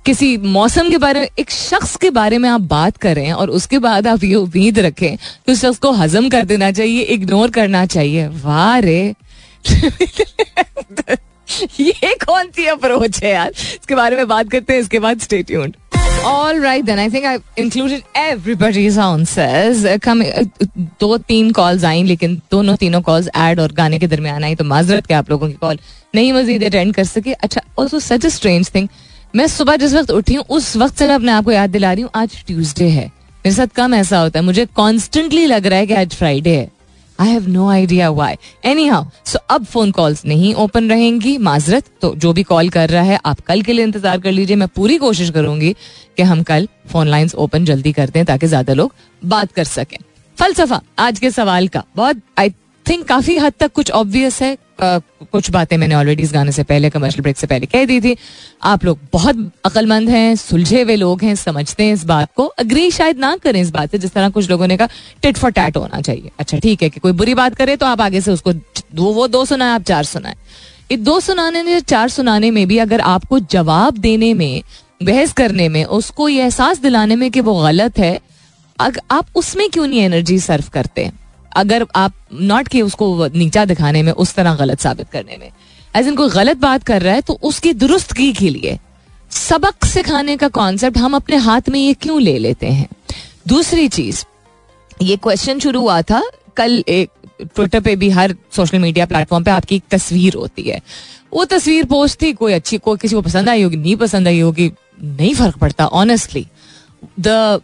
किसी 0.05 0.37
मौसम 0.37 0.91
के 0.91 0.99
बारे 0.99 1.21
में 1.21 1.29
एक 1.39 1.51
शख्स 1.51 1.97
के 1.97 2.11
बारे 2.11 2.39
में 2.39 2.49
आप 2.49 2.61
बात 2.61 2.97
करें 2.97 3.33
और 3.33 3.51
उसके 3.51 3.79
बाद 3.79 4.07
आप 4.07 4.25
ये 4.25 4.35
उम्मीद 4.35 4.79
रखें 4.79 5.17
कि 5.17 5.53
उस 5.53 5.61
शख्स 5.61 5.79
को 5.79 5.91
हजम 5.91 6.29
कर 6.29 6.45
देना 6.45 6.71
चाहिए 6.73 7.03
इग्नोर 7.03 7.51
करना 7.51 7.87
चाहिए। 7.87 8.27
वाह 8.27 8.79
रे। 8.79 9.15
ये 11.81 12.15
कौन 12.27 12.51
सी 12.57 12.67
अप्रोच 12.67 13.23
है 13.23 13.33
यार? 13.33 13.51
इसके 13.51 13.95
बारे 13.95 14.17
में 14.17 14.29
बात 14.29 14.51
करते 14.51 14.73
हैं 14.73 14.81
इसके 14.81 14.99
बाद 14.99 15.21
stay 15.21 15.43
tuned 15.43 15.77
All 16.27 16.59
right, 16.59 16.85
then 16.87 16.99
I 16.99 17.09
think 17.09 17.25
I've 17.27 17.43
included 17.63 18.03
everybody's 18.17 18.97
answers. 18.99 19.83
दो 21.01 21.19
तीन 21.19 21.51
कॉल्स 21.53 21.85
आई 21.85 22.03
लेकिन 22.03 22.41
दोनों 22.51 22.77
तीनों 22.77 23.01
कॉल्स 23.03 23.29
एड 23.37 23.61
और 23.61 23.73
गाने 23.73 23.99
के 23.99 24.07
दरमियान 24.07 24.45
आई 24.45 24.55
तो 24.55 24.65
माजरत 24.65 25.07
के 25.07 25.15
आप 25.15 25.31
लोगों 25.31 25.49
की 25.49 25.55
कॉल 25.55 25.79
नहीं 26.15 26.33
मजीद 26.33 26.65
अटेंड 26.65 26.95
कर 26.95 27.05
सके। 27.05 27.33
अच्छा 27.33 27.61
also 27.79 28.01
such 28.01 28.27
a 28.27 28.29
strange 28.29 28.71
thing 28.75 28.89
मैं 29.35 29.47
सुबह 29.49 29.77
जिस 29.77 29.95
वक्त 29.95 30.11
उठी 30.11 30.35
हूँ, 30.35 30.45
उस 30.47 30.77
वक्त 30.77 30.99
से 30.99 31.07
मैं 31.09 31.15
अपने 31.15 31.33
आप 31.33 31.45
को 31.45 31.53
याद 31.53 31.71
दिला 31.71 31.93
रही 31.93 32.03
हूँ, 32.03 32.11
आज 32.15 32.37
ट्यूसडे 32.47 32.89
है। 32.89 33.07
मेरे 33.07 33.53
साथ 33.53 33.75
कम 33.77 33.95
ऐसा 33.95 34.19
होता 34.19 34.39
है, 34.39 34.45
मुझे 34.45 34.65
कॉन्स्टेंटली 34.67 35.47
लग 35.47 35.67
रहा 35.67 35.79
है 35.79 35.87
कि 35.87 35.95
आज 35.95 36.15
फ्राइडे 36.15 36.57
है। 36.57 36.71
I 37.19 37.29
have 37.29 37.49
no 37.49 37.69
idea 37.71 38.11
why 38.11 38.37
anyhow 38.87 39.05
so 39.27 39.39
अब 39.51 39.65
फ़ोन 39.65 39.91
कॉल्स 39.91 40.25
नहीं 40.27 40.55
ओपन 40.55 40.89
रहेंगी। 40.91 41.37
माजरत 41.41 41.85
तो 42.03 42.15
जो 42.15 42.33
भी 42.33 42.43
कॉल 42.43 42.69
कर 42.69 42.89
रहा 42.91 43.03
है, 43.03 43.19
आप 43.27 43.41
कल 43.41 43.63
के 43.63 43.73
लिए 43.73 43.85
इंतज़ार 43.85 44.21
कर 44.21 44.33
लीजिए। 44.33 44.57
मैं 44.57 44.69
पूरी 44.69 44.97
कोशिश 44.99 45.31
करूँगी 45.31 45.73
कि 46.17 46.23
हम 46.23 46.43
कल 46.43 46.69
फ़ोन 46.89 47.09
लाइंस 47.09 47.35
ओपन 47.37 47.65
जल्दी 47.65 47.93
कर 47.93 48.11
दें, 48.11 48.25
ताकि 48.25 48.47
ज़्यादा 48.47 48.73
लोग 48.73 48.95
बात 49.23 49.53
कर 49.53 49.65
सकें। 49.65 49.97
फलसफा, 50.39 50.81
आज 50.99 51.19
के 51.19 51.31
सवाल 51.31 51.69
का। 51.69 51.85
बहुत 51.97 52.21
आई 52.39 52.51
थिंक 52.87 53.07
काफ़ी 53.09 53.37
हद 53.39 53.53
तक 53.61 53.73
कुछ 53.73 53.91
ऑब्वियस 53.93 54.41
है। 54.43 54.57
कुछ 54.79 55.51
बातें 55.51 55.77
मैंने 55.77 55.95
ऑलरेडी 55.95 56.23
इस 56.23 56.33
गाने 56.33 56.53
से 56.53 56.63
पहले 56.63 56.91
कमर्शियल 56.91 57.23
ब्रेक 57.23 57.37
से 57.37 57.47
पहले 57.47 57.67
कह 57.67 57.85
दी 57.85 58.01
थी। 58.01 58.17
आप 58.63 58.85
लोग 58.85 58.99
बहुत 59.13 59.51
अकलमंद 59.65 60.09
हैं, 60.09 60.35
सुलझे 60.37 60.83
हुए 60.83 60.97
लोग 60.97 61.23
हैं, 61.23 61.35
समझते 61.35 61.85
हैं 61.85 61.95
इस 61.95 62.05
बात 62.05 62.31
को। 62.37 62.45
अग्री 62.45 62.91
शायद 62.91 63.19
ना 63.19 63.37
करें 63.37 63.61
इस 63.61 63.71
बात 63.71 63.91
से, 63.91 63.99
जिस 63.99 64.13
तरह 64.13 64.29
कुछ 64.29 64.51
लोगों 64.51 64.67
ने 64.67 64.77
कहा 64.77 64.89
टिट 65.23 65.37
फॉर 65.37 65.51
टैट 65.51 65.77
होना 65.77 66.01
चाहिए। 66.01 66.31
अच्छा 66.39 66.59
ठीक 66.59 66.83
है 66.83 66.91
कि 66.91 67.01
कोई 67.01 67.13
बुरी 67.13 67.35
बात 67.35 67.55
करे 67.55 67.77
तो 67.77 67.87
आप 67.87 68.01
आगे 68.01 68.21
से 68.21 68.31
उसको 68.31 68.53
दो, 68.53 69.05
वो 69.05 69.27
दो 69.29 69.45
सुनाए, 69.45 69.71
आप 69.71 69.83
चार 69.83 70.05
सुनाए। 70.05 70.37
ये 70.91 70.97
दो 70.99 71.19
सुनाने 71.21 71.63
में 71.63 71.81
चार 71.81 72.09
सुनाने 72.09 72.51
में 72.51 72.67
भी 72.69 72.79
अगर 72.79 73.01
आपको 73.01 73.39
जवाब 73.41 73.99
देने 73.99 74.35
में, 74.35 74.63
बहस 75.03 75.33
करने 75.33 75.69
में, 75.69 75.85
उसको 75.85 76.29
ये 76.29 76.43
एहसास 76.43 76.79
दिलाने 76.79 77.17
में 77.17 77.31
कि 77.31 77.41
वो 77.41 77.61
गलत 77.63 77.99
है 77.99 78.19
आप 78.79 79.27
उसमें 79.35 79.69
क्यों 79.71 79.87
नहीं 79.87 80.01
एनर्जी 80.01 80.39
सर्व 80.39 80.65
करते? 80.73 81.05
हैं 81.05 81.19
अगर 81.57 81.87
आप 81.97 82.13
नॉट 82.33 82.69
के 82.69 82.83
उसको 82.83 83.27
नीचा 83.29 83.65
दिखाने 83.65 84.03
में, 84.03 84.13
उस 84.13 84.35
तरह 84.35 84.55
गलत 84.55 84.81
साबित 84.81 85.11
करने 85.11 85.37
में। 85.37 85.51
एज 85.95 86.09
इन 86.09 86.15
कोई 86.17 86.31
गलत 86.31 86.57
बात 86.59 86.85
कर 86.85 87.03
रहा 87.03 87.15
है 87.15 87.21
तो 87.21 87.39
उसकी 87.43 87.73
दुरुस्तगी 87.75 88.33
के 88.33 88.49
लिए 88.51 88.79
सबक 89.33 89.85
सिखाने 89.87 90.37
का 90.37 90.49
कॉन्सेप्ट 90.51 90.99
हम 90.99 91.15
अपने 91.17 91.37
हाथ 91.39 91.69
में 91.69 91.79
ये 91.81 91.95
क्यों 91.95 92.21
ले 92.23 92.39
लेते 92.39 92.67
हैं? 92.67 92.89
दूसरी 93.49 93.89
चीज़, 93.89 94.25
ये 95.03 95.17
क्वेश्चन 95.17 95.59
शुरू 95.59 95.81
हुआ 95.81 96.01
था, 96.03 96.23
कल 96.57 96.83
एक 96.89 97.11
ट्विटर 97.43 97.81
पे 97.81 97.95
भी 97.97 98.09
हर 98.11 98.35
सोशल 98.57 98.79
मीडिया 98.79 99.07
प्लेटफॉर्म 99.07 99.45
पे 99.45 99.51
आपकी 99.51 99.77
एक 99.77 99.83
तस्वीर 99.91 100.35
होती 100.35 100.63
है। 100.63 100.81
वो 101.33 101.45
तस्वीर 101.45 101.85
पोस्ट 101.85 102.21
थी, 102.23 102.33
कोई 102.33 102.53
अच्छी, 102.53 102.79
कोई 102.79 102.99
किसी 102.99 103.15
को 103.15 103.23
पसंद 103.23 103.49
आई 103.49 103.63
होगी, 103.63 103.77
नहीं 103.77 103.97
पसंद 103.97 104.29
आई 104.29 104.41
होगी, 104.41 104.71
नहीं 105.03 105.35
फ़र्क 105.35 105.57
पड़ता 105.59 105.87
ऑनेस्टली 105.87 106.47
द 107.21 107.61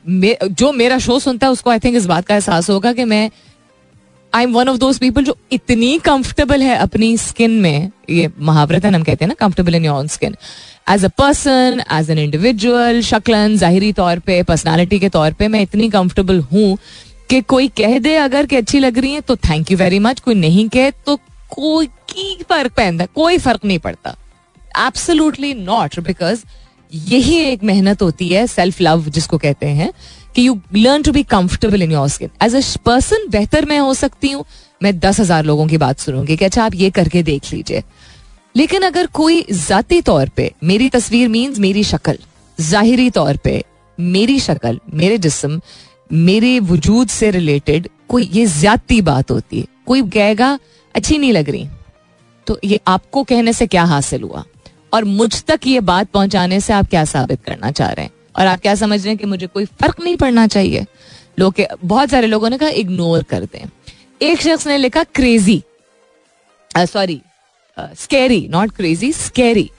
जो 0.53 0.73
मेरा 0.73 0.99
शो 0.99 1.19
सुनता 1.19 1.47
है, 1.47 1.53
उसको 1.53 1.71
आई 1.71 1.79
थिंक 1.79 1.97
इस 1.97 2.07
बात 2.07 2.27
का 2.27 2.35
एहसास 2.35 2.71
होगा 2.71 2.93
कि 2.93 3.05
मैं 3.05 3.31
I 4.33 4.45
am 4.45 4.53
one 4.55 4.69
of 4.69 4.77
those 4.79 4.99
people 4.99 5.25
जो 5.25 5.37
इतनी 5.53 5.99
कंफर्टेबल 5.99 6.63
है 6.63 6.77
अपनी 6.79 7.17
स्किन 7.19 7.51
में। 7.61 7.91
ये 8.11 8.31
महावरत 8.41 8.85
हम 8.87 9.03
कहते 9.03 9.25
हैं 9.25 9.29
ना 9.29 9.35
comfortable 9.41 9.75
in 9.75 9.85
your 9.85 10.07
skin 10.07 10.37
as 10.91 11.05
a 11.05 11.09
person 11.19 11.83
as 11.93 12.11
an 12.11 12.19
individual 12.19 13.01
शक्लन 13.03 13.57
जाहिरी 13.59 13.93
तौर 13.93 14.19
पे 14.19 14.43
पर्सनालिटी 14.43 14.99
के 14.99 15.09
तौर 15.09 15.33
पे 15.33 15.49
मैं 15.49 15.63
इतनी 15.63 15.89
कंफर्टेबल 15.91 16.41
हूँ 16.53 16.77
कि 17.31 17.41
कोई 17.41 17.69
कह 17.79 17.99
दे 17.99 18.15
अगर 18.17 18.47
कि 18.47 18.57
अच्छी 18.57 18.79
लग 18.79 18.99
रही 18.99 19.13
है 19.13 19.21
तो 19.21 19.37
थैंक 19.39 19.71
यू 19.71 19.77
वेरी 19.79 19.99
मच 19.99 20.21
कोई 20.21 20.35
नहीं 20.35 20.69
कहे 20.69 20.91
तो 21.07 21.17
कोई 21.51 21.87
की 21.87 22.43
फ़र्क 22.49 22.73
पहनता, 22.73 23.07
कोई 23.07 23.39
फ़र्क 23.39 23.65
नहीं 23.65 23.79
पड़ता। 23.79 24.17
एब्सोल्युटली 24.87 25.53
नॉट 25.55 25.99
बिकॉज़ 26.01 26.45
यही 26.93 27.37
एक 27.39 27.63
मेहनत 27.65 28.03
होती 28.03 28.29
है 28.29 28.47
सेल्फ 28.47 28.81
लव 28.81 29.09
जिसको 29.09 29.39
कहते 29.39 29.67
हैं। 29.67 29.93
कि 30.37 30.47
you 30.47 30.59
learn 30.77 31.03
to 31.03 31.13
be 31.13 31.23
comfortable 31.23 31.83
in 31.83 31.93
your 31.93 32.09
skin 32.09 32.31
as 32.43 32.55
a 32.57 32.61
person 32.85 33.29
बेहतर 33.31 33.65
मैं 33.65 33.79
हो 33.79 33.95
सकती 33.95 34.31
हूँ। 34.31 34.45
मैं 34.83 34.99
दस 34.99 35.21
हज़ार 35.21 35.45
लोगों 35.45 35.67
की 35.67 35.77
बात 35.79 35.99
सुनूँगी 35.99 36.37
कि 36.37 36.45
अच्छा 36.45 36.65
आप 36.65 36.75
ये 36.75 36.91
करके 36.91 37.23
देख 37.23 37.53
लीजिए। 37.53 37.83
लेकिन 38.57 38.83
अगर 38.83 39.07
कोई 39.07 39.45
जाती 39.51 40.01
तौर 40.01 40.29
पे, 40.29 40.53
मेरी 40.65 40.89
तस्वीर 40.89 41.29
मीन्स 41.29 41.59
मेरी 41.59 41.85
शक्ल। 41.85 42.19
जाहिरी 42.59 43.11
तौर 43.11 43.37
पे, 43.37 43.63
मेरी 43.99 44.39
शक्ल, 44.41 44.81
मेरे 44.95 45.19
जिसम, 45.19 45.61
मेरे 46.13 46.59
वजूद 46.61 47.09
से 47.09 47.31
रिलेटेड 47.31 47.89
कोई 48.09 48.31
ये 48.33 48.47
ज़्यादा 48.47 49.01
बात 49.03 49.31
होती 49.31 49.61
है। 49.61 49.67
कोई 49.87 50.03
कहेगा, 50.03 50.59
अच्छी 50.95 51.19
नहीं 51.19 51.33
लग 51.33 51.51
रही। 51.51 51.69
तो 52.47 52.59
ये 52.65 52.81
आपको 52.87 53.23
कहने 53.25 53.53
से 53.53 53.67
क्या 53.67 53.85
हासिल 53.85 54.23
हुआ? 54.23 54.45
और 54.95 55.05
मुझ 55.05 55.43
तक 55.45 55.67
ये 55.67 55.81
बात 55.81 56.11
पहुँचाने 56.11 56.61
से 56.61 56.73
आप 56.73 56.89
क्या 56.89 57.05
साबित 57.05 57.45
करना 57.45 57.71
चाह 57.71 57.91
रहे 57.91 58.05
हैं? 58.05 58.13
और 58.35 58.47
आप 58.47 58.61
क्या 58.61 58.75
समझ 58.75 59.01
रहे 59.01 59.09
हैं 59.09 59.19
कि 59.19 59.27
मुझे 59.27 59.47
कोई 59.47 59.65
फ़र्क 59.65 60.01
नहीं 60.01 60.17
पड़ना 60.17 60.47
चाहिए? 60.47 60.87
लोग 61.39 61.63
बहुत 61.85 62.11
सारे 62.11 62.27
लोगों 62.27 62.51
ने 62.51 62.59
कहा 62.59 62.69
इग्नोर 62.69 63.23
कर 63.23 63.45
दें. 63.45 63.69
एक 64.23 64.41
शख्स 64.41 64.67
ने 64.67 64.77
लिखा 64.77 65.05
crazy 65.05 65.63
sorry 66.71 67.21
scary 67.99 68.47
not 68.51 68.71
crazy 68.73 69.13
scary 69.13 69.71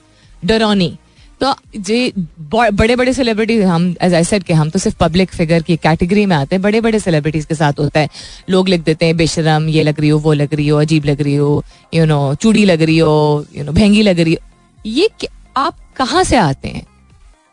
डरोनी 0.44 0.96
तो 1.40 1.54
जे 1.78 2.12
बड़े 2.52 2.94
बड़े 2.96 3.12
सेलिब्रिटी 3.12 3.56
हम 3.60 3.94
एज 4.02 4.14
आई 4.14 4.24
सेड 4.24 4.42
के 4.42 4.54
हम 4.54 4.68
तो 4.70 4.78
सिर्फ़ 4.78 4.96
पब्लिक 4.98 5.30
फिगर 5.30 5.62
की 5.62 5.76
कैटेगरी 5.76 6.26
में 6.26 6.34
आते 6.36 6.56
हैं 6.56 6.62
बड़े 6.62 6.80
बड़े 6.80 6.98
सेलिब्रिटीज 7.00 7.44
के 7.44 7.54
साथ 7.54 7.78
होता 7.78 8.00
है। 8.00 8.08
लोग 8.50 8.68
लिख 8.68 8.82
देते 8.82 9.06
हैं, 9.06 9.16
बेशरम, 9.16 9.68
ये 9.68 9.82
लग 9.82 10.00
रही 10.00 10.08
हो, 10.08 10.18
वो 10.18 10.32
लग 10.32 10.54
रही 10.54 10.68
हो, 10.68 10.78
अजीब 10.80 11.04
लग 11.04 11.20
रही 11.22 11.34
हो 11.34 11.64
यू 11.94 12.04
नो 12.06 12.34
चूड़ी 12.34 12.64
लग 12.64 12.82
रही 12.82 12.98
हो 12.98 13.44
यू 13.56 13.64
नो 13.64 13.72
भेंगी 13.72 14.02
लग 14.02 14.20
रही 14.20 14.34
हो. 14.34 14.48
ये 14.86 15.08
आप 15.56 15.78
कहाँ 15.96 16.24
से 16.24 16.36
आते 16.36 16.68
हैं? 16.68 16.86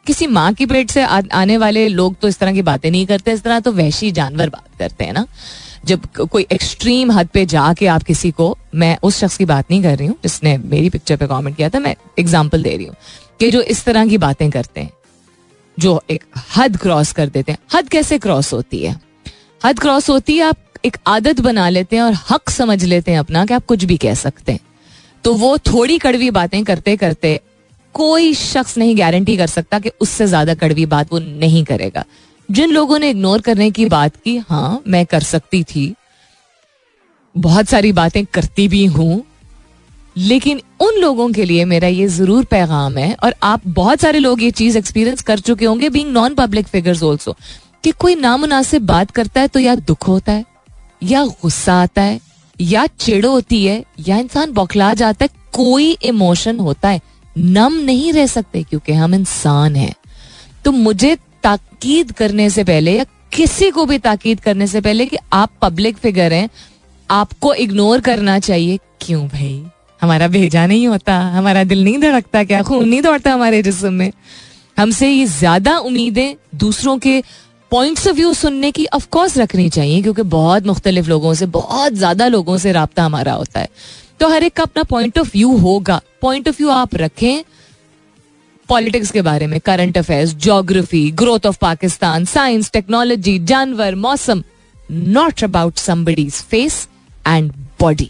किसी 0.10 0.28
माँ 0.30 0.52
की 0.54 0.65
पेट 0.65 0.91
से 0.91 1.02
आ, 1.02 1.22
आने 1.34 1.58
वाले 1.58 1.88
लोग 1.89 2.15
तो 2.19 2.28
इस 2.28 2.39
तरह 2.39 2.54
की 2.54 2.62
बातें 2.63 2.89
नहीं 2.91 3.06
करते 3.06 3.32
इस 3.32 3.43
तरह 3.43 3.60
तो 3.60 3.72
वैशी 3.74 4.12
जानवर 4.12 4.50
बात 4.50 4.78
करते 4.80 5.06
हैं 5.06 5.13
ना। 5.13 5.26
जब 5.86 6.06
कोई 6.22 6.45
एक्सट्रीम 6.52 7.12
हद 7.12 7.28
पे 7.34 7.45
जाके 7.48 7.88
आप 7.88 8.04
किसी 8.04 8.32
को 8.32 8.48
मैं 8.76 8.98
उस 9.04 9.19
शख्स 9.19 9.38
की 9.38 9.45
बात 9.45 9.72
नहीं 9.72 9.82
कर 9.84 9.98
रही 9.98 10.08
हूँ 10.08 10.15
जिसने 10.24 10.58
मेरी 10.65 10.89
पिक्चर 10.89 11.17
पे 11.17 11.28
कमेंट 11.28 11.56
किया 11.58 11.69
था 11.69 11.80
मैं 11.80 11.95
एग्ज़ाम्पल 12.19 12.63
दे 12.63 12.76
रही 12.76 12.86
हूँ 12.86 12.95
कि 13.39 13.52
जो 13.52 13.62
इस 13.74 13.84
तरह 13.86 14.08
की 14.08 14.17
बातें 14.19 14.50
करते 14.52 14.82
हैं 14.82 14.91
जो 15.78 16.02
एक 16.10 16.24
हद 16.56 16.78
क्रॉस 16.78 17.12
कर 17.12 17.30
देते 17.30 17.52
हैं। 17.52 17.60
हद 17.74 17.89
कैसे 17.89 18.17
क्रॉस 18.19 18.52
होती 18.54 18.80
है? 18.80 18.95
हद 19.65 19.80
क्रॉस 19.80 20.10
होती 20.10 20.38
है 20.38 20.43
आप 20.43 20.58
एक 20.86 20.98
आदत 21.08 21.39
बना 21.41 21.67
लेते 21.69 21.95
हैं 21.95 22.04
और 22.04 22.17
हक 22.30 22.50
समझ 22.50 22.84
लेते 22.86 23.12
हैं 23.12 23.19
अपना 23.19 23.45
कि 23.45 23.54
आप 23.54 23.65
कुछ 23.65 23.84
भी 23.84 23.98
कह 23.98 24.13
सकते 24.15 24.52
हैं। 24.52 24.60
तो 25.24 25.34
वो 25.36 25.58
थोड़ी 25.67 25.98
कड़वी 26.00 26.30
बातें 26.32 26.63
करते 26.63 26.95
करते 26.98 27.39
कोई 27.95 28.34
शख्स 28.34 28.78
नहीं 28.78 28.97
गारंटी 28.97 29.38
कर 29.38 29.47
सकता 29.47 29.80
कि 29.80 29.91
उससे 30.02 30.28
ज़्यादा 30.28 30.54
कड़वी 30.56 30.86
बात 30.88 31.13
वो 31.13 31.19
नहीं 31.19 31.63
करेगा। 31.65 32.04
जिन 32.49 32.71
लोगों 32.71 32.99
ने 32.99 33.10
इग्नोर 33.10 33.41
करने 33.41 33.69
की 33.71 33.86
बात 33.88 34.15
की 34.15 34.38
हाँ 34.39 34.82
मैं 34.88 35.06
कर 35.06 35.23
सकती 35.23 35.63
थी। 35.65 35.93
बहुत 37.36 37.68
सारी 37.68 37.91
बातें 37.93 38.26
करती 38.26 38.68
भी 38.68 38.86
हूँ। 38.88 39.24
लेकिन 40.16 40.61
उन 40.82 40.95
लोगों 40.95 41.30
के 41.32 41.45
लिए 41.45 41.66
मेरा 41.66 41.88
ये 41.88 42.07
ज़रूर 42.09 42.45
पैगाम 42.45 42.97
है, 42.97 43.13
और 43.16 43.36
आप 43.43 43.68
बहुत 43.68 44.01
सारे 44.01 44.20
लोग 44.20 44.41
ये 44.43 44.51
चीज़ 44.51 44.78
एक्सपीरियंस 44.78 45.22
कर 45.22 45.39
चुके 45.39 45.66
होंगे 45.66 45.89
being 45.89 46.11
non 46.11 46.36
public 46.36 46.68
figures 46.68 47.03
also 47.03 47.36
कि 47.84 47.91
कोई 47.91 48.16
नामुनासिब 48.16 48.86
बात 48.86 49.11
करता 49.11 49.41
है 49.41 49.47
तो 49.47 49.59
या 49.59 49.76
दुख 49.78 50.07
होता 50.07 50.32
है, 50.32 50.45
या 51.03 51.24
गुस्सा 51.26 51.74
आता 51.74 52.01
है, 52.01 52.20
या 52.59 52.86
चिड़ 52.89 53.26
होती 53.26 53.66
है, 53.66 53.84
या 54.07 54.18
इंसान 54.18 54.51
बौखला 54.53 54.93
जाता 54.93 55.26
है, 55.26 55.30
कोई 55.53 55.91
इमोशन 56.03 56.59
होता 56.59 56.89
है। 56.89 57.01
नम 57.39 57.73
नहीं 57.75 58.11
रह 58.13 58.25
सकते 58.27 58.63
क्योंकि 58.63 58.93
हम 58.93 59.15
इंसान 59.15 59.75
हैं। 59.75 59.93
तो 60.65 60.71
मुझे 60.71 61.15
ताकीद 61.43 62.11
करने 62.11 62.49
से 62.49 62.63
पहले 62.63 62.97
या 62.97 63.05
किसी 63.33 63.69
को 63.71 63.85
भी 63.85 63.97
ताकीद 63.97 64.39
करने 64.39 64.67
से 64.67 64.81
पहले 64.81 65.05
कि 65.05 65.17
आप 65.33 65.51
पब्लिक 65.61 65.97
फिगर 65.97 66.33
हैं, 66.33 66.49
आपको 67.09 67.53
इग्नोर 67.53 67.99
करना 67.99 68.39
चाहिए। 68.39 68.79
क्यों 69.01 69.27
भाई? 69.27 69.63
हमारा 70.01 70.27
भेजा 70.27 70.65
नहीं 70.67 70.87
होता, 70.87 71.17
हमारा 71.17 71.63
दिल 71.63 71.83
नहीं 71.83 71.99
धड़कता, 71.99 72.43
क्या 72.43 72.61
खून 72.61 72.87
नहीं 72.89 73.01
दौड़ता 73.01 73.33
हमारे 73.33 73.61
जिसम 73.63 73.93
में? 73.93 74.11
हमसे 74.79 75.09
ये 75.09 75.25
ज़्यादा 75.25 75.77
उम्मीदें 75.77 76.35
दूसरों 76.55 76.97
के 76.97 77.21
पॉइंट्स 77.71 78.07
ऑफ़ 78.07 78.15
व्यू 78.15 78.33
सुनने 78.33 78.71
की 78.71 78.85
ऑफकोर्स 78.85 79.37
रखनी 79.37 79.69
चाहिए, 79.69 80.01
क्योंकि 80.01 80.21
बहुत 80.21 80.65
मुख्तलिफ़ 80.65 81.07
लोगों 81.07 81.33
से, 81.33 81.45
बहुत 81.45 81.93
ज़्यादा 81.93 82.27
लोगों 82.27 82.57
से 82.57 82.71
रबता 82.71 83.03
हमारा 83.03 83.33
होता 83.33 83.59
है। 83.59 83.69
तो 84.20 84.28
हर 84.30 84.43
एक 84.43 84.53
का 84.53 84.63
अपना 84.63 84.84
पॉइंट 84.86 85.17
ऑफ़ 85.20 85.30
व्यू 85.34 85.55
होगा। 85.57 86.01
पॉइंट 86.22 86.47
ऑफ़ 86.47 86.57
व्यू 86.57 86.70
आप 86.72 86.95
रखें 86.95 87.43
पॉलिटिक्स 88.70 89.11
के 89.11 89.22
बारे 89.22 89.47
में 89.47 89.59
current 89.61 89.97
affairs 89.97 90.34
geography 90.38 91.09
growth 91.13 91.45
of 91.45 91.57
Pakistan 91.61 92.26
science 92.28 92.72
technology 92.72 93.38
जानवर, 93.41 93.95
मौसम। 93.97 94.43
Not 94.89 95.43
about 95.43 95.78
somebody's 95.78 96.41
face 96.43 96.88
and 97.28 97.51
body 97.80 98.09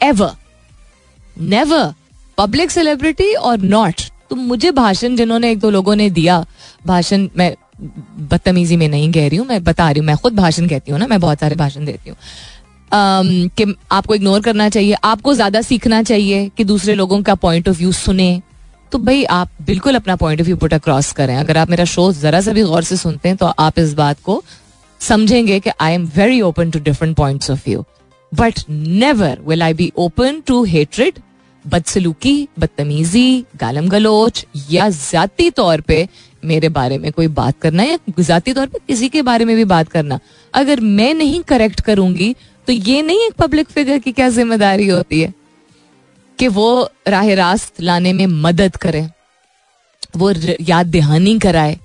ever 0.00 0.32
never 1.36 1.92
public 2.38 2.70
celebrity 2.70 3.32
और 3.34 3.58
नॉट 3.60 4.00
तो 4.30 4.36
मुझे 4.36 4.70
भाषण 4.70 5.16
जिन्होंने 5.16 5.50
एक 5.50 5.58
दो 5.58 5.70
लोगों 5.70 5.94
ने 5.96 6.08
दिया, 6.10 6.44
भाषण 6.86 7.28
मैं 7.36 7.54
बदतमीजी 8.30 8.76
में 8.76 8.88
नहीं 8.88 9.10
कह 9.12 9.28
रही 9.28 9.36
हूँ, 9.36 9.46
मैं 9.46 9.62
बता 9.64 9.90
रही 9.90 9.98
हूँ, 9.98 10.06
मैं 10.06 10.16
खुद 10.16 10.34
भाषण 10.34 10.68
कहती 10.68 10.92
हूँ 10.92 10.98
ना, 11.00 11.06
मैं 11.06 11.20
बहुत 11.20 11.40
सारे 11.40 11.56
भाषण 11.56 11.84
देती 11.84 12.10
हूँ। 12.10 12.16
कि 12.92 13.74
आपको 13.92 14.14
इग्नोर 14.14 14.40
करना 14.40 14.68
चाहिए, 14.68 14.94
आपको 14.94 15.34
ज़्यादा 15.34 15.60
सीखना 15.62 16.02
चाहिए 16.02 16.48
कि 16.56 16.64
दूसरे 16.64 16.94
लोगों 16.94 17.20
का 17.22 17.34
पॉइंट 17.36 17.68
ऑफ़ 17.68 17.78
व्यू 17.78 17.92
सुने। 17.94 18.40
तो 18.92 18.98
भाई, 18.98 19.24
आप 19.24 19.50
बिल्कुल 19.62 19.94
अपना 19.94 20.16
point 20.16 20.40
of 20.40 20.46
view 20.46 20.56
put 20.56 20.74
across 20.74 21.12
करें। 21.12 21.36
अगर 21.36 21.56
आप 21.56 21.70
मेरा 21.70 21.84
शो 21.86 22.12
जरा 22.12 22.40
सा 22.40 22.52
भी 22.52 22.62
गौर 22.64 22.82
से 22.82 22.96
सुनते 22.96 23.28
हैं 23.28 23.36
तो 23.36 23.46
आप 23.58 23.78
इस 23.78 23.94
बात 23.94 24.20
को 24.20 24.42
समझेंगे 25.00 25.58
कि 25.60 25.70
I 25.80 25.92
am 25.92 26.10
very 26.16 26.40
open 26.42 26.70
to 26.70 26.78
different 26.80 27.16
point 27.16 27.50
of 27.50 27.62
view 27.66 27.84
but 28.32 28.58
never 28.70 29.38
will 29.46 29.62
I 29.62 29.74
be 29.74 29.92
open 29.96 30.40
to 30.46 30.62
hatred 30.64 31.18
बदसलूकी, 31.64 32.48
बदतमीजी, 32.58 33.44
गालम 33.56 33.88
गलोच, 33.88 34.44
या 34.70 34.88
जाती 34.90 35.48
तौर 35.50 35.80
पे 35.80 36.06
मेरे 36.42 36.68
बारे 36.68 36.98
में 36.98 37.10
कोई 37.12 37.26
बात 37.28 37.54
करना 37.62 37.82
या 37.82 37.98
जाती 38.20 38.52
तौर 38.52 38.66
पे 38.66 38.78
किसी 38.88 39.08
के 39.08 39.22
बारे 39.22 39.44
में 39.44 39.54
भी 39.56 39.64
बात 39.66 39.88
करना। 39.88 40.18
अगर 40.54 40.80
मैं 40.80 41.12
नहीं 41.14 41.40
करेक्ट 41.42 41.80
करूँगी 41.80 42.34
तो 42.68 42.72
ये 42.72 43.02
नहीं 43.02 43.26
एक 43.26 43.34
पब्लिक 43.34 43.68
फिगर 43.68 43.98
की 43.98 44.12
क्या 44.12 44.28
ज़िम्मेदारी 44.28 44.88
होती 44.88 45.20
है? 45.20 45.32
कि 46.38 46.48
वो 46.48 46.88
राह 47.08 47.32
रास्त 47.34 47.80
लाने 47.80 48.12
में 48.12 48.26
मदद 48.26 48.76
करे, 48.76 49.08
वो 50.16 50.32
याद 50.60 50.86
दहानी 50.86 51.38
कराए 51.38 51.78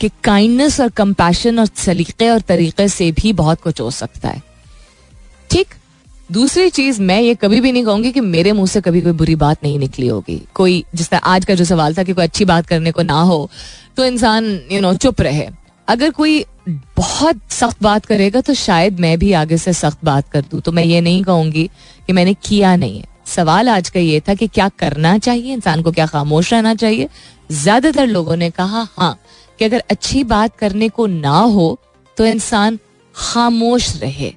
कि 0.00 0.08
काइंडनेस 0.24 0.80
और 0.80 0.88
कंपैशन 0.90 1.58
और 1.58 1.66
सलीके 1.76 2.28
और 2.30 2.40
तरीके 2.40 2.88
से 2.88 3.10
भी 3.12 3.32
बहुत 3.32 3.60
कुछ 3.60 3.80
हो 3.80 3.90
सकता 3.90 4.28
है। 4.28 4.42
ठीक? 5.50 5.74
दूसरी 6.32 6.70
चीज़ 6.70 7.00
मैं 7.02 7.20
ये 7.20 7.34
कभी 7.34 7.60
भी 7.60 7.72
नहीं 7.72 7.84
कहूँगी 7.84 8.10
कि 8.12 8.20
मेरे 8.20 8.52
मुँह 8.52 8.66
से 8.66 8.80
कभी 8.80 9.00
कोई 9.00 9.12
बुरी 9.12 9.34
बात 9.36 9.64
नहीं 9.64 9.78
निकली 9.78 10.06
होगी। 10.06 10.40
कोई, 10.54 10.84
जिस 10.94 11.08
तरह 11.08 11.20
आज 11.20 11.44
का 11.44 11.54
जो 11.54 11.64
सवाल 11.64 11.94
था 11.94 12.02
कि 12.02 12.12
कोई 12.12 12.24
अच्छी 12.24 12.44
बात 12.44 12.66
करने 12.66 12.92
को 12.92 13.02
ना 13.02 13.20
हो 13.22 13.50
तो 13.96 14.04
इंसान 14.04 14.44
यू 14.72 14.80
नो 14.80 14.94
चुप 14.94 15.20
रहे। 15.20 15.48
अगर 15.88 16.10
कोई 16.10 16.44
बहुत 16.66 17.40
सख्त 17.50 17.82
बात 17.82 18.06
करेगा 18.06 18.40
तो 18.40 18.54
शायद 18.54 19.00
मैं 19.00 19.18
भी 19.18 19.32
आगे 19.34 19.56
से 19.58 19.72
सख्त 19.72 20.04
बात 20.04 20.28
कर 20.28 20.40
दूँ। 20.42 20.60
तो 20.60 20.72
मैं 20.72 20.84
ये 20.84 21.00
नहीं 21.00 21.22
कहूँगी 21.24 21.68
कि 22.06 22.12
मैंने 22.12 22.34
किया 22.44 22.74
नहीं 22.76 22.98
है। 22.98 23.04
सवाल 23.26 23.68
आज 23.68 23.88
का 23.90 24.00
ये 24.00 24.20
था 24.20 24.34
कि 24.34 24.46
क्या 24.48 24.68
करना 24.70 25.16
चाहिए, 25.18 25.52
इंसान 25.52 25.82
को 25.82 25.92
क्या 25.92 26.06
खामोश 26.06 26.52
रहना 26.52 26.74
चाहिए? 26.74 27.08
ज़्यादातर 27.52 28.06
लोगों 28.08 28.36
ने 28.36 28.50
कहा 28.50 28.86
हाँ 28.92 29.18
कि 29.58 29.64
अगर 29.64 29.82
अच्छी 29.90 30.22
बात 30.26 30.56
करने 30.56 30.88
को 30.88 31.06
ना 31.06 31.38
हो 31.38 31.78
तो 32.16 32.26
इंसान 32.26 32.78
खामोश 33.14 33.94
रहे। 33.96 34.32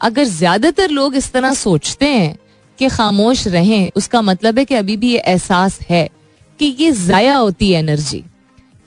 अगर 0.00 0.24
ज़्यादातर 0.24 0.90
लोग 0.90 1.14
इस 1.16 1.32
तरह 1.32 1.54
सोचते 1.54 2.06
हैं 2.06 2.36
कि 2.78 2.88
खामोश 2.88 3.46
रहें, 3.48 3.90
उसका 3.96 4.22
मतलब 4.22 4.58
है 4.58 4.64
कि 4.64 4.74
अभी 4.74 4.96
भी 4.96 5.12
ये 5.12 5.18
एहसास 5.18 5.78
है 5.90 6.08
कि 6.60 6.66
ये 6.78 6.90
जाया 6.94 7.36
होती 7.36 7.70
है 7.72 7.78
एनर्जी। 7.78 8.22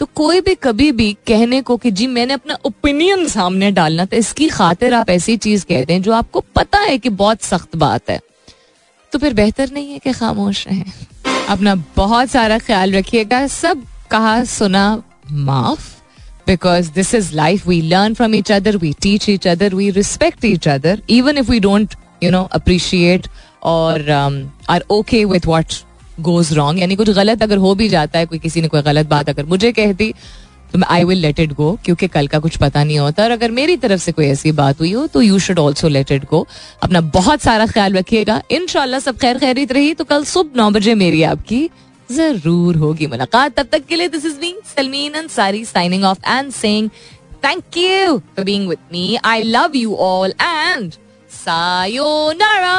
तो 0.02 0.06
कोई 0.16 0.42
भी 0.42 0.56
कभी 0.56 0.92
भी 0.92 1.12
कहने 1.28 1.62
को 1.62 1.76
कि 1.78 1.90
जी 1.92 2.06
मैंने 2.08 2.34
अपना 2.34 2.58
ओपिनियन 2.66 3.28
सामने 3.28 3.72
डालना 3.72 4.06
था 4.06 4.18
इसकी 4.18 4.48
खातिर 4.50 4.94
आप 4.94 5.10
ऐसी 5.10 5.36
चीज़ 5.38 5.66
कहते 5.66 5.94
हैं 5.94 6.02
जो 6.02 6.14
आपको 6.14 6.40
पता 6.56 6.80
है 6.80 6.98
कि 6.98 7.10
बहुत 7.10 7.42
सख्त 7.42 7.76
बात 7.76 8.10
है। 8.10 8.20
तो 9.14 9.20
फिर 9.20 9.34
बेहतर 9.34 9.72
नहीं 9.74 9.92
है 9.92 10.00
कि 10.00 10.12
खामोश 10.12 10.68
रहें। 10.68 10.92
अपना 11.50 11.76
बहुत 11.98 12.30
सारा 12.30 12.58
ख्याल 12.60 12.94
रखिएगा। 12.94 13.46
सब 13.48 13.84
कहा, 14.12 14.44
सुना, 14.44 15.04
माफ़। 15.32 15.90
Because 16.48 16.92
this 16.92 17.14
is 17.16 17.34
life 17.36 17.68
we 17.68 17.82
learn 17.82 18.14
from 18.14 18.36
each 18.36 18.52
other 18.52 18.78
we 18.78 18.94
teach 19.02 19.30
each 19.30 19.48
other 19.48 19.76
we 19.76 19.90
respect 19.92 20.46
each 20.46 20.68
other 20.68 21.02
even 21.10 21.38
if 21.38 21.52
we 21.52 21.60
don't 21.60 21.96
you 22.24 22.32
know 22.32 22.44
appreciate 22.54 23.28
or 23.64 24.10
are 24.70 24.86
okay 24.90 25.24
with 25.26 25.46
what 25.46 25.74
goes 26.22 26.54
wrong 26.54 26.80
यानी 26.80 26.96
कुछ 26.96 27.10
गलत 27.12 27.44
अगर 27.44 27.58
हो 27.58 27.74
भी 27.76 27.90
जाता 27.90 28.20
है, 28.20 28.26
कोई 28.26 28.40
किसी 28.40 28.62
ने 28.62 28.68
कोई 28.68 28.82
गलत 28.82 29.08
बात 29.08 29.30
अगर 29.30 29.46
मुझे 29.46 29.72
कह 29.72 29.94
दी 29.94 30.14
तो 30.74 30.80
I 30.90 31.04
will 31.04 31.18
let 31.20 31.40
it 31.40 31.54
go 31.54 31.78
क्योंकि 31.86 32.08
कल 32.08 32.28
का 32.28 32.40
कुछ 32.40 32.58
पता 32.58 32.84
नहीं 32.84 32.98
होता। 33.00 33.24
और 33.24 33.32
अगर 33.32 33.52
मेरी 33.52 33.76
तरफ़ 33.78 34.02
से 34.02 34.12
कोई 34.12 34.26
ऐसी 34.26 34.52
बात 34.60 34.80
हुई 34.80 34.92
हो 34.92 35.06
तो 35.08 35.22
you 35.22 35.40
should 35.40 35.60
also 35.60 35.88
let 35.88 36.12
it 36.12 36.26
go 36.30 36.46
अपना 36.84 37.02
बहुत 37.16 37.42
सारा 37.42 37.66
ख्याल 37.68 37.94
रखिएगा। 37.94 38.42
इन 38.52 38.68
सब 39.00 39.18
खैर 39.18 39.38
खैरित 39.40 39.72
रही 39.72 39.94
तो 39.94 40.04
कल 40.04 40.24
सुबह 40.26 40.62
नौ 40.62 40.70
बजे 40.72 40.96
मेरी 40.96 41.24
आपकी 41.26 41.70
ज़रूर 42.10 42.76
होगी 42.78 43.08
मुलाकात। 43.08 43.60
तब 43.60 43.68
तक 43.72 43.86
के 43.88 43.96
लिए 43.96 44.08
this 44.10 44.26
is 44.26 44.40
me 44.42 44.54
Salmeen 44.76 45.14
Ansari 45.14 45.64
signing 45.66 46.04
off 46.04 46.20
and 46.28 46.52
saying 46.54 46.90
thank 47.46 47.78
you 47.78 48.18
for 48.18 48.46
being 48.46 48.68
with 48.70 48.80
me 48.92 49.18
I 49.26 49.44
love 49.44 49.76
you 49.76 49.96
all 50.02 50.34
and 50.42 50.92
sayonara 51.36 52.76